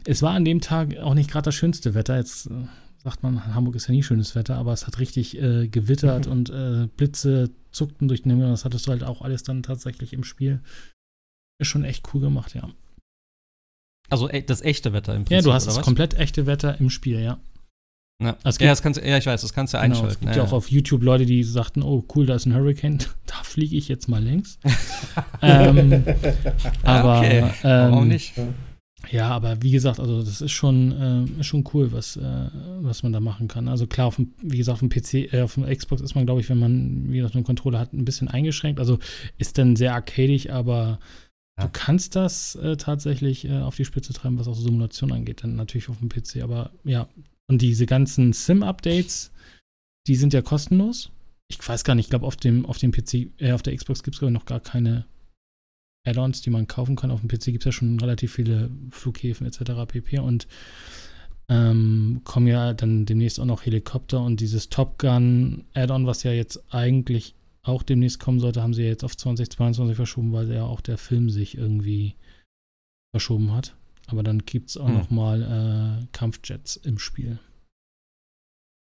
[0.07, 2.16] es war an dem Tag auch nicht gerade das schönste Wetter.
[2.16, 2.66] Jetzt äh,
[3.03, 6.32] sagt man, Hamburg ist ja nie schönes Wetter, aber es hat richtig äh, gewittert mhm.
[6.32, 8.51] und äh, Blitze zuckten durch den Himmel.
[8.51, 10.61] Das hattest du halt auch alles dann tatsächlich im Spiel.
[11.59, 12.69] Ist schon echt cool gemacht, ja.
[14.11, 15.36] Also e das echte Wetter im Prinzip.
[15.36, 15.85] Ja, du hast das was?
[15.85, 17.39] komplett echte Wetter im Spiel, ja.
[18.23, 20.12] Ja, gibt- ja, das kannst, ja, ich weiß, das kannst du Genau, einschalten.
[20.12, 22.55] es gibt ja, ja auch auf YouTube Leute, die sagten, oh cool, da ist ein
[22.55, 24.59] Hurricane, da fliege ich jetzt mal längs.
[25.43, 26.05] ähm,
[26.82, 27.45] aber okay.
[27.62, 28.35] Warum ähm, nicht?
[29.11, 30.93] Ja, aber wie gesagt, also das ist schon,
[31.36, 32.49] äh, ist schon cool, was, äh,
[32.81, 33.69] was man da machen kann.
[33.69, 36.24] Also klar, auf dem, wie gesagt, auf dem PC, äh, auf dem Xbox ist man,
[36.24, 38.81] glaube ich, wenn man, wie gesagt, einen Controller hat, ein bisschen eingeschränkt.
[38.81, 38.99] Also
[39.36, 40.99] ist dann sehr arcadig, aber
[41.61, 45.57] du kannst das äh, tatsächlich äh, auf die Spitze treiben, was auch Simulation angeht, dann
[45.57, 46.43] natürlich auf dem PC.
[46.43, 47.07] Aber ja,
[47.49, 49.31] und diese ganzen Sim-Updates,
[50.07, 51.11] die sind ja kostenlos.
[51.49, 54.03] Ich weiß gar nicht, ich glaube, auf dem, auf dem PC, äh, auf der Xbox
[54.03, 55.07] gibt es, noch gar keine
[56.07, 57.11] Add-ons, die man kaufen kann.
[57.11, 59.87] Auf dem PC gibt es ja schon relativ viele Flughäfen etc.
[59.87, 60.19] pp.
[60.19, 60.47] Und
[61.49, 66.33] ähm, kommen ja dann demnächst auch noch Helikopter und dieses Top Gun Add-on, was ja
[66.33, 70.65] jetzt eigentlich auch demnächst kommen sollte, haben sie ja jetzt auf 2022 verschoben, weil ja
[70.65, 72.15] auch der Film sich irgendwie
[73.15, 73.75] verschoben hat.
[74.09, 74.94] Aber dann gibt es auch Hm.
[74.94, 77.39] noch mal äh, Kampfjets im Spiel.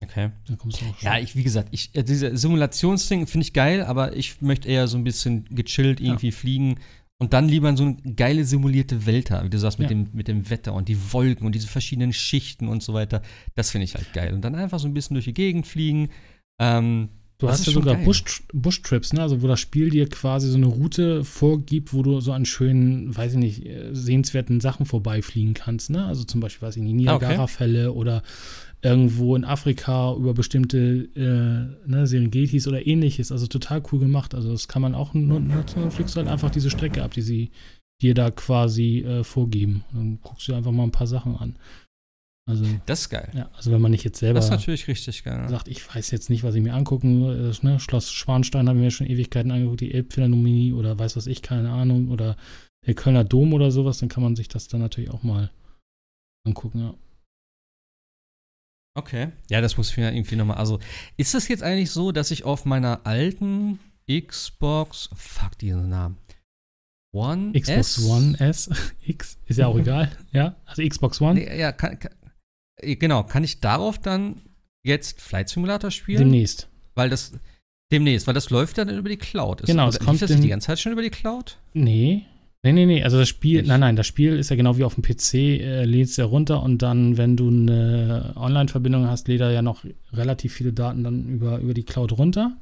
[0.04, 0.30] Okay.
[0.46, 1.06] Da kommst du auch schon.
[1.06, 4.86] Ja, ich, wie gesagt, ich, äh, diese Simulationsding finde ich geil, aber ich möchte eher
[4.86, 6.78] so ein bisschen gechillt irgendwie fliegen
[7.20, 9.96] und dann lieber so eine geile simulierte Welt haben, wie du sagst, mit, Ja.
[9.96, 13.22] dem, mit dem Wetter und die Wolken und diese verschiedenen Schichten und so weiter.
[13.56, 14.34] Das finde ich halt geil.
[14.34, 16.10] Und dann einfach so ein bisschen durch die Gegend fliegen.
[16.60, 17.08] Ähm,
[17.40, 18.04] Du Das hast ja sogar geil.
[18.04, 19.22] Bush, Bush-Trips, ne?
[19.22, 23.16] Also wo das Spiel dir quasi so eine Route vorgibt, wo du so an schönen,
[23.16, 23.62] weiß ich nicht,
[23.92, 26.04] sehenswerten Sachen vorbeifliegen kannst, ne?
[26.04, 27.26] Also zum Beispiel, weiß ich nicht, Ah, okay.
[27.26, 28.22] Niagara-Fälle oder
[28.82, 33.30] irgendwo in Afrika über bestimmte äh, ne, Serengetis oder ähnliches.
[33.30, 34.34] Also total cool gemacht.
[34.34, 35.80] Also das kann man auch nu- nutzen.
[35.82, 37.50] Dann fliegst du halt einfach diese Strecke ab, die sie
[38.02, 39.84] dir da quasi äh, vorgeben.
[39.92, 41.56] Und dann guckst du einfach mal ein paar Sachen an.
[42.48, 43.30] Also, das ist geil.
[43.34, 45.46] ja, also wenn man nicht jetzt selber Das ist natürlich richtig geil.
[45.50, 47.42] sagt, ich weiß jetzt nicht, was ich mir angucken will.
[47.46, 47.78] Das, ne?
[47.78, 51.70] Schloss Schwanstein habe ich mir schon Ewigkeiten angeguckt, die Elbphilharmonie oder weiß was ich, keine
[51.70, 52.36] Ahnung, oder
[52.86, 55.50] der Kölner Dom oder sowas, dann kann man sich das dann natürlich auch mal
[56.46, 56.94] angucken, ja.
[58.94, 59.28] Okay.
[59.50, 60.56] Ja, das muss ich mir irgendwie nochmal.
[60.56, 60.80] Also,
[61.18, 63.78] ist es jetzt eigentlich so, dass ich auf meiner alten
[64.10, 65.10] Xbox.
[65.14, 66.16] Fuck diesen Namen.
[67.12, 68.04] One Xbox S?
[68.04, 68.70] One S,
[69.00, 70.56] X, ist ja auch egal, ja.
[70.66, 72.16] Also Xbox One, Nee, ja, kann, kann, äh,
[72.82, 73.22] genau.
[73.24, 74.36] Kann ich darauf dann
[74.84, 76.18] jetzt Flight Simulator spielen?
[76.20, 76.68] demnächst.
[76.94, 77.32] Weil das.
[77.90, 79.62] Demnächst, weil das läuft dann über die Cloud.
[79.62, 81.56] Ist, Genau, lief kommt das nicht in- die ganze Zeit schon über die Cloud?
[81.72, 82.26] Nee.
[82.62, 83.02] Nee, nee, nee.
[83.02, 83.68] Also das Spiel, Nicht?
[83.68, 86.62] nein, nein, das Spiel ist ja genau wie auf dem PC, äh, lädst ja runter
[86.62, 91.28] und dann, wenn du eine Online-Verbindung hast, lädt er ja noch relativ viele Daten dann
[91.28, 92.56] über, über die Cloud runter.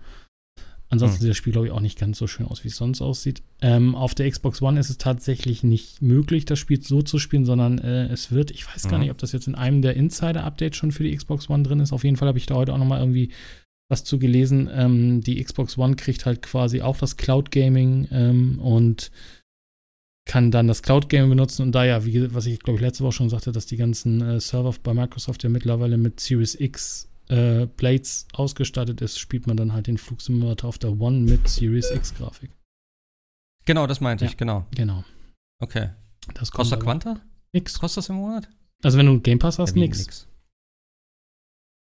[0.89, 1.21] Ansonsten Hm.
[1.23, 3.43] sieht das Spiel, glaube ich, auch nicht ganz so schön aus, wie es sonst aussieht.
[3.61, 7.45] Ähm, auf der Xbox One ist es tatsächlich nicht möglich, das Spiel so zu spielen,
[7.45, 9.01] sondern äh, es wird, ich weiß gar Mhm.
[9.03, 11.93] nicht, ob das jetzt in einem der Insider-Updates schon für die Xbox One drin ist.
[11.93, 13.31] Auf jeden Fall habe ich da heute auch noch mal irgendwie
[13.89, 14.69] was zu gelesen.
[14.73, 19.11] Ähm, die Xbox One kriegt halt quasi auch das Cloud Gaming ähm, und
[20.29, 23.05] kann dann das Cloud Gaming benutzen und da ja, wie, was ich glaube ich letzte
[23.05, 27.09] Woche schon sagte, dass die ganzen äh, Server bei Microsoft ja mittlerweile mit Series X
[27.29, 31.91] äh, Blades ausgestattet ist, spielt man dann halt den Flugsimulator auf der One mit Series
[31.91, 32.51] X Grafik.
[33.65, 34.31] Genau, das meinte Ja.
[34.31, 34.67] ich, genau.
[34.75, 35.05] Genau.
[35.61, 35.91] Okay.
[36.35, 37.21] Das Kostet Quanta?
[37.53, 37.79] nix.
[37.79, 38.49] Kostet das im Monat?
[38.83, 40.29] Also wenn du Game Pass hast, Ja, wie nix.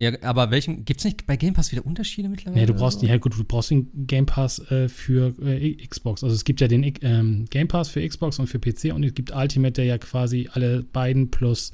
[0.01, 0.83] Ja, aber welchen.
[0.85, 2.59] Gibt es nicht bei Game Pass wieder Unterschiede mittlerweile?
[2.61, 3.05] Nee, du brauchst so?
[3.05, 6.23] ja gut, du brauchst den Game Pass äh, für äh, Xbox.
[6.23, 9.13] Also es gibt ja den ähm, Game Pass für Xbox und für PC und es
[9.13, 11.71] gibt Ultimate, der ja quasi alle beiden plus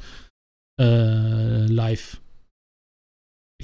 [0.79, 2.21] äh, Live.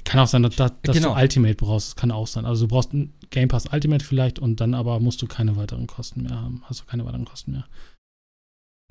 [0.04, 1.14] Kann auch sein, dass, dass Genau.
[1.16, 1.88] du Ultimate brauchst.
[1.90, 2.46] Das kann auch sein.
[2.46, 5.88] Also du brauchst einen Game Pass Ultimate vielleicht und dann aber musst du keine weiteren
[5.88, 6.62] Kosten mehr haben.
[6.66, 7.66] Hast du keine weiteren Kosten mehr.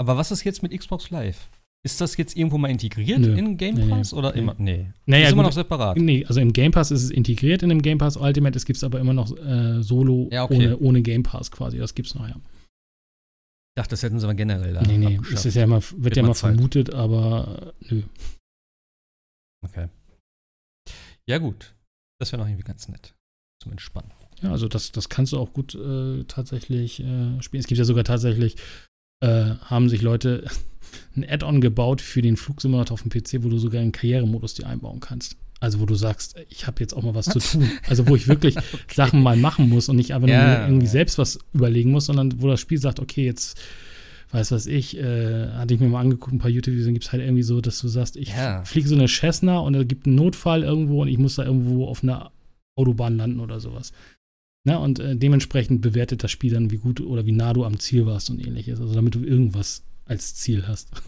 [0.00, 1.48] Aber was ist jetzt mit Xbox Live?
[1.86, 3.36] Ist das jetzt irgendwo mal integriert Nö.
[3.36, 3.90] in Game Nee, nee.
[3.90, 4.38] Pass oder Nee.
[4.38, 4.54] immer?
[4.58, 4.90] Nee.
[5.04, 5.98] Naja, ist immer gut, noch separat.
[5.98, 8.56] Nee, also im Game Pass ist es integriert in dem Game Pass Ultimate.
[8.56, 10.56] Es gibt es aber immer noch äh, solo Ja, okay.
[10.56, 11.76] ohne, ohne Game Pass quasi.
[11.78, 12.34] Das gibt es noch, ja.
[12.34, 14.82] Ich dachte, das hätten sie aber generell da.
[14.82, 15.20] nee, nee.
[15.32, 18.02] Es ist ja immer, wird, Wird ja mal immer vermutet, aber äh, nö.
[19.66, 19.88] Okay.
[21.28, 21.74] Ja, gut.
[22.18, 23.14] Das wäre noch irgendwie ganz nett.
[23.62, 24.12] Zum Entspannen.
[24.42, 27.60] Ja, also das, das kannst du auch gut äh, tatsächlich äh, spielen.
[27.60, 28.56] Es gibt ja sogar tatsächlich,
[29.20, 30.44] äh, haben sich Leute
[31.16, 34.66] ein Add-on gebaut für den Flugsimulator auf dem PC, wo du sogar einen Karrieremodus dir
[34.66, 35.36] einbauen kannst.
[35.60, 37.70] Also wo du sagst, ich habe jetzt auch mal was zu tun.
[37.88, 38.54] Also wo ich wirklich
[38.92, 40.66] Sachen mal machen muss und nicht einfach nur Ja.
[40.66, 43.58] irgendwie selbst was überlegen muss, sondern wo das Spiel sagt, okay, jetzt
[44.34, 47.12] weiß was ich, äh, hatte ich mir mal angeguckt, ein paar YouTube-Videos, dann gibt es
[47.12, 48.62] halt irgendwie so, dass du sagst, ich Ja.
[48.64, 51.86] fliege so eine Cessna und es gibt einen Notfall irgendwo und ich muss da irgendwo
[51.86, 52.32] auf einer
[52.76, 53.92] Autobahn landen oder sowas.
[54.66, 57.78] Na, und äh, dementsprechend bewertet das Spiel dann, wie gut oder wie nah du am
[57.78, 58.80] Ziel warst und ähnliches.
[58.80, 60.90] Also damit du irgendwas als Ziel hast.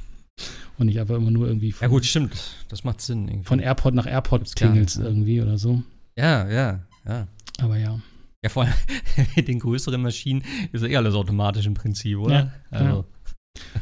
[0.78, 2.36] Und nicht einfach immer nur irgendwie Ja, von, gut, stimmt.
[2.68, 3.26] Das macht Sinn.
[3.28, 3.46] Irgendwie.
[3.46, 5.08] von Airport nach Airport tingelst nicht, ne?
[5.10, 5.82] irgendwie oder so.
[6.18, 7.26] ja, ja, ja.
[7.58, 7.98] Aber ja.
[8.44, 8.74] Ja, vor allem
[9.36, 12.34] mit den größeren Maschinen ist ja eh alles automatisch im Prinzip, oder?
[12.34, 13.06] Ja, also,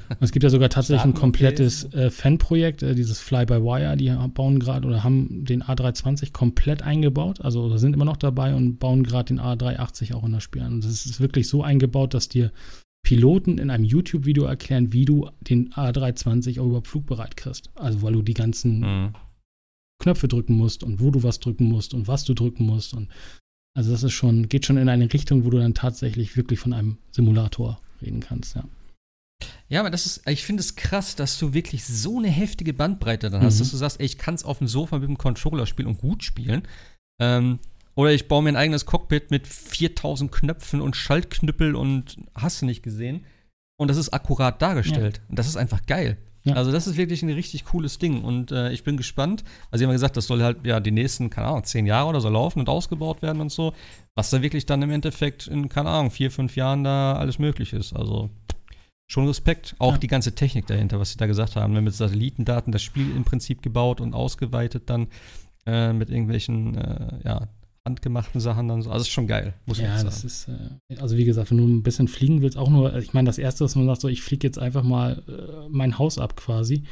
[0.08, 4.58] Und es gibt ja sogar tatsächlich ein komplettes äh, Fanprojekt, äh, dieses Fly-by-Wire, die bauen
[4.58, 9.34] gerade oder haben den A320 komplett eingebaut, also sind immer noch dabei und bauen gerade
[9.34, 10.74] den A380 auch in das Spiel an.
[10.74, 12.52] Und das ist wirklich so eingebaut, dass dir
[13.04, 17.70] Piloten in einem YouTube-Video erklären, wie du den A320 auch überhaupt flugbereit kriegst.
[17.74, 19.12] Also weil du die ganzen mhm.
[20.02, 22.94] Knöpfe drücken musst und wo du was drücken musst und was du drücken musst.
[22.94, 23.08] Und
[23.76, 26.72] also das ist schon, geht schon in eine Richtung, wo du dann tatsächlich wirklich von
[26.72, 28.64] einem Simulator reden kannst, ja.
[29.68, 33.30] Ja, aber das ist, ich finde es krass, dass du wirklich so eine heftige Bandbreite
[33.30, 33.58] dann hast, mhm.
[33.60, 35.98] dass du sagst, ey, ich kann es auf dem Sofa mit dem Controller spielen und
[35.98, 36.62] gut spielen.
[37.20, 37.58] Ähm,
[37.94, 42.66] oder ich baue mir ein eigenes Cockpit mit 4000 Knöpfen und Schaltknüppel und hast du
[42.66, 43.24] nicht gesehen.
[43.76, 45.18] Und das ist akkurat dargestellt.
[45.18, 45.22] Ja.
[45.28, 46.18] Und das ist einfach geil.
[46.44, 46.56] Ja.
[46.56, 48.22] Also, das ist wirklich ein richtig cooles Ding.
[48.22, 49.44] Und äh, ich bin gespannt.
[49.70, 52.20] Also, sie haben gesagt, das soll halt ja die nächsten, keine Ahnung, zehn Jahre oder
[52.20, 53.72] so laufen und ausgebaut werden und so.
[54.14, 57.72] Was da wirklich dann im Endeffekt in, keine Ahnung, vier, fünf Jahren da alles möglich
[57.72, 57.94] ist.
[57.94, 58.28] Also,
[59.06, 59.74] schon Respekt.
[59.78, 59.98] Auch ja.
[59.98, 61.72] die ganze Technik dahinter, was sie da gesagt haben.
[61.72, 65.08] Ne, mit Satellitendaten das Spiel im Prinzip gebaut und ausgeweitet dann
[65.66, 67.48] äh, mit irgendwelchen, äh, ja,
[67.86, 68.90] handgemachten Sachen dann so.
[68.90, 70.06] Also, ist schon geil, muss ja, man sagen.
[70.06, 72.96] Ja, das ist, äh, also wie gesagt, wenn du ein bisschen fliegen willst, auch nur,
[72.96, 75.98] ich meine, das Erste, was man sagt, so, ich fliege jetzt einfach mal äh, mein
[75.98, 76.84] Haus ab quasi.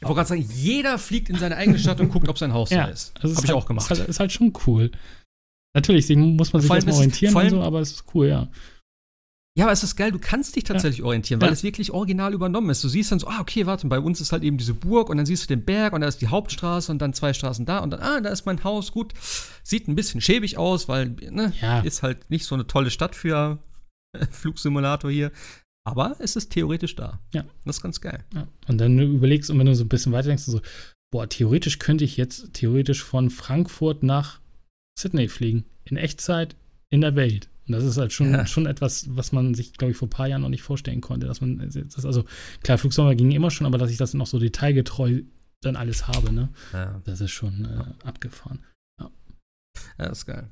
[0.00, 2.70] Ich wollte gerade sagen, jeder fliegt in seine eigene Stadt und guckt, ob sein Haus
[2.70, 3.12] ja, da ist.
[3.20, 3.90] Also Habe ich halt, auch gemacht.
[3.90, 4.92] Ist halt, ist halt, schon cool.
[5.74, 8.48] Natürlich, muss man sich erstmal orientieren und so, aber es ist cool, ja.
[9.56, 11.04] Ja, aber es ist geil, du kannst dich tatsächlich ja.
[11.04, 11.52] orientieren, weil ja.
[11.52, 12.84] es wirklich original übernommen ist.
[12.84, 15.16] Du siehst dann so, ah, okay, warte, bei uns ist halt eben diese Burg und
[15.16, 17.80] dann siehst du den Berg und da ist die Hauptstraße und dann zwei Straßen da
[17.80, 19.14] und dann, ah, da ist mein Haus, gut.
[19.64, 21.80] Sieht ein bisschen schäbig aus, weil, ne, ja.
[21.80, 23.58] ist halt nicht so eine tolle Stadt für
[24.30, 25.32] Flugsimulator hier.
[25.84, 27.18] Aber es ist theoretisch da.
[27.32, 27.44] Ja.
[27.64, 28.22] Das ist ganz geil.
[28.34, 28.46] Ja.
[28.68, 30.60] Und dann überlegst und wenn du so ein bisschen weiter denkst, so,
[31.10, 34.40] boah, theoretisch könnte ich jetzt theoretisch von Frankfurt nach
[34.98, 35.64] Sydney fliegen.
[35.84, 36.56] In Echtzeit
[36.90, 37.48] in der Welt.
[37.68, 38.46] Und das ist halt schon, ja.
[38.46, 41.26] schon etwas, was man sich, glaube ich, vor ein paar Jahren noch nicht vorstellen konnte.
[41.26, 42.24] Dass man, das also,
[42.62, 45.22] klar, Flugsommer ging immer schon, aber dass ich das noch so detailgetreu
[45.60, 46.48] dann alles habe, ne?
[46.72, 47.00] Ja.
[47.04, 48.64] Das ist schon äh, abgefahren.
[49.00, 49.10] Ja.
[49.98, 50.50] ja, ist geil.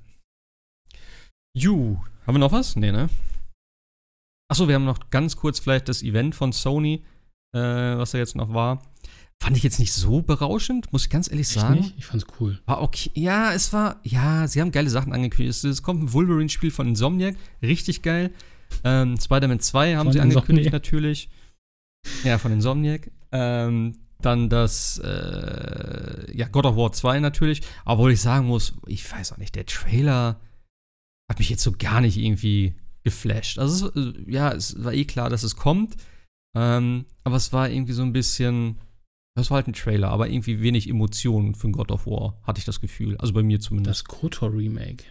[1.57, 2.77] Ju, haben wir noch was?
[2.77, 3.09] Nee, ne?
[4.49, 7.03] Achso, wir haben noch ganz kurz vielleicht das Event von Sony,
[7.55, 8.83] äh, was da jetzt noch war.
[9.47, 11.77] Fand ich jetzt nicht so berauschend, muss ich ganz ehrlich Echt sagen.
[11.77, 11.95] Nicht?
[11.97, 12.59] Ich fand's cool.
[12.67, 13.13] War okay.
[13.15, 15.63] Ja, es war, ja, sie haben geile Sachen angekündigt.
[15.63, 18.33] Es, kommt ein Wolverine-Spiel von Insomniac, richtig geil.
[18.83, 20.73] Ähm, Spider-Man 2 haben von sie angekündigt, Insomniac.
[20.73, 21.31] natürlich.
[22.25, 23.13] Ja, von Insomniac.
[23.31, 27.63] Ähm, dann das, äh, ja, God of War 2 natürlich.
[27.85, 30.41] Obwohl ich sagen muss, ich weiß auch nicht, der Trailer
[31.31, 32.75] hat mich jetzt so gar nicht irgendwie
[33.05, 33.61] geflasht.
[33.61, 35.95] Also, es, äh, ja, es war eh klar, dass es kommt.
[36.57, 38.79] Ähm, aber es war irgendwie so ein bisschen
[39.37, 42.65] das war halt ein Trailer, aber irgendwie wenig Emotionen für God of War, hatte ich
[42.65, 43.17] das Gefühl.
[43.19, 44.01] Also bei mir zumindest.
[44.01, 45.05] Das KOTOR-Remake.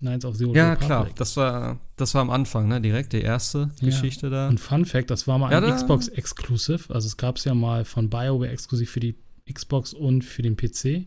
[0.00, 0.86] Knights of the Old Ja, Republic.
[0.86, 1.10] klar.
[1.16, 2.80] Das war, das war am Anfang, ne?
[2.80, 3.86] Direkt die erste ja.
[3.86, 4.48] Geschichte da.
[4.48, 6.94] Und Fun Fact: Das war mal ein ja, Xbox Exclusive.
[6.94, 9.16] Also, es gab es ja mal von BioWare exklusiv für die
[9.52, 11.06] Xbox und für den PC.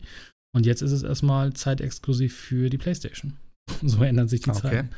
[0.54, 3.38] Und jetzt ist es erstmal zeitexklusiv für die PlayStation.
[3.82, 4.60] so ändern sich die okay.
[4.60, 4.90] Zeiten.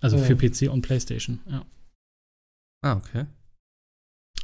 [0.00, 0.20] Also oh.
[0.20, 1.64] für PC und PlayStation, ja.
[2.82, 3.26] Ah, okay.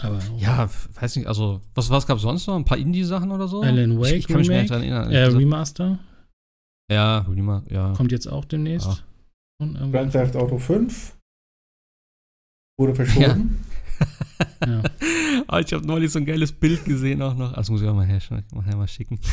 [0.00, 2.56] Aber, ja, weiß nicht, also, was, was gab es sonst noch?
[2.56, 3.62] Ein paar Indie-Sachen oder so?
[3.62, 5.10] Alan Wake, ich, ich kann mich Remake, nicht erinnern.
[5.10, 5.98] Äh, Remaster.
[6.90, 7.92] Ja, Remaster, ja.
[7.94, 9.02] Kommt jetzt auch demnächst.
[9.60, 9.88] Ja.
[9.90, 11.16] Grand Theft Auto 5
[12.78, 13.64] wurde verschoben.
[14.60, 14.66] Ja.
[14.66, 14.82] ja.
[15.46, 17.52] Ah, ich habe neulich so ein geiles Bild gesehen auch noch.
[17.54, 18.20] Also muss ich auch mal, her,
[18.52, 19.18] mal, mal schicken.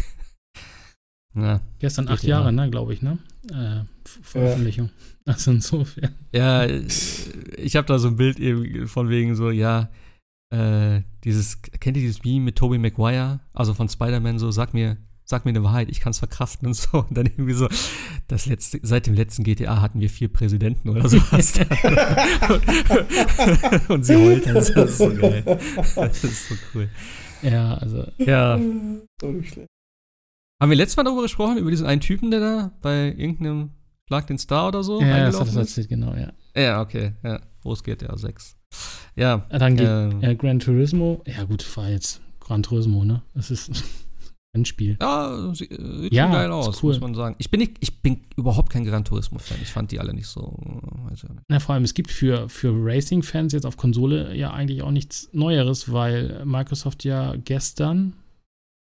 [1.33, 3.17] Ja, Gestern acht Jahre, ne, glaube ich, ne?
[3.49, 4.87] Äh, Veröffentlichung.
[4.87, 4.91] Ja.
[5.33, 6.15] Also insofern.
[6.33, 9.89] Ja, ich habe da so ein Bild eben von wegen so, ja,
[10.51, 14.97] äh, dieses, kennt ihr dieses Meme mit Tobey Maguire, also von Spider-Man, so, sag mir,
[15.23, 16.99] sag mir eine Wahrheit, ich kann es verkraften und so.
[16.99, 17.67] Und dann irgendwie so,
[18.27, 21.53] das letzte, seit dem letzten GTA hatten wir vier Präsidenten oder sowas.
[22.49, 25.43] und, und sie heult, das ist so geil.
[25.95, 26.89] Das ist so cool.
[27.41, 28.05] Ja, also.
[28.17, 28.59] Ja.
[29.19, 29.69] So nicht schlecht.
[30.61, 33.71] Haben wir letztes Mal darüber gesprochen, über diesen einen Typen, der da bei irgendeinem
[34.07, 36.33] Schlag den Star oder so Ja, das hat das erzählt, genau, ja.
[36.55, 37.41] Ja, okay, ja.
[37.63, 38.60] Wo es geht, ja, 6.
[39.15, 39.45] Ja.
[39.49, 41.21] Dann geht äh, ja, Gran Turismo.
[41.25, 43.21] Ja, gut, war jetzt Gran Turismo, ne?
[43.33, 43.83] Das ist
[44.53, 44.97] ein Spiel.
[45.01, 45.71] Ja, sieht
[46.11, 46.91] ja, geil aus, cool.
[46.91, 47.35] muss man sagen.
[47.37, 49.57] Ich bin, nicht, ich bin überhaupt kein Gran Turismo-Fan.
[49.61, 50.57] Ich fand die alle nicht so.
[51.09, 51.41] Weiß nicht.
[51.47, 55.29] Na, vor allem, es gibt für, für Racing-Fans jetzt auf Konsole ja eigentlich auch nichts
[55.33, 58.13] Neueres, weil Microsoft ja gestern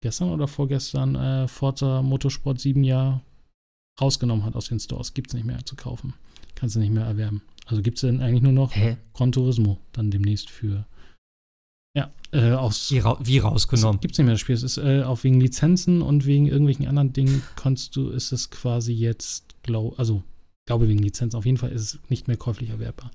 [0.03, 3.21] gestern oder vorgestern äh, Forza Motorsport 7 ja
[3.99, 5.13] rausgenommen hat aus den Stores.
[5.13, 6.13] Gibt es nicht mehr zu kaufen.
[6.55, 7.41] Kannst du nicht mehr erwerben.
[7.65, 8.97] Also gibt es dann eigentlich nur noch Hä?
[9.13, 10.85] Gran Turismo dann demnächst für.
[11.95, 12.91] Ja, äh, aus.
[12.91, 13.99] Wie, ra wie rausgenommen?
[14.01, 14.55] Gibt es nicht mehr das Spiel.
[14.55, 18.49] Es ist äh, auch wegen Lizenzen und wegen irgendwelchen anderen Dingen kannst du, ist es
[18.49, 20.23] quasi jetzt, glaub, also
[20.65, 23.11] glaube wegen Lizenzen, auf jeden Fall ist es nicht mehr käuflich erwerbbar.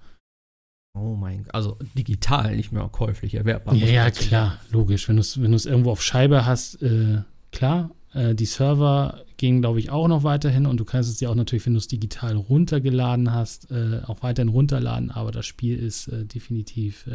[0.95, 1.55] Oh mein Gott.
[1.55, 3.75] Also digital, nicht mehr käuflich erwerbbar.
[3.75, 5.09] Ja, ja, klar, logisch.
[5.09, 7.23] Wenn du es wenn du's irgendwo auf Scheibe hast, äh,
[7.53, 7.91] klar.
[8.19, 11.35] Äh, die Server gehen, glaube ich, auch noch weiterhin und du kannst es dir auch
[11.36, 16.09] natürlich, wenn du es digital runtergeladen hast, äh, auch weiterhin runterladen, aber das Spiel ist
[16.09, 17.09] äh, definitiv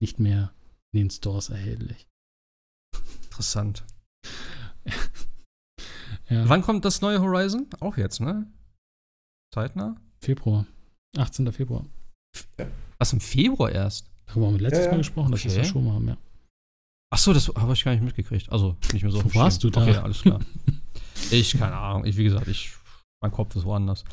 [0.00, 0.52] nicht mehr
[0.92, 2.06] in den Stores erhältlich.
[3.24, 3.84] Interessant.
[6.30, 7.66] Ja, Wann kommt das neue Horizon?
[7.80, 8.46] Auch jetzt, ne?
[9.54, 9.96] Zeitnah?
[10.20, 10.66] Februar.
[11.16, 11.50] 18.
[11.52, 11.86] Februar.
[12.98, 14.10] Was, im Februar erst?
[14.26, 14.90] Darüber haben wir letztes Ja, ja.
[14.92, 15.64] Mal gesprochen, dass wir es Okay.
[15.64, 16.16] verschoben haben, ja.
[17.10, 18.50] Ach so, das habe ich gar nicht mitgekriegt.
[18.52, 19.24] Also nicht mehr so.
[19.24, 19.82] Wo warst du da?
[19.82, 20.40] Okay, alles klar.
[21.30, 22.04] ich, keine Ahnung.
[22.04, 22.70] Ich, wie gesagt, ich,
[23.22, 24.04] mein Kopf ist woanders.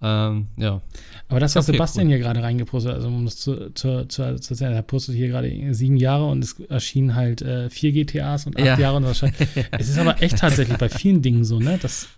[0.00, 0.80] Ähm, ja.
[1.28, 2.12] Aber das, was Okay, Sebastian cool.
[2.12, 5.28] hier gerade reingepostet hat, also um das zu, zu, zu, zu erzählen, er postet hier
[5.28, 8.78] gerade sieben Jahre und es erschienen halt äh, vier GTAs und acht Ja.
[8.78, 9.48] Jahre und wahrscheinlich.
[9.72, 12.08] es ist aber echt tatsächlich bei vielen Dingen so, ne, dass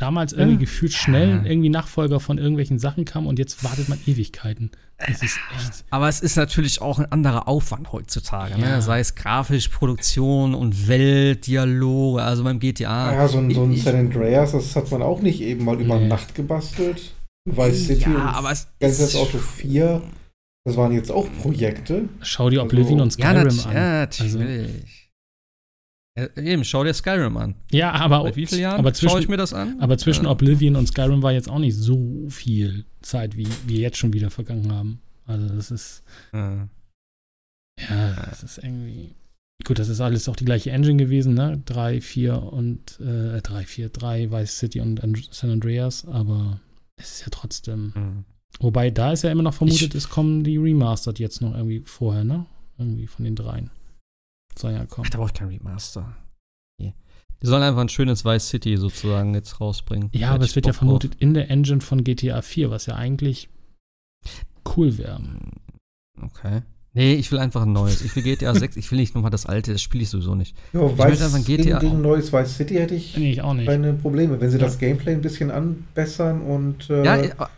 [0.00, 0.60] damals irgendwie Ja.
[0.60, 1.42] gefühlt schnell Ja.
[1.44, 4.70] irgendwie Nachfolger von irgendwelchen Sachen kamen und jetzt wartet man Ewigkeiten.
[4.98, 5.84] Das ist echt.
[5.90, 8.52] Aber es ist natürlich auch ein anderer Aufwand heutzutage.
[8.60, 8.76] Ja.
[8.76, 8.82] Ne?
[8.82, 12.22] Sei es grafisch, Produktion und Welt, Dialoge.
[12.22, 13.14] Also beim GTA.
[13.14, 15.80] Ja, so ein, so ein Ich- San Andreas, das hat man auch nicht eben mal
[15.80, 16.06] über Nee.
[16.08, 17.14] Nacht gebastelt.
[17.46, 20.02] Vice City und ja, aber es Grand Auto 4,
[20.66, 22.08] das waren jetzt auch Projekte.
[22.20, 23.72] Schau dir Also- Oblivion und Ja, Skyrim nat an.
[23.74, 24.68] ja, Also- natürlich.
[24.68, 24.84] Ja,
[26.36, 27.54] eben, schau dir Skyrim an.
[27.70, 29.80] Ja, aber, Seit wie vielen Jahren aber schaue ich zwischen, mir das an?
[29.80, 30.30] aber zwischen Ja.
[30.30, 34.30] Oblivion und Skyrim war jetzt auch nicht so viel Zeit, wie wir jetzt schon wieder
[34.30, 35.00] vergangen haben.
[35.26, 36.02] Also das ist.
[36.32, 36.68] Ja.
[37.88, 39.14] Ja, das ist irgendwie.
[39.64, 41.62] Gut, das ist alles auch die gleiche Engine gewesen, ne?
[41.66, 45.00] 3, 4 und äh, 3, 4, 3, Vice City und
[45.30, 46.60] San Andreas, aber
[46.96, 47.92] es ist ja trotzdem.
[47.94, 48.24] Mhm.
[48.58, 52.24] Wobei da ist ja immer noch vermutet, es kommen die Remastered jetzt noch irgendwie vorher,
[52.24, 52.46] ne?
[52.78, 53.70] Irgendwie von den dreien.
[54.60, 55.06] Soll ja kommen.
[55.06, 56.14] Ach, da brauche ich kein Remaster.
[56.80, 56.94] Nee.
[57.42, 60.10] Die sollen einfach ein schönes Vice City sozusagen jetzt rausbringen.
[60.12, 62.86] Ja, aber es ich wird ja Bock vermutet in der Engine von GTA 4, was
[62.86, 63.48] ja eigentlich
[64.76, 65.18] cool wäre.
[65.20, 66.30] drauf.
[66.32, 66.62] Okay.
[66.92, 68.02] Nee, ich will einfach ein neues.
[68.02, 70.56] Ich will GTA 6, ich will nicht nochmal das alte, das spiele ich sowieso nicht.
[70.72, 71.98] Ja, möchte Vice, einfach ein gegen, GTA gegen auch.
[72.00, 73.66] neues Vice City hätte ich Nee, ich auch nicht.
[73.66, 74.40] keine Probleme.
[74.40, 74.64] Wenn sie Ja.
[74.64, 77.50] das Gameplay ein bisschen anbessern und äh, Ja, ein ja, paar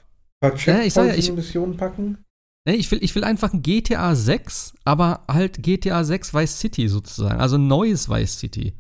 [0.45, 2.19] Ja, Checkpoints ich sag ja, in ich- die Missionen packen.
[2.67, 6.89] Nee, ich, will, ich will einfach ein GTA 6, aber halt GTA 6 Vice City
[6.89, 7.41] sozusagen.
[7.41, 8.75] Also ein neues Vice City.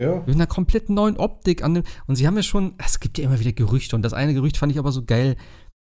[0.00, 0.22] Ja.
[0.26, 1.84] Mit einer komplett neuen Optik an dem.
[2.06, 3.94] Und sie haben ja schon, es gibt ja immer wieder Gerüchte.
[3.96, 5.36] Und das eine Gerücht fand ich aber so geil,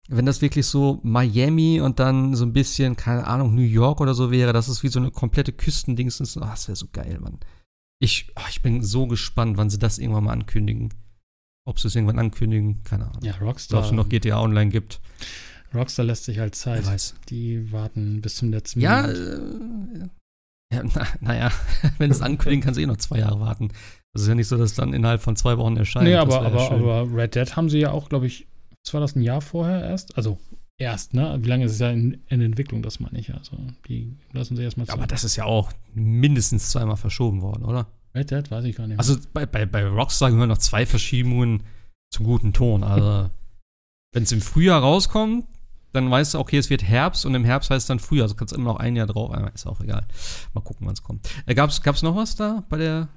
[0.08, 4.14] wenn das wirklich so Miami und dann so ein bisschen, keine Ahnung, New York oder
[4.14, 6.36] so wäre, dass es wie so eine komplette Küstendings ist.
[6.38, 7.38] Ah, das wäre so geil, Mann.
[8.00, 10.94] Ich, oh, ich bin so gespannt, wann sie das irgendwann mal ankündigen.
[11.66, 13.22] Ob sie es irgendwann ankündigen, keine Ahnung.
[13.22, 13.84] Ja, Ob Rockstar.
[13.84, 15.00] es noch GTA Online gibt.
[15.74, 16.84] Rockstar lässt sich halt Zeit.
[17.28, 19.38] Die warten bis zum letzten Ja, äh,
[20.72, 21.52] ja na, naja,
[21.98, 23.68] wenn es ankündigen, kann sie eh noch zwei Jahre warten.
[24.12, 26.06] Das ist ja nicht so, dass es dann innerhalb von zwei Wochen erscheint.
[26.06, 26.82] Nee, aber, ja aber, schön.
[26.82, 28.46] aber Red Dead haben sie ja auch, glaube ich,
[28.84, 30.16] was war das ein Jahr vorher erst?
[30.16, 30.38] Also
[30.78, 31.38] erst, ne?
[31.40, 33.34] Wie lange ist es ja in, in Entwicklung, das meine ich.
[33.34, 37.86] Also die lassen sie erstmal Aber das ist ja auch mindestens zweimal verschoben worden, oder?
[38.14, 38.96] Red Dead weiß ich gar nicht.
[38.96, 38.98] mehr.
[38.98, 41.64] Also bei, bei, bei Rockstar gehören noch zwei Verschiebungen
[42.10, 42.82] zum guten Ton.
[42.82, 43.30] Also,
[44.14, 45.46] wenn es im Frühjahr rauskommt,
[45.92, 48.24] dann weißt du, okay, es wird Herbst und im Herbst heißt es dann Frühjahr.
[48.24, 49.32] Also kannst du immer noch ein Jahr drauf.
[49.32, 50.06] Ah, Ist auch egal.
[50.54, 51.28] Mal gucken, wann es kommt.
[51.46, 53.08] Äh, gab's, gab's noch was da bei der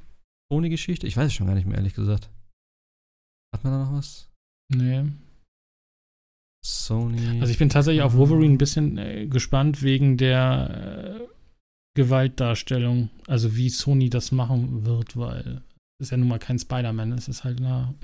[0.52, 1.08] Sony-Geschichte?
[1.08, 2.30] Ich weiß es schon gar nicht mehr, ehrlich gesagt.
[3.54, 4.30] Hat man da noch was?
[4.74, 5.04] nee.
[6.64, 7.42] Sony.
[7.42, 11.28] Also ich bin tatsächlich auf Wolverine ein bisschen äh, gespannt wegen der äh,
[11.96, 13.10] Gewaltdarstellung.
[13.28, 15.62] Also wie Sony das machen wird, weil
[16.00, 17.96] es ist ja nun mal kein Spider-Man, es ist halt eine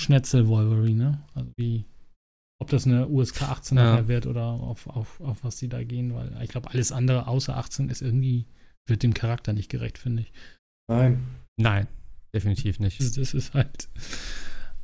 [0.00, 1.22] Schnetzel-Wolverine, ne?
[1.34, 1.84] Also wie,
[2.60, 3.84] ob das eine USK 18 Ja.
[3.84, 7.26] nachher wird oder auf, auf, auf was die da gehen, weil ich glaube, alles andere
[7.26, 8.46] außer 18 ist irgendwie,
[8.88, 10.32] wird dem Charakter nicht gerecht, finde ich.
[10.88, 11.24] Nein.
[11.56, 11.86] Nein,
[12.34, 13.00] definitiv nicht.
[13.00, 13.88] Das, das ist halt,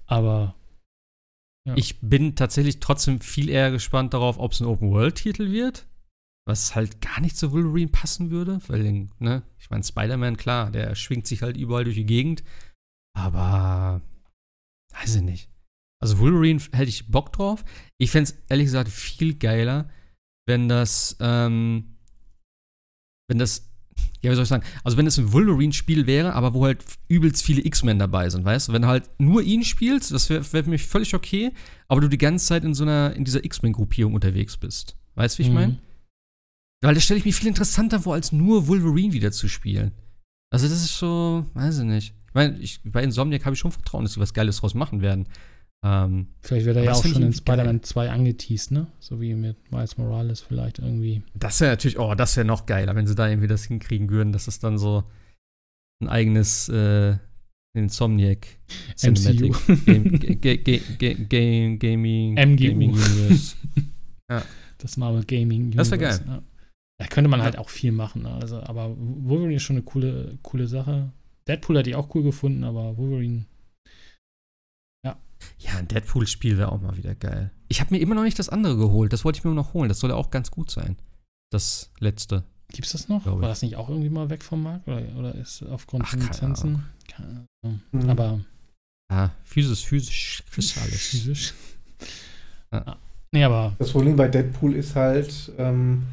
[0.07, 0.55] aber
[1.67, 1.75] Ja.
[1.77, 5.87] Ich bin tatsächlich trotzdem viel eher gespannt darauf, ob es ein Open-World-Titel wird,
[6.47, 10.95] was halt gar nicht zu Wolverine passen würde, weil, ne, ich meine, Spider-Man, klar, der
[10.95, 12.43] schwingt sich halt überall durch die Gegend,
[13.15, 14.01] aber
[14.95, 15.50] weiß ich nicht.
[16.03, 17.65] Also Wolverine hätte ich Bock drauf.
[17.99, 19.91] Ich fände es ehrlich gesagt viel geiler,
[20.47, 21.97] wenn das, ähm,
[23.29, 23.71] wenn das,
[24.23, 27.43] ja, wie soll ich sagen, also wenn es ein Wolverine-Spiel wäre, aber wo halt übelst
[27.45, 28.73] viele X-Men dabei sind, weißt du?
[28.73, 31.53] Wenn du halt nur ihn spielst, das wäre wär für mich völlig okay,
[31.89, 34.97] aber du die ganze Zeit in so einer, in dieser X-Men-Gruppierung unterwegs bist.
[35.17, 35.55] Weißt du, wie ich Mhm.
[35.55, 35.79] meine?
[36.83, 39.93] Weil das stelle ich mir viel interessanter vor, als nur Wolverine wieder zu spielen.
[40.51, 42.15] Also das ist so, weiß ich nicht.
[42.29, 45.03] Ich meine, ich, bei Insomniac habe ich schon Vertrauen, dass sie was Geiles draus machen
[45.03, 45.27] werden.
[45.83, 47.33] Ähm, Vielleicht wird er ja auch schon in.
[47.33, 48.89] Spider-Man 2 angeteased, ne?
[48.99, 51.23] So wie mit Miles Morales vielleicht irgendwie.
[51.35, 54.33] Das wäre natürlich, oh, das wäre noch geiler, wenn sie da irgendwie das hinkriegen würden,
[54.33, 55.05] dass es dann so
[56.03, 57.17] ein eigenes äh,
[57.75, 58.47] Insomniac
[59.03, 59.55] MCU.
[59.87, 62.57] Game, Ga- Ga- Ga- Ga- Game, Gaming, MGU.
[62.69, 63.57] Gaming Universe.
[64.79, 66.21] Das Marvel Gaming Das wäre geil.
[66.27, 66.43] Ja.
[66.99, 67.45] Da könnte man Ja.
[67.45, 68.27] halt auch viel machen.
[68.27, 71.13] Also, aber Wolverine ist schon eine coole, coole Sache.
[71.49, 73.47] Deadpool hätte ich auch cool gefunden, aber Wolverine.
[75.59, 77.51] Ja, ein Deadpool-Spiel wäre auch mal wieder geil.
[77.69, 79.13] Ich habe mir immer noch nicht das andere geholt.
[79.13, 79.89] Das wollte ich mir noch holen.
[79.89, 80.97] Das soll ja auch ganz gut sein.
[81.51, 82.45] Das letzte.
[82.73, 83.27] Gibt's das noch?
[83.27, 84.87] War das nicht auch irgendwie mal weg vom Markt?
[84.87, 86.85] Oder, oder ist aufgrund Ach, von keine Lizenzen?
[87.09, 87.81] Keine Ahnung.
[87.93, 88.11] Hm.
[88.11, 88.41] Aber
[89.13, 90.43] Ah, physisch, physisch,
[90.79, 91.07] alles.
[91.09, 91.55] physisch.
[92.73, 92.85] Ja.
[92.87, 92.97] Ja.
[93.33, 96.05] Nee, aber Das Problem bei Deadpool ist halt, ähm,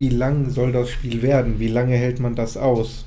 [0.00, 1.60] wie lang soll das Spiel werden?
[1.60, 3.06] Wie lange hält man das aus?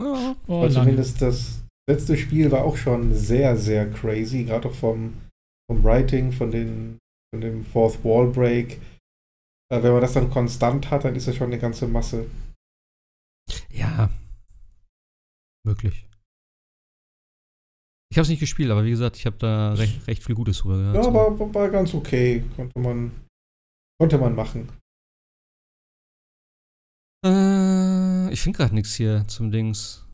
[0.00, 0.34] Ja.
[0.46, 0.74] oh, Weil lange.
[0.74, 5.20] zumindest das letzte Spiel war auch schon sehr, sehr crazy, gerade auch vom,
[5.70, 6.98] vom Writing, von, den,
[7.34, 8.80] von dem Fourth Wall Break.
[9.72, 12.26] Äh, wenn man das dann konstant hat, dann ist das schon eine ganze Masse.
[13.70, 14.10] ja.
[15.64, 16.06] Möglich.
[18.10, 20.58] Ich habe es nicht gespielt, aber wie gesagt, ich habe da recht, recht viel Gutes
[20.58, 20.96] drüber gehört.
[20.96, 21.14] Ja, so.
[21.14, 22.42] war- war ganz okay.
[22.56, 23.12] Konnte man,
[24.00, 24.68] konnte man machen.
[27.24, 30.04] Äh, ich finde gerade nichts hier zum Dings.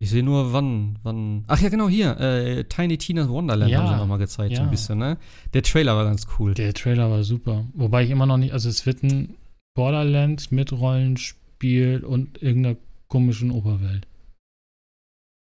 [0.00, 1.44] Ich sehe nur wann, wann.
[1.48, 2.18] Ach ja, genau hier.
[2.20, 4.64] Äh, Tiny Tina's Wonderland Ja, haben sie nochmal gezeigt, so ja.
[4.64, 5.18] ein bisschen, ne?
[5.54, 6.54] Der Trailer war ganz cool.
[6.54, 7.64] Der Trailer war super.
[7.74, 9.34] Wobei ich immer noch nicht, also es wird ein
[9.74, 12.76] Borderlands mit Rollenspiel und irgendeiner
[13.08, 14.06] komischen Oberwelt.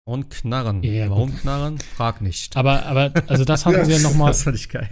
[0.06, 0.82] Und Knarren.
[0.82, 1.40] Ja, Warum gut.
[1.40, 1.78] Knarren?
[1.78, 2.56] Frag nicht.
[2.56, 4.88] Aber, aber, also das hatten sie ja nochmal, das fand ich geil.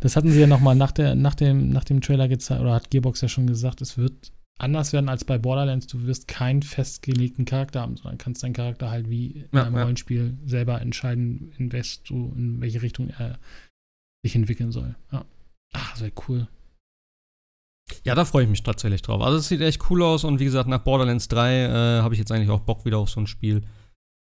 [0.00, 2.90] das hatten sie ja nochmal nach, der, nach, dem, nach dem Trailer gezeigt, oder hat
[2.90, 5.86] Gearbox ja schon gesagt, es wird anders werden als bei Borderlands.
[5.86, 9.76] Du wirst keinen festgelegten Charakter haben, sondern kannst deinen Charakter halt wie in Ja, einem
[9.76, 9.82] ja.
[9.82, 13.38] Rollenspiel selber entscheiden, in, du, in welche Richtung er
[14.24, 14.96] sich entwickeln soll.
[15.12, 15.24] Ja.
[15.72, 16.48] Ach, das wäre cool.
[18.04, 19.22] Ja, da freue ich mich tatsächlich drauf.
[19.22, 22.18] Also es sieht echt cool aus und wie gesagt, nach Borderlands 3 äh, habe ich
[22.18, 23.62] jetzt eigentlich auch Bock wieder auf so ein Spiel.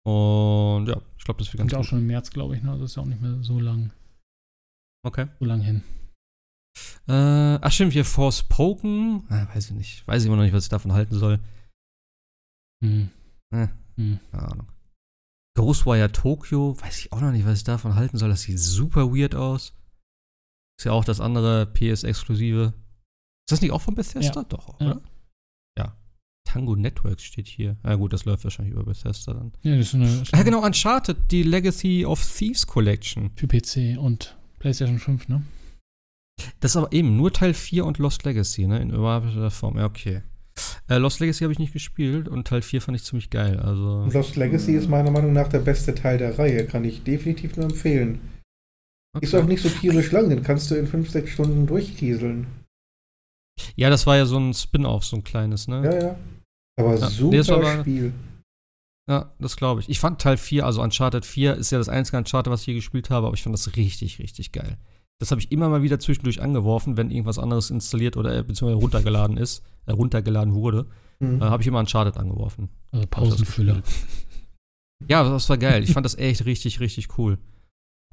[0.06, 1.90] Und ja, ich glaube, das wird ganz Kommt ja auch gut.
[1.90, 2.72] schon im März, glaube ich, ne?
[2.72, 3.92] Also ist ja auch nicht mehr so lang,
[5.04, 5.28] Okay.
[5.40, 5.82] so lang hin.
[7.08, 7.12] Äh,
[7.62, 9.24] ach stimmt, hier Forspoken.
[9.30, 10.08] Ah, weiß ich nicht.
[10.08, 11.40] Weiß ich immer noch nicht, was ich davon halten soll.
[12.84, 13.10] Hm.
[13.52, 13.68] Äh.
[13.98, 14.20] Hm.
[14.32, 14.68] Keine Ahnung.
[15.58, 18.30] Ghostwire Tokyo, weiß ich auch noch nicht, was ich davon halten soll.
[18.30, 19.74] Das sieht super weird aus.
[20.78, 22.74] Ist ja auch das andere PS-Exklusive.
[23.48, 24.42] Ist das nicht auch von Bethesda?
[24.42, 24.46] Ja.
[24.50, 24.86] Doch, Ja.
[24.88, 25.02] oder?
[25.78, 25.96] Ja.
[26.46, 27.78] Tango Networks steht hier.
[27.84, 29.54] Na gut, das läuft wahrscheinlich über Bethesda dann.
[29.62, 33.32] Ja, das ist eine, ist Ah, genau, Uncharted, die Legacy of Thieves Collection.
[33.36, 35.44] für PC und PlayStation 5, ne?
[36.60, 38.80] Das ist aber eben nur Teil 4 und Lost Legacy, ne?
[38.82, 39.78] In überarbeiteter Form.
[39.78, 40.22] Ja, okay.
[40.88, 43.60] Äh, Lost Legacy habe ich nicht gespielt und Teil 4 fand ich ziemlich geil.
[43.60, 44.06] Also.
[44.12, 46.66] Lost Legacy ist meiner Meinung nach der beste Teil der Reihe.
[46.66, 48.20] Kann ich definitiv nur empfehlen.
[49.22, 49.44] Ist okay.
[49.44, 52.48] auch nicht so tierisch lang, den kannst du in 5, 6 Stunden durchkieseln.
[53.76, 55.84] Ja, das war ja so ein Spin-off, so ein kleines, ne?
[55.84, 56.20] Ja, ja.
[56.78, 58.14] Aber Ja, super nee, aber- Spiel.
[59.10, 59.90] Ja, das glaube ich.
[59.90, 62.74] Ich fand Teil 4, also Uncharted 4, ist ja das einzige Uncharted, was ich je
[62.74, 64.78] gespielt habe, aber ich fand das richtig, richtig geil.
[65.20, 68.82] Das habe ich immer mal wieder zwischendurch angeworfen, wenn irgendwas anderes installiert oder äh, beziehungsweise
[68.82, 70.88] runtergeladen ist, äh, runtergeladen wurde,
[71.20, 71.42] Hm.
[71.42, 72.68] äh, habe ich immer Uncharted angeworfen.
[72.92, 73.82] Also Pausenfüller.
[75.08, 75.84] Ja, das war geil.
[75.84, 77.38] Ich fand das echt richtig, richtig cool.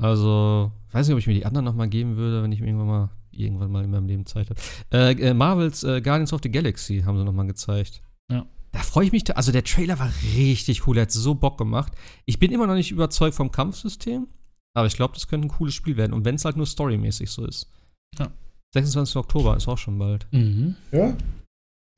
[0.01, 2.87] Also, weiß nicht, ob ich mir die anderen noch mal geben würde, wenn ich irgendwann
[2.87, 4.61] mal, irgendwann mal in meinem Leben Zeit habe.
[4.93, 8.03] Äh, äh, Marvels äh, Guardians of the Galaxy haben sie noch mal gezeigt.
[8.31, 8.47] Ja.
[8.73, 11.59] Da freue ich mich, da, also der Trailer war richtig cool, der hat so Bock
[11.59, 11.93] gemacht.
[12.25, 14.27] Ich bin immer noch nicht überzeugt vom Kampfsystem,
[14.75, 16.13] aber ich glaube, das könnte ein cooles Spiel werden.
[16.13, 17.71] Und wenn es halt nur storymäßig so ist.
[18.19, 18.31] Ja.
[18.75, 19.17] 26.
[19.17, 20.27] Oktober ist auch schon bald.
[20.33, 20.77] Mhm.
[20.93, 21.17] Ja,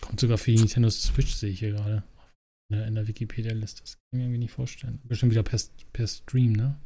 [0.00, 2.02] Kommt sogar für die Nintendo Switch, sehe ich hier gerade.
[2.70, 3.82] In der, Wikipedia-Liste.
[3.82, 5.00] Das kann ich mir irgendwie nicht vorstellen.
[5.04, 5.60] Bestimmt wieder per,
[5.92, 6.80] per Stream, ne?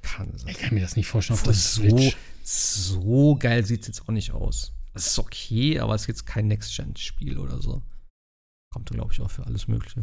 [0.00, 0.48] Kann sein.
[0.48, 2.16] Ich kann mir das nicht vorstellen auf der so, Switch.
[2.42, 4.72] so geil sieht es jetzt auch nicht aus.
[4.94, 7.82] Es ist okay, aber es ist jetzt kein Next-Gen-Spiel oder so.
[8.72, 10.02] Kommt, glaube ich, auch für alles Mögliche.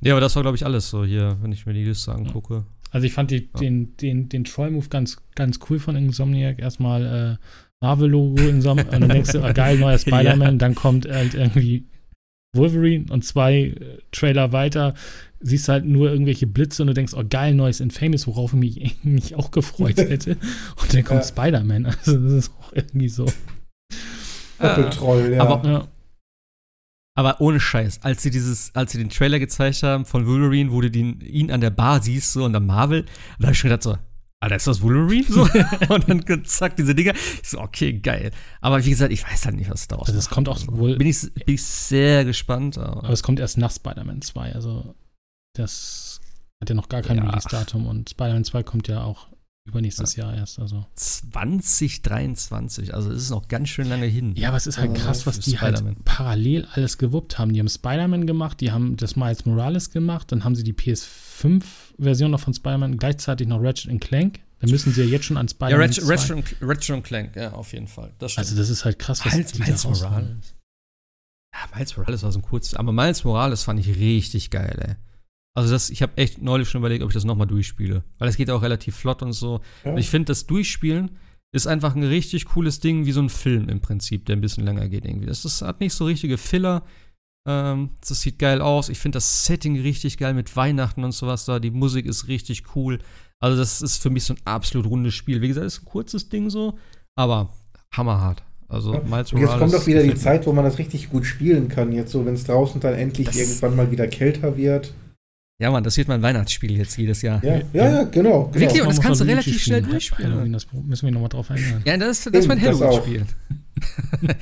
[0.00, 2.66] Nee, aber das war, glaube ich, alles so hier, wenn ich mir die Liste angucke.
[2.90, 3.60] Also ich fand die, Ja.
[3.60, 6.58] den, den, den Troll-Move ganz, ganz cool von Insomniac.
[6.58, 7.44] Erstmal äh,
[7.84, 10.58] Marvel-Logo Insomniac und dann denkst du, ah, geil, neuer Spider-Man.
[10.58, 11.86] Dann kommt halt irgendwie
[12.56, 14.94] Wolverine und zwei äh, Trailer weiter
[15.40, 18.96] siehst halt nur irgendwelche Blitze und du denkst, oh geil, neues Infamous, worauf ich mich,
[19.04, 20.32] mich auch gefreut hätte.
[20.80, 21.26] Und dann kommt Ja.
[21.28, 21.86] Spider-Man.
[21.86, 23.26] Also das ist auch irgendwie so.
[24.58, 25.42] Doppeltroll, ja.
[25.42, 25.88] aber- Ja.
[27.18, 30.80] Aber ohne Scheiß, als sie dieses, als sie den Trailer gezeigt haben von Wolverine, wo
[30.80, 33.06] du den, ihn an der Bar siehst, so und dann Marvel,
[33.40, 33.98] da habe ich schon gedacht so,
[34.40, 35.24] Alter, ist das Wolverine?
[35.28, 35.42] So?
[35.92, 37.14] und dann zack, diese Dinger.
[37.42, 38.30] Ich so, okay, geil.
[38.60, 41.08] Aber wie gesagt, ich weiß halt nicht, was daraus Also es kommt auch wohl- Bin
[41.08, 42.78] ich, bin ich sehr gespannt.
[42.78, 44.52] Aber, Aber es kommt erst nach Spider-Man 2.
[44.54, 44.94] Also
[45.56, 46.20] das
[46.62, 47.24] hat ja noch gar kein Ja.
[47.24, 49.26] Release-Datum und Spider-Man 2 kommt ja auch
[49.68, 50.58] übernächstes Jahr erst.
[50.58, 50.86] Also.
[50.94, 54.34] 2023, also es ist noch ganz schön lange hin.
[54.36, 57.52] Ja, aber es ist halt Ja, krass, was die halt parallel alles gewuppt haben.
[57.52, 62.30] Die haben Spider-Man gemacht, die haben das Miles Morales gemacht, dann haben sie die PS5-Version
[62.30, 65.80] noch von Spider-Man, gleichzeitig noch Ratchet Clank Da müssen sie ja jetzt schon Ja, Spider-Man
[65.80, 68.12] Ratchet, 2 Ratchet, und- Ratchet und Clank, ja, auf jeden Fall.
[68.18, 68.36] Das.
[68.38, 69.84] Also das ist halt krass, was Miles, die Miles.
[69.84, 70.54] Morales.
[71.54, 72.74] Ja, Miles Morales war so ein kurzes.
[72.74, 74.94] Aber Miles Morales fand ich richtig geil, ey.
[75.58, 78.04] Also das, ich habe echt neulich schon überlegt, ob ich das nochmal durchspiele.
[78.18, 79.60] Weil es geht auch relativ flott und so.
[79.84, 79.90] Ja.
[79.92, 81.10] Und ich finde, das Durchspielen
[81.52, 84.64] ist einfach ein richtig cooles Ding, wie so ein Film im Prinzip, der ein bisschen
[84.64, 85.26] länger geht irgendwie.
[85.26, 86.84] Das, das hat nicht so richtige Filler.
[87.48, 88.88] Ähm, das sieht geil aus.
[88.88, 91.58] Ich finde das Setting richtig geil mit Weihnachten und sowas da.
[91.58, 92.98] Die Musik ist richtig cool.
[93.40, 95.40] Also das ist für mich so ein absolut rundes Spiel.
[95.40, 96.78] Wie gesagt, ist ein kurzes Ding so,
[97.16, 97.52] aber
[97.92, 98.42] hammerhart.
[98.68, 99.00] Also Ja.
[99.00, 100.14] Miles Und jetzt Morales kommt doch wieder die.
[100.14, 101.90] Zeit, wo man das richtig gut spielen kann.
[101.90, 104.92] Jetzt so, wenn es draußen dann endlich Das- irgendwann mal wieder kälter wird.
[105.60, 107.42] Ja, Mann, das wird mein Weihnachtsspiel jetzt jedes Jahr.
[107.44, 108.10] Ja, ja, ja, genau.
[108.10, 108.54] genau.
[108.54, 108.80] Wirklich?
[108.80, 109.90] Und das kannst du relativ schnell spielen.
[109.90, 110.32] durchspielen.
[110.32, 111.82] Halloween, das müssen wir nochmal drauf erinnern.
[111.84, 113.26] Ja, das, das ist mein Halloween-Spiel.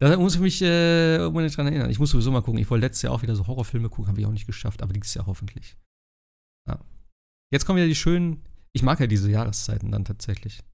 [0.00, 1.90] da muss ich mich äh, unbedingt dran erinnern.
[1.90, 2.60] Ich muss sowieso mal gucken.
[2.60, 4.92] Ich wollte letztes Jahr auch wieder so Horrorfilme gucken, habe ich auch nicht geschafft, aber
[4.92, 5.76] dieses Jahr hoffentlich.
[6.68, 6.80] Ja.
[7.52, 8.42] Jetzt kommen wieder die schönen.
[8.72, 10.64] Ich mag ja diese Jahreszeiten dann tatsächlich.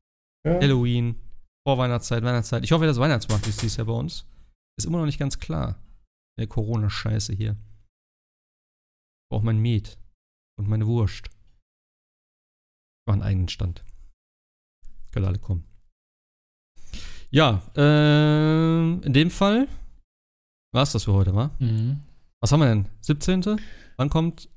[0.47, 0.61] Ja.
[0.61, 1.17] Halloween,
[1.69, 2.65] Vorweihnachtszeit, Weihnachtszeit.
[2.65, 4.25] Ich hoffe, das Weihnachtsmarkt ist dieses Jahr bei uns.
[4.79, 5.79] Ist immer noch nicht ganz klar.
[6.39, 7.57] Der Corona-Scheiße hier.
[9.25, 9.99] Ich brauche mein Met
[10.59, 11.27] und meine Wurst.
[11.27, 13.85] Ich mache einen eigenen Stand.
[15.13, 15.65] Können alle kommen.
[17.31, 19.67] Ja, ähm, in dem Fall
[20.73, 21.51] war es das für heute, wa?
[21.59, 22.01] Mhm.
[22.41, 22.87] Was haben wir denn?
[23.01, 23.61] 17.
[23.97, 24.49] Wann kommt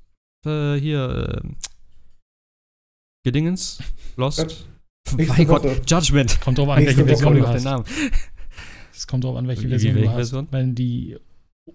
[0.45, 1.49] äh, hier äh,
[3.23, 3.81] Gedingens?
[4.15, 4.67] Lost?
[5.17, 5.81] Mein Gott, Woche.
[5.87, 6.41] Judgment.
[6.41, 7.63] Kommt drauf an, welche Version du den hast.
[7.63, 7.85] Namen.
[8.93, 10.15] Es kommt drauf an, welche Version du hast.
[10.15, 10.47] Version?
[10.51, 11.17] Weil die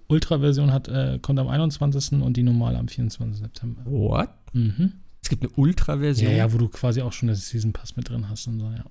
[0.09, 2.23] Ultra-Version hat, äh, kommt am 21.
[2.23, 3.39] und die normale am 24.
[3.39, 3.82] September.
[3.86, 4.31] What?
[4.52, 4.94] Mhm.
[5.23, 6.31] Es gibt eine Ultra-Version.
[6.31, 8.66] Ja, ja, wo du quasi auch schon das Season Pass mit drin hast und so,
[8.70, 8.85] ja.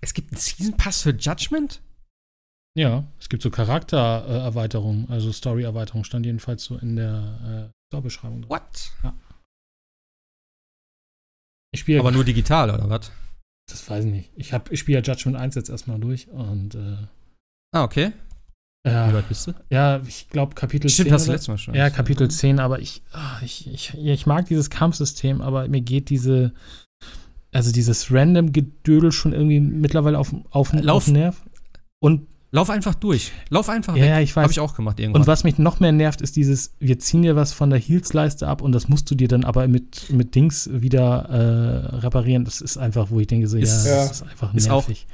[0.00, 1.80] Es gibt einen Season Pass für Judgment?
[2.74, 8.42] Ja, es gibt so Charaktererweiterungen, also Story-Erweiterungen, stand jedenfalls so in der äh, Store-Beschreibung.
[8.42, 8.50] drin.
[8.50, 8.92] What?
[11.74, 13.10] Ich spiele Aber nur digital, oder was?
[13.70, 14.30] Das weiß ich nicht.
[14.36, 16.96] Ich, hab- ich spiele ja Judgment 1 jetzt erstmal durch und äh,
[17.74, 18.12] Ah, okay.
[18.84, 19.52] Wie ja, weit bist du?
[19.70, 21.14] ja, ich glaube Kapitel Stimmt, 10.
[21.14, 21.74] hast du letztes Mal schon.
[21.74, 26.10] ja, Kapitel 10, aber ich, ah, ich, ich, ich mag dieses Kampfsystem, aber mir geht
[26.10, 26.52] diese,
[27.52, 30.96] also dieses Random-Gedödel schon irgendwie mittlerweile auf, auf, Lauf.
[30.96, 31.36] auf den Nerv.
[32.00, 33.32] Und Lauf einfach durch.
[33.48, 34.10] Lauf einfach ja, weg.
[34.10, 34.44] ja, ich weiß.
[34.44, 35.22] Hab ich auch gemacht irgendwann.
[35.22, 38.46] Und was mich noch mehr nervt, ist dieses, wir ziehen dir was von der Heals-Leiste
[38.46, 42.44] ab und das musst du dir dann aber mit, mit Dings wieder äh, reparieren.
[42.44, 44.08] Das ist einfach, wo ich denke, so, Ist- ja, Ja.
[44.08, 45.06] das ist einfach Ist auch- nervig.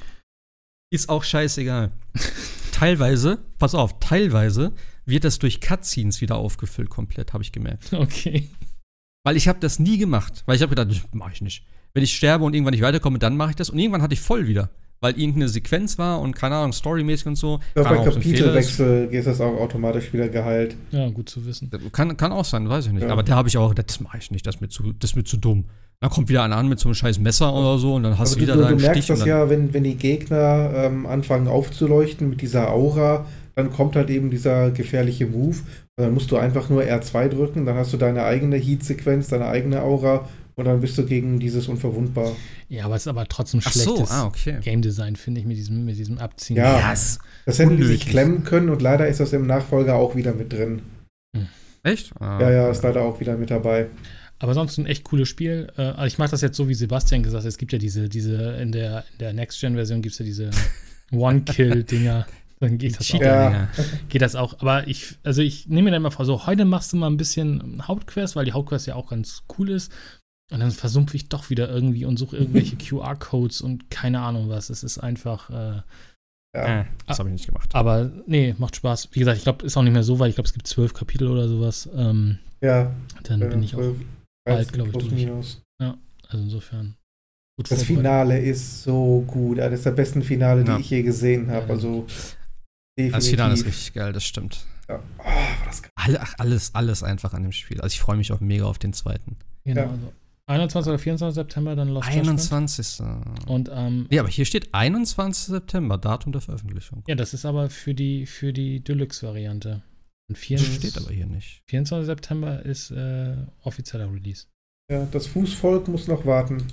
[0.91, 1.91] Ist auch scheißegal.
[2.79, 4.73] teilweise, pass auf, teilweise
[5.05, 7.93] wird das durch Cutscenes wieder aufgefüllt komplett, habe ich gemerkt.
[7.93, 8.49] Okay.
[9.25, 10.43] Weil ich habe das nie gemacht.
[10.47, 11.67] Weil ich habe gedacht, das mache ich nicht.
[11.93, 13.71] Wenn ich sterbe und irgendwann nicht weiterkomme, dann mache ich das.
[13.71, 14.71] Und irgendwann hatte ich voll wieder.
[15.01, 17.61] Weil irgendeine Sequenz war und keine Ahnung, storymäßig und so.
[17.77, 18.15] Ja, bei ist.
[18.15, 20.77] Kapitelwechsel geht das auch automatisch wieder geheilt.
[20.91, 21.71] Ja, gut zu wissen.
[21.93, 23.05] Kann, kann auch sein, weiß ich nicht.
[23.05, 23.11] Ja.
[23.11, 25.17] Aber da habe ich auch, das mache ich nicht, das ist mir zu, das ist
[25.17, 25.67] mir zu dumm.
[26.01, 28.33] Dann kommt wieder einer an mit so einem scheiß Messer oder so und dann hast
[28.33, 29.19] Aber du du, wieder du, du deinen merkst Stich.
[29.19, 33.27] das ja, wenn, wenn die Gegner ähm, anfangen aufzuleuchten mit dieser Aura,
[33.57, 35.57] dann kommt halt eben dieser gefährliche Move.
[35.97, 39.47] Und dann musst du einfach nur R2 drücken, dann hast du deine eigene Heat-Sequenz, deine
[39.47, 40.29] eigene Aura
[40.59, 42.33] und dann bist du gegen dieses unverwundbar.
[42.69, 44.59] Ja, aber es ist aber trotzdem Ach so, schlechtes ah, okay.
[44.63, 46.57] Game Design, finde ich, mit diesem, mit diesem Abziehen.
[46.57, 46.79] Ja.
[46.79, 48.09] Ja, es- Das hätten die sich Unnötig.
[48.11, 50.83] klemmen können und leider ist das im Nachfolger auch wieder mit drin.
[51.85, 52.13] Echt?
[52.21, 53.87] Ah, Ja, ja, ist leider auch wieder mit dabei.
[54.41, 55.69] Aber sonst ein echt cooles Spiel.
[55.77, 57.49] Äh, also ich mache das jetzt so, wie Sebastian gesagt hat.
[57.49, 60.51] Es gibt ja diese, diese, in der, in der Next-Gen-Version gibt es ja diese
[61.13, 62.27] One-Kill-Dinger.
[62.61, 63.51] Dann geht das, auch, Ja.
[63.53, 63.69] Ja.
[64.09, 64.59] geht das auch.
[64.61, 67.17] Aber ich, also ich nehme mir dann mal vor, so heute machst du mal ein
[67.17, 69.93] bisschen Hauptquest, weil die Hauptquest ja auch ganz cool ist.
[70.51, 74.71] Und dann versumpfe ich doch wieder irgendwie und suche irgendwelche QR-Codes und keine Ahnung was.
[74.71, 75.51] Es ist einfach.
[75.51, 75.83] Äh,
[76.55, 76.81] Ja.
[76.81, 77.75] Äh, das habe ich nicht gemacht.
[77.75, 79.09] aber nee, macht Spaß.
[79.13, 80.31] Wie gesagt, ich glaube, ist auch nicht mehr so weit.
[80.31, 81.89] Ich glaube, es gibt zwölf Kapitel oder sowas.
[81.95, 82.91] Ähm, ja
[83.25, 83.81] dann bin ich auch.
[83.81, 83.97] 12,
[84.47, 85.13] bald, 13 glaub ich, durch.
[85.13, 85.63] minus.
[86.31, 86.95] Also insofern.
[87.59, 87.83] Gut Das.
[87.85, 89.59] Finale ist so gut.
[89.61, 90.79] Eines der besten Finale, die Ja.
[90.79, 91.71] ich je gesehen habe.
[91.73, 92.07] Also
[92.99, 93.15] definitiv.
[93.17, 94.65] Das Finale ist richtig geil, das stimmt.
[94.89, 95.03] Ja.
[95.19, 95.91] Oh, war das geil.
[95.97, 97.81] Alle, ach, alles, alles einfach an dem Spiel.
[97.81, 99.37] Also ich freue mich auch mega auf den zweiten.
[99.65, 99.91] Genau, Ja.
[99.91, 100.13] also
[100.49, 100.89] 21.
[100.89, 101.35] oder 24.
[101.35, 102.29] September dann Lost Judgment.
[102.41, 103.01] 21.
[103.47, 105.45] Und ähm, Nee, aber hier steht 21.
[105.47, 107.05] September, Datum der Veröffentlichung.
[107.07, 109.83] ja, das ist aber für die, für die Deluxe-Variante.
[110.29, 111.63] Und Das 24, steht aber hier nicht.
[111.69, 112.07] 24.
[112.07, 114.47] September ist äh, offizieller Release.
[114.91, 116.67] Ja, das Fußvolk muss noch warten.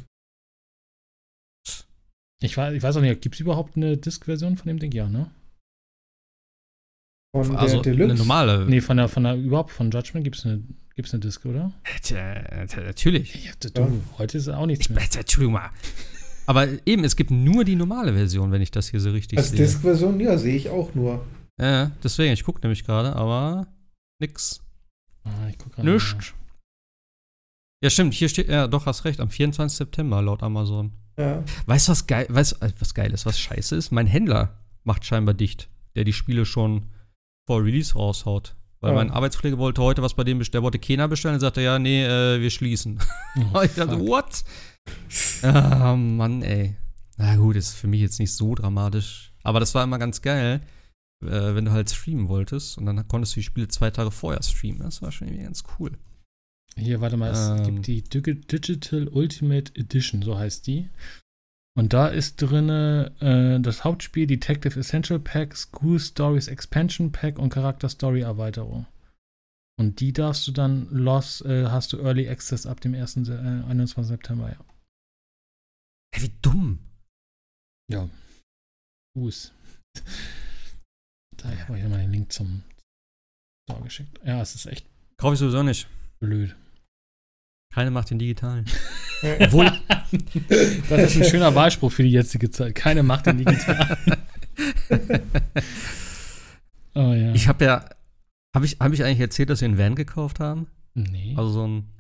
[2.41, 4.91] Ich, weiß- ich weiß auch nicht, gibt es überhaupt eine Disk-Version von dem Ding?
[4.91, 5.31] Ja, ne?
[7.35, 8.17] Von Also der eine Deluxe.
[8.23, 8.65] normale.
[8.65, 10.63] Nee, von der, von der, überhaupt von Judgment gibt es eine,
[10.95, 11.71] gibt's eine Disc, oder?
[12.01, 13.45] Tja, natürlich.
[13.45, 13.87] Ja, du, Ja.
[14.17, 15.03] heute ist auch nichts Ich, mehr.
[15.03, 15.69] Entschuldigung mal.
[16.47, 19.49] Aber eben, es gibt nur die normale Version, wenn ich das hier so richtig Als
[19.49, 19.57] sehe.
[19.59, 21.25] Disk-Version, ja, sehe ich auch nur.
[21.59, 23.67] Ja, deswegen, ich gucke nämlich gerade, aber
[24.21, 24.61] nix.
[25.23, 26.15] Ah, ich guck gerade Nischt.
[26.17, 26.23] mal.
[27.83, 29.75] Ja, stimmt, hier steht, ja, doch, hast recht, am 24.
[29.77, 30.91] September laut Amazon.
[31.17, 31.43] Ja.
[31.65, 33.91] Weißt du, was geil, weißt, du, was geil ist, was scheiße ist?
[33.91, 36.83] Mein Händler macht scheinbar dicht, der die Spiele schon
[37.47, 38.55] vor Release raushaut.
[38.85, 38.97] Weil Ja.
[39.03, 41.79] mein Arbeitskollege wollte heute was bei dem bestellen, der wollte Kena bestellen, und sagte, ja,
[41.79, 42.99] nee, äh, wir schließen.
[43.53, 44.07] Oh, ich dachte, fuck.
[44.07, 44.43] what?
[45.43, 46.75] Ah, Mann, ey.
[47.17, 49.33] Na gut, ist für mich jetzt nicht so dramatisch.
[49.43, 50.61] Aber das war immer ganz geil,
[51.23, 54.41] äh, wenn du halt streamen wolltest und dann konntest du die Spiele zwei Tage vorher
[54.43, 54.79] streamen.
[54.81, 55.91] Das war schon irgendwie ganz cool.
[56.77, 57.63] Hier, warte mal, es Ähm.
[57.75, 60.89] gibt die Dig Digital Ultimate Edition, so heißt die.
[61.77, 67.49] Und da ist drinne äh, das Hauptspiel, Detective Essential Pack, School Stories Expansion Pack und
[67.49, 68.87] Charakter Story Erweiterung.
[69.77, 73.25] Und die darfst du dann los, äh, hast du Early Access ab dem 1.
[73.25, 74.05] Se- Äh, 21.
[74.07, 74.63] September, ja.
[76.15, 76.79] Ey, wie dumm.
[77.91, 78.09] Ja.
[79.17, 79.51] Fuß.
[81.35, 82.63] Da habe ich mal den Link zum
[83.69, 84.17] Store geschickt.
[84.23, 84.87] Ja, es ist echt
[85.17, 85.87] Kaufe ich sowieso nicht.
[86.21, 86.55] blöd.
[87.73, 88.65] Keine macht den digitalen.
[89.39, 89.71] Obwohl,
[90.89, 92.75] das ist ein schöner Wahlspruch für die jetzige Zeit.
[92.75, 93.97] Keine Macht in digital.
[96.95, 97.33] oh ja.
[97.33, 97.85] Ich habe ja,
[98.55, 100.67] habe ich, hab ich eigentlich erzählt, dass wir einen Van gekauft haben?
[100.93, 101.33] nee.
[101.37, 101.91] Also so ein,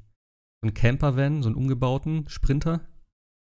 [0.61, 2.81] so ein Camper-Van, so einen umgebauten Sprinter.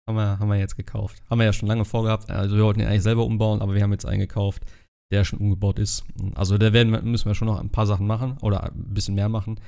[0.08, 1.24] Haben wir, haben wir jetzt gekauft.
[1.30, 2.30] Haben wir ja schon lange vorgehabt.
[2.30, 4.64] Also wir wollten ihn eigentlich selber umbauen, aber wir haben jetzt einen gekauft,
[5.12, 6.06] der schon umgebaut ist.
[6.36, 9.30] Also da werden, müssen wir schon noch ein paar Sachen machen oder ein bisschen mehr
[9.30, 9.60] machen.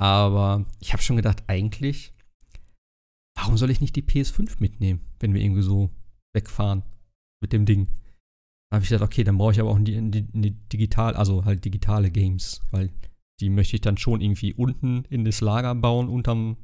[0.00, 2.12] Aber ich habe schon gedacht, eigentlich,
[3.36, 5.90] warum soll ich nicht die PS5 mitnehmen, wenn wir irgendwie so
[6.34, 6.82] wegfahren
[7.40, 7.88] mit dem Ding?
[8.70, 11.44] Da habe ich gedacht, okay, dann brauche ich aber auch die, die, die digital, also
[11.44, 12.90] halt digitale Games, weil
[13.40, 16.56] die möchte ich dann schon irgendwie unten in das Lager bauen, unterm,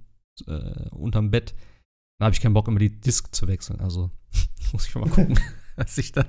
[0.46, 1.54] äh, unterm Bett.
[2.18, 3.80] Da habe ich keinen Bock, immer die Disk zu wechseln.
[3.80, 4.10] Also
[4.72, 5.38] muss ich mal gucken,
[5.76, 6.26] dass ich da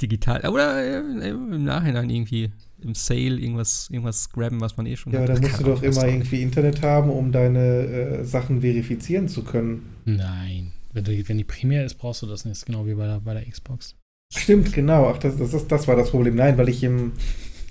[0.00, 2.52] digital oder äh, im Nachhinein irgendwie
[2.84, 5.30] im Sale irgendwas, irgendwas grabben, was man eh schon Ja, hat.
[5.30, 9.42] aber da musst du doch immer irgendwie Internet haben, um deine äh, Sachen verifizieren zu
[9.44, 9.82] können.
[10.04, 10.72] Nein.
[10.92, 12.52] Wenn, du, wenn die primär ist, brauchst du das nicht.
[12.52, 13.94] Das ist genau wie bei der, bei der Xbox.
[14.32, 15.08] Stimmt, genau.
[15.08, 16.34] Ach, das, das, das, das war das Problem.
[16.36, 17.12] Nein, weil ich im,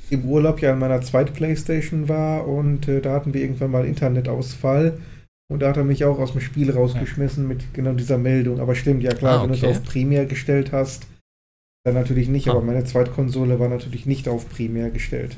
[0.09, 3.85] im Urlaub ja an meiner zweiten Playstation war und äh, da hatten wir irgendwann mal
[3.85, 4.97] Internetausfall.
[5.51, 8.59] Und da hat er mich auch aus dem Spiel rausgeschmissen mit genau dieser Meldung.
[8.59, 9.71] Aber stimmt, ja klar, Ah, wenn du es okay.
[9.71, 11.07] auf Primär gestellt hast,
[11.83, 12.47] dann natürlich nicht.
[12.49, 15.37] Aber meine Zweitkonsole war natürlich nicht auf Primär gestellt.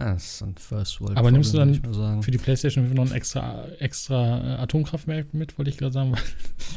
[0.00, 1.18] Ah, das ist ein First World.
[1.18, 2.22] Aber nimmst du dann mal.
[2.22, 6.14] Für die PlayStation 5 noch ein extra, extra äh, Atomkraftwerk mit, wollte ich gerade sagen.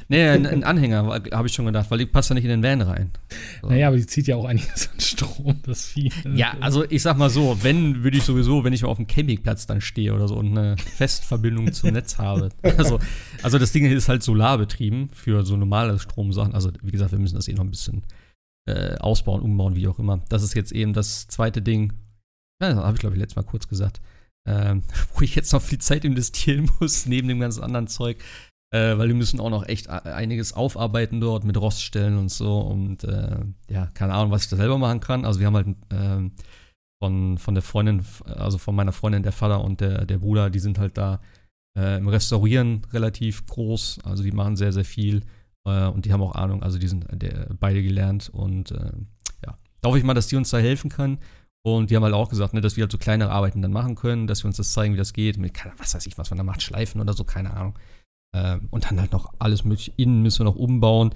[0.10, 2.64] Nee, ein, ein Anhänger, habe ich schon gedacht, weil die passt ja nicht in den
[2.64, 3.12] Van rein.
[3.62, 3.70] So.
[3.70, 6.12] Naja, aber die zieht ja auch einiges an Strom, das Vieh.
[6.36, 9.66] Ja, also ich sag mal so, wenn, würde ich sowieso, wenn ich auf dem Campingplatz
[9.66, 12.50] dann stehe oder so und eine Festverbindung zum Netz habe.
[12.78, 13.00] Also,
[13.44, 16.54] also das Ding hier ist halt solarbetrieben für so normale Stromsachen.
[16.54, 18.04] Also wie gesagt, wir müssen das eh noch ein bisschen
[18.66, 20.22] äh, ausbauen, umbauen, wie auch immer.
[20.30, 21.94] Das ist jetzt eben das zweite Ding,
[22.62, 24.02] ja, habe ich glaube ich letztes Mal kurz gesagt,
[24.48, 24.84] ähm,
[25.16, 28.18] wo ich jetzt noch viel Zeit investieren muss, neben dem ganzen anderen Zeug.
[28.74, 32.60] Äh, weil wir müssen auch noch echt a- einiges aufarbeiten dort mit Roststellen und so.
[32.60, 33.38] Und äh,
[33.70, 35.26] ja, keine Ahnung, was ich da selber machen kann.
[35.26, 36.32] Also wir haben halt ähm,
[37.02, 40.58] von, von der Freundin, also von meiner Freundin, der Vater und der, der Bruder, die
[40.60, 41.22] sind halt da
[41.78, 44.00] äh, im Restaurieren relativ groß.
[44.06, 45.22] Also die machen sehr, sehr viel.
[45.68, 48.30] Äh, und die haben auch Ahnung, also die sind der, beide gelernt.
[48.30, 48.92] Und äh,
[49.46, 51.20] ja, da hoffe ich mal, dass die uns da helfen können.
[51.65, 53.95] Und die haben halt auch gesagt, ne, dass wir halt so kleinere Arbeiten dann machen
[53.95, 55.38] können, dass wir uns das zeigen, wie das geht.
[55.38, 57.80] Mit, was weiß ich, was man da macht, Schleifen oder so, keine Ahnung.
[58.35, 59.94] Ähm, und dann halt noch alles mögliche.
[59.95, 61.15] Innen müssen wir noch umbauen.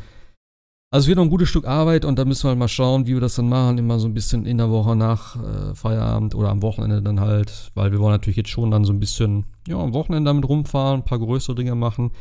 [0.90, 3.08] Also es wird noch ein gutes Stück Arbeit und da müssen wir halt mal schauen,
[3.08, 3.78] wie wir das dann machen.
[3.78, 7.72] Immer so ein bisschen in der Woche nach äh, Feierabend oder am Wochenende dann halt.
[7.76, 11.02] Weil wir wollen natürlich jetzt schon dann so ein bisschen, ja, am Wochenende damit rumfahren,
[11.02, 12.12] ein paar größere Dinge machen.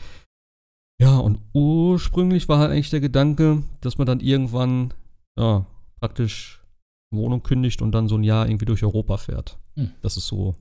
[1.01, 4.95] Ja, und ursprünglich war halt eigentlich der Gedanke, dass man dann irgendwann,
[5.39, 5.67] ja,
[6.01, 6.56] praktisch
[7.13, 9.59] Wohnung kündigt und dann so ein Jahr irgendwie durch Europa fährt.
[9.75, 9.91] Hm.
[10.03, 10.57] Das ist so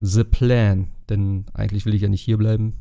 [0.00, 0.88] the plan.
[1.08, 2.74] Denn eigentlich will ich ja nicht hier bleiben,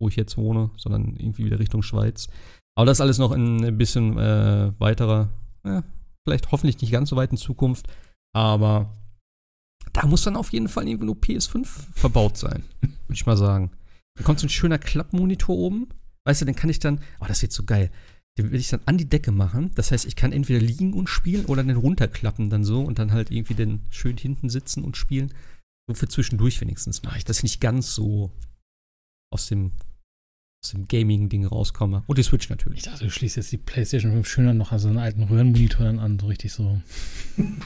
[0.00, 2.28] wo ich jetzt wohne, sondern irgendwie wieder Richtung Schweiz.
[2.76, 5.30] Aber das alles noch in ein bisschen äh, weiterer,
[5.64, 5.82] ja,
[6.24, 7.86] vielleicht hoffentlich nicht ganz so weit in Zukunft,
[8.34, 8.90] aber
[9.92, 13.72] da muss dann auf jeden Fall irgendwo nur PS5 verbaut sein, würde ich mal sagen.
[14.16, 15.88] Da kommt so ein schöner Klappmonitor oben,
[16.24, 17.90] weißt du, den kann ich dann, oh, das wird so geil.
[18.38, 19.72] Den will ich dann an die Decke machen.
[19.74, 23.12] Das heißt, ich kann entweder liegen und spielen oder den runterklappen dann so und dann
[23.12, 25.34] halt irgendwie den schön hinten sitzen und spielen.
[25.86, 28.32] So für zwischendurch wenigstens mache ich, dass ich nicht ganz so
[29.30, 29.72] aus dem,
[30.64, 32.04] aus dem Gaming-Ding rauskomme.
[32.06, 32.82] Und die Switch Ich natürlich.
[32.82, 35.98] dachte, du schließt jetzt die PlayStation 5 schöner noch an so einen alten Röhrenmonitor dann
[35.98, 36.80] an, so richtig so.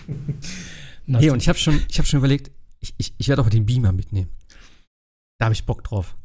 [1.08, 3.64] Hey, und ich habe schon, ich hab schon überlegt, ich, ich, ich werde auch den
[3.64, 4.28] Beamer mitnehmen.
[5.38, 6.16] Da habe ich Bock drauf.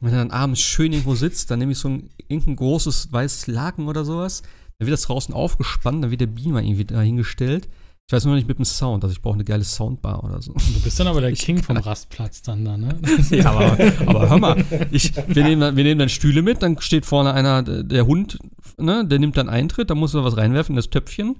[0.00, 3.46] Wenn er dann abends schön irgendwo sitzt, dann nehme ich so ein irgendein großes weißes
[3.48, 4.42] Laken oder sowas.
[4.78, 7.68] Dann wird das draußen aufgespannt, dann wird der Beamer irgendwie dahingestellt.
[8.10, 10.52] Ich weiß nur nicht mit dem Sound, also ich brauche eine geile Soundbar oder so.
[10.54, 12.98] Du bist dann aber der Ich King vom Rastplatz dann da, ne?
[13.30, 13.76] Ja, aber,
[14.06, 17.34] aber hör mal, ich, wir, nehmen, dann- wir nehmen dann Stühle mit, dann steht vorne
[17.34, 18.38] einer, der Hund,
[18.78, 21.34] ne, der nimmt dann Eintritt, da muss er was reinwerfen in das Töpfchen.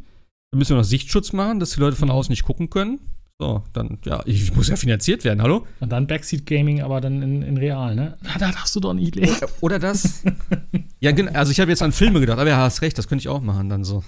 [0.50, 3.00] Dann müssen wir noch Sichtschutz machen, dass die Leute von außen nicht gucken können.
[3.40, 5.64] So, dann, ja, ich muss ja finanziert werden, hallo?
[5.78, 8.18] Und dann Backseat Gaming, aber dann in, in real, ne?
[8.20, 9.46] Na, da darfst du doch nicht lesen.
[9.60, 10.24] Oder das?
[11.00, 13.22] ja, genau, also ich habe jetzt an Filme gedacht, aber ja, hast recht, das könnte
[13.22, 14.02] ich auch machen, dann so.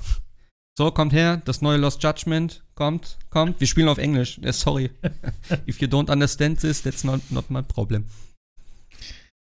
[0.76, 4.90] So, kommt her, das neue Lost Judgment, kommt, kommt, wir spielen auf Englisch, äh, sorry.
[5.68, 8.06] If you don't understand this, that's not, not my problem.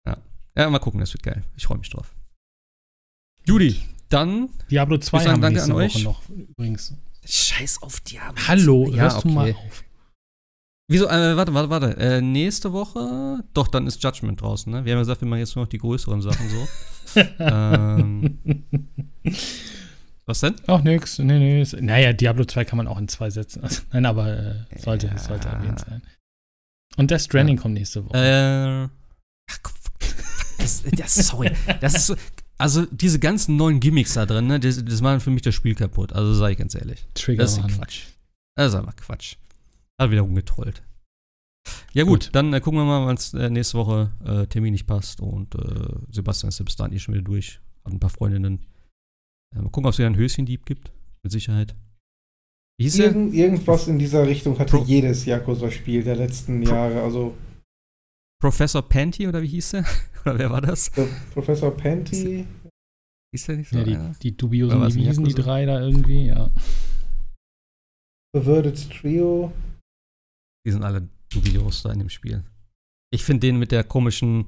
[0.05, 0.17] Ja.
[0.57, 1.43] ja, mal gucken, das wird geil.
[1.55, 2.13] Ich freue mich drauf.
[3.45, 6.03] Judy, dann Diablo 2 Ich sag haben wir danke nächste an Woche euch.
[6.03, 6.93] noch übrigens.
[7.25, 8.41] Scheiß auf Diablo.
[8.47, 9.27] Hallo, ja, hörst okay.
[9.27, 9.83] du mal auf.
[10.87, 11.97] Wieso, äh, warte, warte, warte.
[11.97, 14.83] Äh, nächste Woche, doch, dann ist Judgment draußen, ne?
[14.83, 16.67] Wir haben ja gesagt, wir machen jetzt nur noch die größeren Sachen so.
[17.39, 18.39] ähm,
[20.25, 20.55] was denn?
[20.67, 21.19] Ach, nix.
[21.19, 21.65] Nee, nee.
[21.79, 23.63] Naja, Diablo 2 kann man auch in zwei Sätzen.
[23.63, 25.17] Also, nein, aber äh, sollte, Ja.
[25.17, 26.01] sollte erwähnt sein.
[26.97, 28.17] Und Death Stranding kommt nächste Woche.
[28.17, 28.89] Äh,
[29.49, 29.59] ach,
[30.57, 31.51] das, das, sorry.
[31.79, 32.15] Das ist so,
[32.61, 35.75] also diese ganzen neuen Gimmicks da drin, ne, das, das machen für mich das Spiel
[35.75, 36.13] kaputt.
[36.13, 37.05] Also sage ich ganz ehrlich.
[37.13, 37.43] Trigger.
[37.43, 37.67] Das ist.
[37.67, 38.05] Quatsch.
[38.55, 39.35] Das ist einfach Quatsch.
[39.99, 40.81] Hat wieder rumgetrollt.
[41.93, 42.29] Ja gut, Gut.
[42.35, 45.21] dann äh, gucken wir mal, wann es äh, nächste Woche äh, Termin nicht passt.
[45.21, 47.59] Und äh, Sebastian ist ja bis dahin eh schon wieder durch.
[47.85, 48.59] Hat ein paar Freundinnen.
[49.55, 50.91] Äh, mal gucken, ob es wieder einen Höschendieb gibt.
[51.23, 51.75] Mit Sicherheit.
[52.81, 52.97] Hieß?
[52.97, 57.01] Irgend, irgendwas in dieser Richtung hatte Pro- jedes Yakuza-Spiel der letzten Pro- Jahre.
[57.03, 57.35] Also
[58.41, 59.85] Professor Panty oder wie hieß der?
[60.25, 60.89] oder wer war das?
[60.97, 62.45] äh, Professor Panty,
[63.33, 66.25] Hieß der nicht so Ja, die, die dubiosen, wie hießen die drei da irgendwie?
[66.27, 66.49] Ja.
[68.33, 69.53] Perverted Trio.
[70.65, 72.43] Die sind alle dubios da in dem Spiel.
[73.13, 74.47] Ich finde den mit der komischen,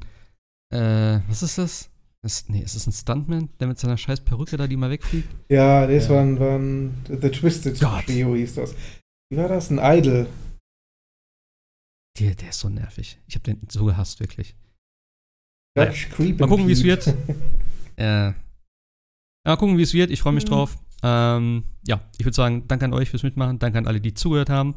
[0.74, 1.90] äh, was ist das?
[2.24, 5.28] das nee, ist das ein Stuntman, der mit seiner scheiß Perücke da, die mal wegfliegt?
[5.49, 6.15] Ja, das Ja.
[6.15, 8.06] waren, waren The Twisted Gott.
[8.06, 8.74] Trio hieß das.
[9.30, 9.70] Wie war das?
[9.70, 10.28] Ein Idol.
[12.19, 13.19] Der, der ist so nervig.
[13.27, 14.56] Ich habe den so gehasst, wirklich.
[15.76, 17.14] Creep Mal gucken, wie es wird.
[17.95, 18.34] Äh, ja,
[19.45, 20.10] mal gucken, wie es wird.
[20.10, 20.49] Ich freue mich Mhm.
[20.49, 20.77] drauf.
[21.03, 23.60] Ähm, ja, ich würde sagen, danke an euch fürs Mitmachen.
[23.60, 24.73] Danke an alle, die zugehört haben.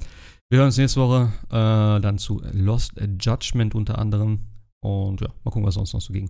[0.50, 4.40] Wir hören uns nächste Woche äh, dann zu Lost Judgment unter anderem.
[4.80, 6.28] Und ja, mal gucken, was sonst noch so ging.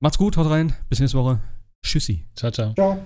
[0.00, 0.74] Macht's gut, haut rein.
[0.88, 1.40] Bis nächste Woche.
[1.86, 2.24] Tschüssi.
[2.34, 2.74] Ciao, ciao.
[2.74, 3.04] Ciao.